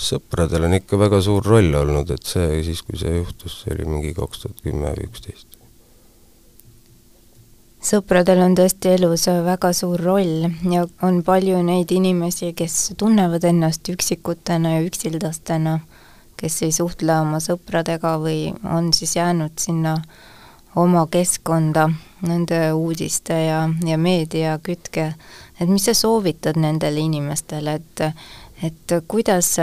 sõpradel 0.00 0.64
on 0.66 0.78
ikka 0.78 0.98
väga 1.00 1.20
suur 1.24 1.44
roll 1.44 1.74
olnud, 1.76 2.10
et 2.14 2.26
see 2.26 2.62
siis, 2.66 2.82
kui 2.86 2.98
see 3.00 3.18
juhtus, 3.18 3.60
see 3.62 3.74
oli 3.76 3.88
mingi 3.88 4.14
kaks 4.16 4.44
tuhat 4.44 4.62
kümme 4.64 4.94
või 4.96 5.08
üksteist. 5.10 5.59
Sõpradel 7.80 8.42
on 8.44 8.54
tõesti 8.58 8.94
elus 8.96 9.26
väga 9.44 9.72
suur 9.76 10.00
roll 10.04 10.46
ja 10.70 10.84
on 11.06 11.22
palju 11.24 11.60
neid 11.64 11.92
inimesi, 11.92 12.52
kes 12.56 12.92
tunnevad 13.00 13.44
ennast 13.48 13.88
üksikutena 13.88 14.76
ja 14.76 14.82
üksildastena, 14.84 15.78
kes 16.40 16.62
ei 16.66 16.74
suhtle 16.76 17.16
oma 17.20 17.40
sõpradega 17.40 18.16
või 18.20 18.50
on 18.68 18.92
siis 18.96 19.16
jäänud 19.16 19.56
sinna 19.60 19.96
oma 20.76 21.06
keskkonda 21.10 21.88
nende 22.28 22.60
uudiste 22.76 23.36
ja, 23.46 23.64
ja 23.86 23.98
meedia 23.98 24.58
kütke, 24.62 25.14
et 25.60 25.68
mis 25.68 25.88
sa 25.88 25.96
soovitad 25.96 26.60
nendele 26.60 27.00
inimestele, 27.08 27.80
et 27.80 28.06
et 28.60 28.92
kuidas 29.08 29.54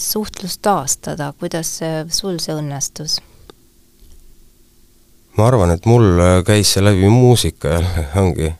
suhtlust 0.00 0.62
taastada, 0.64 1.34
kuidas 1.36 1.80
sul 2.08 2.38
see 2.40 2.54
õnnestus? 2.56 3.18
Ma 5.38 5.46
arvan, 5.46 5.72
et 5.74 5.86
mul 5.86 6.18
käis 6.46 6.74
see 6.74 6.82
läbi 6.82 7.10
muusika 7.12 7.76
jälle, 7.76 8.06
ongi, 8.22 8.52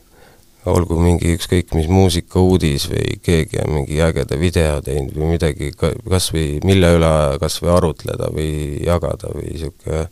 olgu 0.69 0.99
mingi 1.01 1.35
ükskõik 1.35 1.73
mis 1.75 1.89
muusikauudis 1.91 2.89
või 2.93 3.19
keegi 3.25 3.63
on 3.65 3.73
mingi 3.81 4.03
ägeda 4.05 4.39
video 4.39 4.81
teinud 4.85 5.17
või 5.17 5.35
midagi, 5.35 5.73
kas 5.79 6.31
või 6.35 6.59
mille 6.67 6.93
üle 6.99 7.15
kas 7.43 7.61
või 7.63 7.73
arutleda 7.77 8.29
või 8.35 8.51
jagada 8.85 9.33
või 9.35 9.49
niisugune 9.53 10.05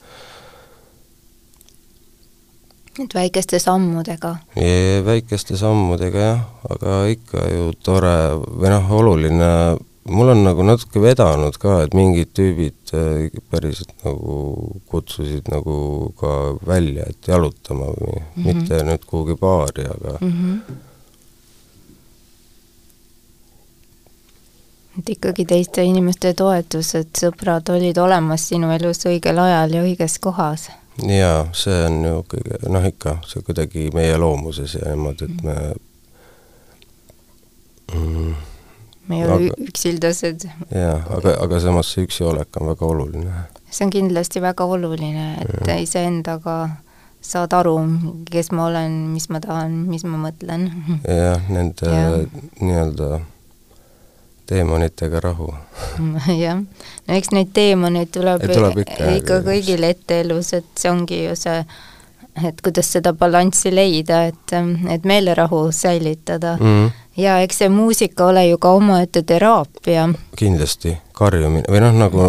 et 3.05 3.15
väikeste 3.15 3.59
sammudega? 3.61 4.33
väikeste 5.05 5.59
sammudega 5.61 6.23
jah, 6.23 6.45
aga 6.73 7.03
ikka 7.13 7.45
ju 7.53 7.69
tore 7.85 8.17
või 8.41 8.73
noh, 8.73 8.91
oluline, 8.99 9.51
mul 10.09 10.29
on 10.29 10.43
nagu 10.45 10.63
natuke 10.63 11.01
vedanud 11.03 11.57
ka, 11.61 11.81
et 11.85 11.95
mingid 11.97 12.33
tüübid 12.37 12.95
äh, 12.95 13.41
päriselt 13.51 13.95
nagu 14.05 14.81
kutsusid 14.91 15.51
nagu 15.53 15.77
ka 16.21 16.33
välja, 16.67 17.09
et 17.11 17.29
jalutama 17.29 17.91
või 17.91 18.19
mm 18.19 18.43
-hmm. 18.43 18.45
mitte 18.47 18.83
nüüd 18.85 19.07
kuhugi 19.07 19.37
baari, 19.41 19.85
aga 19.85 20.19
mm 20.21 20.33
-hmm. 20.33 20.61
et 24.99 25.09
ikkagi 25.09 25.45
teiste 25.45 25.85
inimeste 25.85 26.35
toetus, 26.35 26.95
et 26.95 27.19
sõbrad 27.25 27.71
olid 27.71 27.99
olemas 27.99 28.49
sinu 28.49 28.71
elus 28.73 29.07
õigel 29.07 29.39
ajal 29.39 29.75
ja 29.75 29.83
õiges 29.83 30.19
kohas 30.21 30.71
jaa, 31.19 31.49
see 31.53 31.85
on 31.87 32.05
ju 32.05 32.25
kõige, 32.29 32.59
noh 32.73 32.85
ikka, 32.87 33.19
see 33.27 33.43
kuidagi 33.43 33.91
meie 33.95 34.17
loomuses 34.17 34.75
ja 34.75 34.89
niimoodi, 34.89 35.25
et 35.25 35.43
me 35.43 35.57
mm, 37.95 38.35
me 39.09 39.21
ei 39.21 39.27
ole 39.27 39.51
üksildased. 39.69 40.49
jaa, 40.71 40.97
aga, 41.19 41.37
aga 41.45 41.61
samas 41.61 41.93
see 41.95 42.07
üksiolek 42.07 42.61
on 42.61 42.73
väga 42.73 42.87
oluline. 42.87 43.45
see 43.71 43.87
on 43.87 43.95
kindlasti 43.95 44.43
väga 44.43 44.65
oluline, 44.65 45.29
et 45.45 45.71
iseendaga 45.81 46.59
saad 47.27 47.55
aru, 47.59 47.77
kes 48.31 48.53
ma 48.55 48.69
olen, 48.71 48.93
mis 49.15 49.29
ma 49.33 49.41
tahan, 49.43 49.73
mis 49.91 50.05
ma 50.07 50.19
mõtlen. 50.29 50.69
jah, 51.03 51.49
nende 51.51 51.91
ja. 51.91 52.13
nii-öelda 52.61 53.21
teemonitega 54.47 55.21
rahu 55.21 55.49
jah, 56.45 56.61
no 57.07 57.19
eks 57.19 57.33
neid 57.35 57.51
teemoneid 57.57 58.13
tuleb, 58.15 58.47
tuleb 58.47 58.81
ikka, 58.85 59.11
ikka 59.19 59.41
kõigil 59.47 59.87
ette 59.89 60.21
elus, 60.23 60.53
et 60.55 60.69
see 60.79 60.93
ongi 60.93 61.25
ju 61.25 61.35
see, 61.39 61.65
et 62.47 62.63
kuidas 62.63 62.93
seda 62.95 63.15
balanssi 63.17 63.73
leida, 63.75 64.23
et, 64.31 64.55
et 64.93 65.09
meelerahu 65.09 65.67
säilitada 65.75 66.57
mm. 66.61 66.71
-hmm. 66.71 67.03
Ja 67.17 67.39
eks 67.45 67.63
see 67.63 67.69
muusika 67.73 68.31
ole 68.31 68.47
ju 68.49 68.59
ka 68.59 68.73
omaette 68.77 69.23
teraapia. 69.23 70.09
kindlasti, 70.37 70.97
karjumine, 71.17 71.69
või 71.71 71.85
noh, 71.85 71.95
nagu 71.97 72.27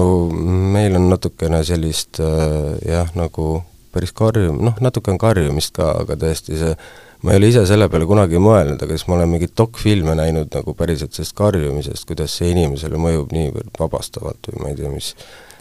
meil 0.73 0.95
on 0.99 1.09
natukene 1.11 1.63
sellist 1.67 2.21
äh, 2.23 2.77
jah, 2.87 3.11
nagu 3.15 3.61
päris 3.93 4.13
karjum-, 4.15 4.61
noh, 4.63 4.77
natuke 4.83 5.11
on 5.11 5.19
karjumist 5.21 5.75
ka, 5.77 5.91
aga 6.03 6.17
tõesti 6.19 6.59
see 6.59 6.77
ma 7.21 7.33
ei 7.33 7.39
ole 7.39 7.49
ise 7.49 7.65
selle 7.65 7.87
peale 7.89 8.05
kunagi 8.09 8.39
mõelnud, 8.41 8.81
aga 8.83 8.93
siis 8.93 9.07
ma 9.09 9.17
olen 9.17 9.31
mingeid 9.31 9.55
dokfilme 9.57 10.13
näinud 10.19 10.53
nagu 10.53 10.73
päriselt 10.77 11.17
sellest 11.17 11.35
karjumisest, 11.37 12.05
kuidas 12.09 12.35
see 12.37 12.51
inimesele 12.53 12.99
mõjub 13.01 13.33
niivõrd 13.33 13.73
vabastavalt 13.79 14.51
või 14.51 14.61
ma 14.61 14.71
ei 14.71 14.79
tea, 14.79 14.93
mis, 14.93 15.13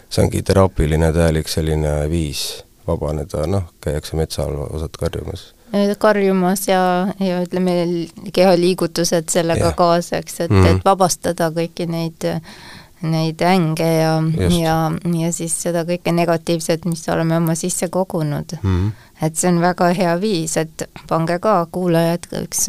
see 0.09 0.23
ongi 0.25 0.43
teraapiline 0.45 1.11
täielik 1.15 1.49
selline 1.51 1.99
viis 2.11 2.45
vabaneda, 2.87 3.47
noh, 3.49 3.71
käiakse 3.83 4.19
metsal 4.19 4.53
osad 4.69 4.93
karjumas. 4.99 5.51
Karjumas 5.99 6.67
ja, 6.67 7.07
ja 7.19 7.41
ütleme, 7.43 8.07
kehaliigutused 8.33 9.29
sellega 9.29 9.71
ja. 9.71 9.77
kaasa, 9.77 10.17
eks, 10.17 10.39
et 10.39 10.51
mm, 10.51 10.63
-hmm. 10.63 10.75
et 10.75 10.85
vabastada 10.85 11.51
kõiki 11.51 11.87
neid 11.89 12.27
neid 13.01 13.41
änge 13.45 13.87
ja, 13.93 14.13
ja, 14.49 14.75
ja 15.21 15.31
siis 15.31 15.53
seda 15.61 15.83
kõike 15.85 16.11
negatiivset, 16.11 16.85
mis 16.85 17.03
oleme 17.13 17.37
oma 17.37 17.55
sisse 17.55 17.87
kogunud 17.93 18.57
mm. 18.61 18.71
-hmm 18.77 18.91
et 19.21 19.35
see 19.35 19.49
on 19.49 19.61
väga 19.61 19.89
hea 19.97 20.13
viis, 20.21 20.57
et 20.61 20.83
pange 21.09 21.39
ka 21.41 21.65
kuulajad 21.73 22.27
üks 22.43 22.67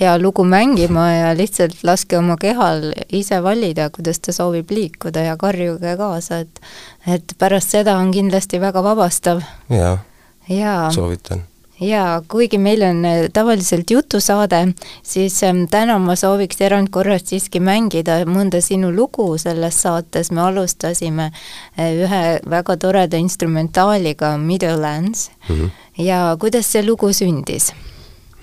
hea 0.00 0.14
lugu 0.18 0.44
mängima 0.48 1.06
ja 1.12 1.34
lihtsalt 1.36 1.82
laske 1.84 2.18
oma 2.18 2.36
kehal 2.40 2.92
ise 3.12 3.42
valida, 3.42 3.90
kuidas 3.90 4.20
ta 4.24 4.32
soovib 4.32 4.70
liikuda 4.70 5.26
ja 5.28 5.36
karjuge 5.36 5.96
kaasa, 6.00 6.38
et 6.38 6.60
et 7.06 7.36
pärast 7.38 7.76
seda 7.76 7.98
on 7.98 8.10
kindlasti 8.16 8.60
väga 8.60 8.82
vabastav. 8.82 9.42
jaa 9.68 9.98
ja., 10.48 10.90
soovitan 10.90 11.49
jaa, 11.80 12.20
kuigi 12.28 12.58
meil 12.58 12.82
on 12.84 13.04
äh, 13.04 13.26
tavaliselt 13.32 13.90
jutusaade, 13.90 14.60
siis 15.02 15.42
ähm, 15.46 15.64
täna 15.70 15.98
ma 16.02 16.16
sooviks 16.16 16.60
erandkorras 16.60 17.26
siiski 17.30 17.60
mängida 17.64 18.20
mõnda 18.28 18.60
sinu 18.64 18.92
lugu 18.94 19.32
selles 19.40 19.80
saates, 19.82 20.30
me 20.34 20.44
alustasime 20.44 21.30
äh, 21.30 21.92
ühe 22.04 22.24
väga 22.50 22.76
toreda 22.80 23.20
instrumentaaliga 23.20 24.36
Middlelands 24.38 25.30
mm. 25.48 25.56
-hmm. 25.56 25.70
ja 26.04 26.36
kuidas 26.40 26.72
see 26.72 26.84
lugu 26.86 27.12
sündis 27.12 27.72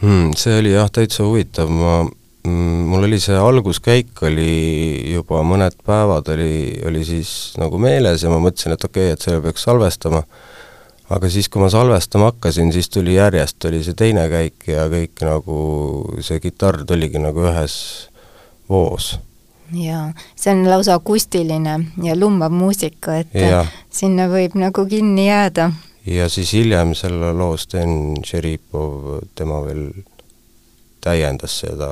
hmm,? 0.01 0.33
See 0.35 0.59
oli 0.59 0.73
jah, 0.73 0.89
täitsa 0.91 1.23
huvitav, 1.23 1.69
ma 1.69 2.03
mm, 2.47 2.83
mul 2.89 3.03
oli 3.03 3.19
see 3.19 3.37
alguskäik 3.37 4.21
oli 4.21 5.13
juba 5.13 5.43
mõned 5.43 5.77
päevad 5.85 6.33
oli, 6.33 6.81
oli 6.85 7.05
siis 7.05 7.53
nagu 7.57 7.77
meeles 7.77 8.23
ja 8.23 8.29
ma 8.29 8.41
mõtlesin, 8.41 8.73
et 8.73 8.83
okei 8.83 9.11
okay,, 9.11 9.13
et 9.13 9.21
selle 9.21 9.41
peaks 9.41 9.67
salvestama 9.67 10.23
aga 11.09 11.29
siis, 11.31 11.47
kui 11.49 11.61
ma 11.61 11.69
salvestama 11.71 12.31
hakkasin, 12.31 12.71
siis 12.75 12.89
tuli 12.89 13.15
järjest, 13.15 13.63
oli 13.69 13.83
see 13.85 13.95
teine 13.97 14.27
käik 14.31 14.67
ja 14.67 14.87
kõik 14.91 15.23
nagu, 15.23 15.57
see 16.25 16.41
kitarr 16.43 16.83
tuligi 16.87 17.21
nagu 17.23 17.47
ühes 17.47 17.77
voos. 18.69 19.15
jaa, 19.75 20.11
see 20.35 20.53
on 20.55 20.65
lausa 20.67 20.95
akustiline 20.99 21.77
ja 22.03 22.15
lumbav 22.15 22.51
muusika, 22.51 23.17
et 23.23 23.35
ja. 23.35 23.65
sinna 23.89 24.27
võib 24.31 24.55
nagu 24.59 24.85
kinni 24.87 25.27
jääda. 25.27 25.71
ja 26.05 26.29
siis 26.29 26.53
hiljem 26.53 26.95
selle 26.95 27.33
loo 27.33 27.57
Sten 27.57 28.23
Šeripov, 28.25 29.23
tema 29.35 29.61
veel 29.65 29.89
täiendas 31.03 31.61
seda, 31.63 31.91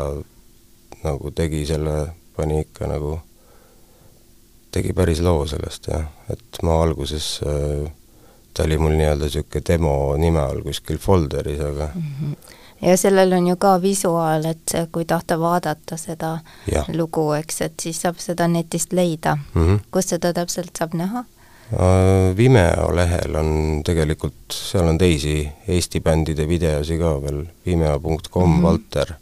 nagu 1.04 1.32
tegi 1.32 1.66
selle, 1.68 2.10
pani 2.36 2.66
ikka 2.66 2.88
nagu, 2.92 3.20
tegi 4.76 4.92
päris 4.96 5.22
loo 5.24 5.46
sellest 5.48 5.88
jah, 5.88 6.10
et 6.32 6.64
ma 6.64 6.82
alguses 6.84 7.38
äh, 7.48 7.92
ta 8.56 8.64
oli 8.64 8.78
mul 8.78 8.96
nii-öelda 8.96 9.28
niisugune 9.28 9.64
demo 9.68 9.94
nime 10.18 10.40
all 10.40 10.62
kuskil 10.64 10.98
folderis, 10.98 11.60
aga 11.60 11.90
mm 11.96 12.02
-hmm. 12.02 12.36
ja 12.82 12.98
sellel 12.98 13.34
on 13.34 13.48
ju 13.48 13.56
ka 13.56 13.82
visuaal, 13.82 14.46
et 14.46 14.74
kui 14.92 15.06
tahta 15.06 15.40
vaadata 15.40 15.98
seda 15.98 16.40
ja. 16.72 16.86
lugu, 16.94 17.32
eks, 17.34 17.62
et 17.62 17.74
siis 17.82 18.02
saab 18.02 18.20
seda 18.20 18.48
netist 18.48 18.94
leida 18.94 19.36
mm. 19.36 19.66
-hmm. 19.66 19.80
kus 19.92 20.10
seda 20.10 20.34
täpselt 20.34 20.72
saab 20.80 20.94
näha? 20.94 21.26
Äh, 21.74 22.38
Vimeo 22.38 22.96
lehel 22.96 23.36
on 23.36 23.82
tegelikult, 23.86 24.54
seal 24.54 24.88
on 24.88 24.98
teisi 24.98 25.50
Eesti 25.68 26.00
bändide 26.00 26.48
videosi 26.48 26.98
ka 26.98 27.22
veel, 27.22 27.46
vimeo.com 27.66 28.50
mm 28.50 28.58
-hmm. 28.58 28.64
Valter, 28.64 29.14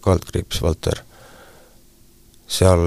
kaldkriips 0.00 0.62
Valter. 0.62 0.98
seal, 2.46 2.80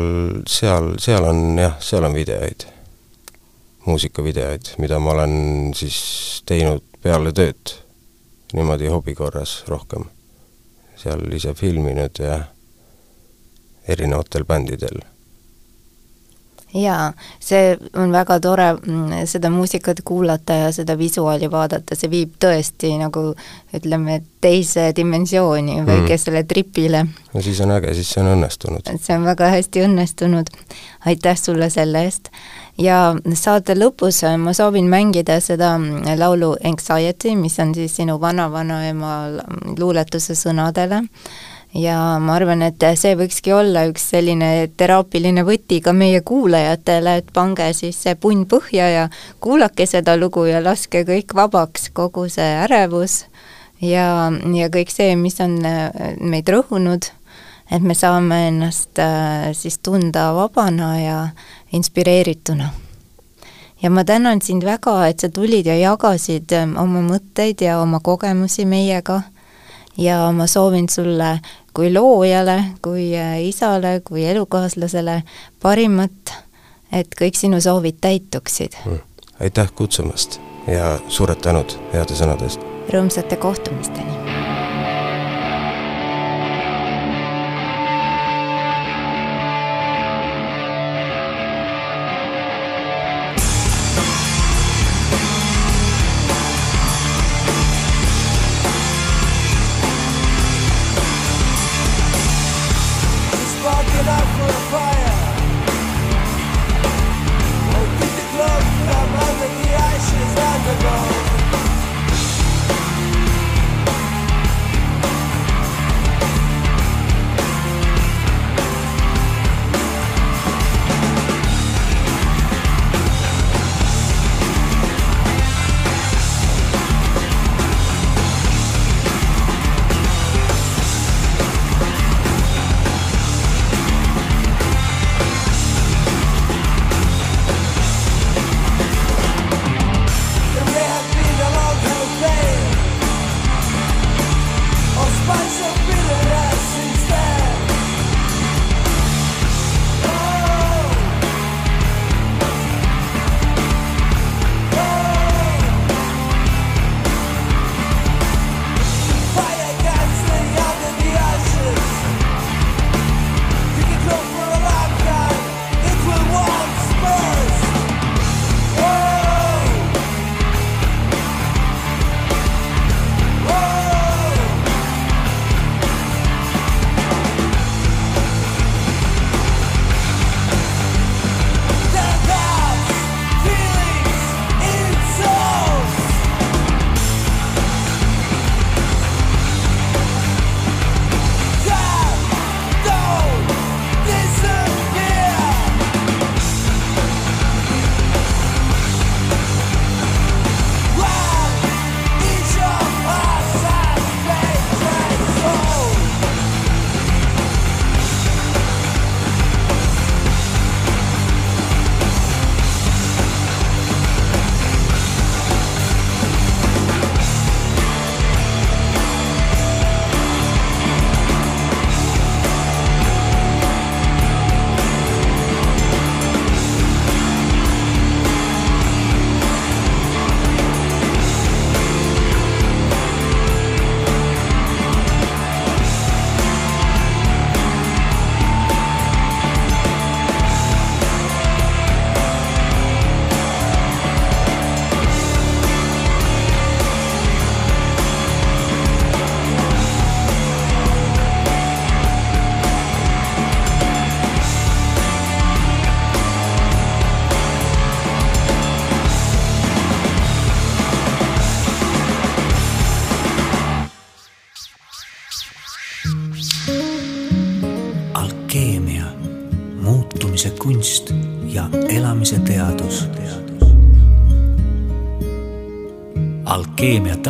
seal, 0.48 0.94
seal 1.00 1.24
on 1.24 1.60
jah, 1.60 1.76
seal 1.80 2.04
on 2.04 2.14
videoid 2.14 2.81
muusikavideoid, 3.86 4.76
mida 4.78 5.00
ma 5.00 5.12
olen 5.16 5.36
siis 5.76 6.44
teinud 6.46 6.84
peale 7.02 7.34
tööd, 7.34 7.76
niimoodi 8.54 8.92
hobi 8.94 9.16
korras 9.18 9.62
rohkem. 9.68 10.10
seal 11.02 11.24
ise 11.34 11.56
filminud 11.58 12.20
ja 12.22 12.36
erinevatel 13.90 14.44
bändidel 14.46 15.00
jaa, 16.74 17.12
see 17.40 17.76
on 18.00 18.12
väga 18.12 18.40
tore 18.40 18.68
mm, 18.74 19.26
seda 19.30 19.50
muusikat 19.50 20.02
kuulata 20.06 20.54
ja 20.54 20.72
seda 20.72 20.98
visuaali 20.98 21.52
vaadata, 21.52 21.96
see 21.96 22.12
viib 22.12 22.38
tõesti 22.42 22.94
nagu 23.00 23.32
ütleme, 23.76 24.22
teise 24.42 24.90
dimensiooni, 24.96 25.82
mm. 25.82 25.86
väikesele 25.90 26.44
tripile. 26.48 27.06
no 27.34 27.44
siis 27.44 27.62
on 27.62 27.76
äge, 27.76 27.94
siis 27.98 28.10
see 28.14 28.24
on 28.24 28.32
õnnestunud. 28.36 28.92
see 29.02 29.18
on 29.18 29.28
väga 29.28 29.52
hästi 29.56 29.86
õnnestunud, 29.88 30.52
aitäh 31.06 31.38
sulle 31.38 31.70
selle 31.70 32.06
eest. 32.08 32.32
ja 32.78 33.16
saate 33.36 33.76
lõpus 33.76 34.24
ma 34.40 34.54
soovin 34.54 34.90
mängida 34.90 35.40
seda 35.44 35.76
laulu 36.18 36.56
Anxiety, 36.64 37.36
mis 37.36 37.60
on 37.60 37.76
siis 37.76 37.96
sinu 38.00 38.20
vana-vanaema 38.22 39.16
luuletuse 39.78 40.36
sõnadele 40.36 41.04
ja 41.74 41.98
ma 42.20 42.36
arvan, 42.36 42.62
et 42.66 42.84
see 43.00 43.16
võikski 43.16 43.54
olla 43.56 43.86
üks 43.90 44.10
selline 44.12 44.70
teraapiline 44.78 45.44
võti 45.48 45.80
ka 45.84 45.94
meie 45.96 46.22
kuulajatele, 46.26 47.18
et 47.22 47.32
pange 47.34 47.70
siis 47.78 48.00
see 48.04 48.16
punn 48.20 48.46
põhja 48.50 48.90
ja 48.92 49.08
kuulake 49.40 49.88
seda 49.88 50.18
lugu 50.20 50.46
ja 50.50 50.62
laske 50.64 51.06
kõik 51.08 51.36
vabaks, 51.38 51.90
kogu 51.96 52.28
see 52.30 52.50
ärevus 52.66 53.24
ja, 53.82 54.30
ja 54.32 54.70
kõik 54.74 54.92
see, 54.92 55.16
mis 55.16 55.40
on 55.44 55.58
äh, 55.66 55.90
meid 56.20 56.50
rõhunud, 56.52 57.08
et 57.72 57.84
me 57.84 57.96
saame 57.96 58.48
ennast 58.50 59.00
äh, 59.00 59.52
siis 59.56 59.80
tunda 59.80 60.32
vabana 60.36 60.94
ja 61.00 61.20
inspireerituna. 61.72 62.72
Ja 63.82 63.90
ma 63.90 64.04
tänan 64.06 64.44
sind 64.46 64.62
väga, 64.62 65.08
et 65.10 65.24
sa 65.24 65.32
tulid 65.34 65.66
ja 65.66 65.78
jagasid 65.80 66.52
äh, 66.52 66.68
oma 66.68 67.02
mõtteid 67.06 67.64
ja 67.64 67.80
oma 67.82 68.04
kogemusi 68.04 68.68
meiega 68.68 69.22
ja 70.02 70.32
ma 70.32 70.48
soovin 70.48 70.90
sulle 70.90 71.40
kui 71.74 71.94
loojale, 71.94 72.64
kui 72.82 73.12
äh, 73.18 73.40
isale, 73.44 74.02
kui 74.08 74.26
elukaaslasele 74.26 75.22
parimat, 75.62 76.34
et 76.92 77.16
kõik 77.20 77.38
sinu 77.40 77.62
soovid 77.62 78.02
täituksid 78.02 78.78
mm.. 78.86 79.04
aitäh 79.40 79.72
kutsumast 79.76 80.40
ja 80.68 80.98
suured 81.08 81.42
tänud 81.44 81.78
heade 81.94 82.18
sõnade 82.18 82.50
eest! 82.50 82.66
rõõmsate 82.92 83.40
kohtumisteni! 83.40 84.51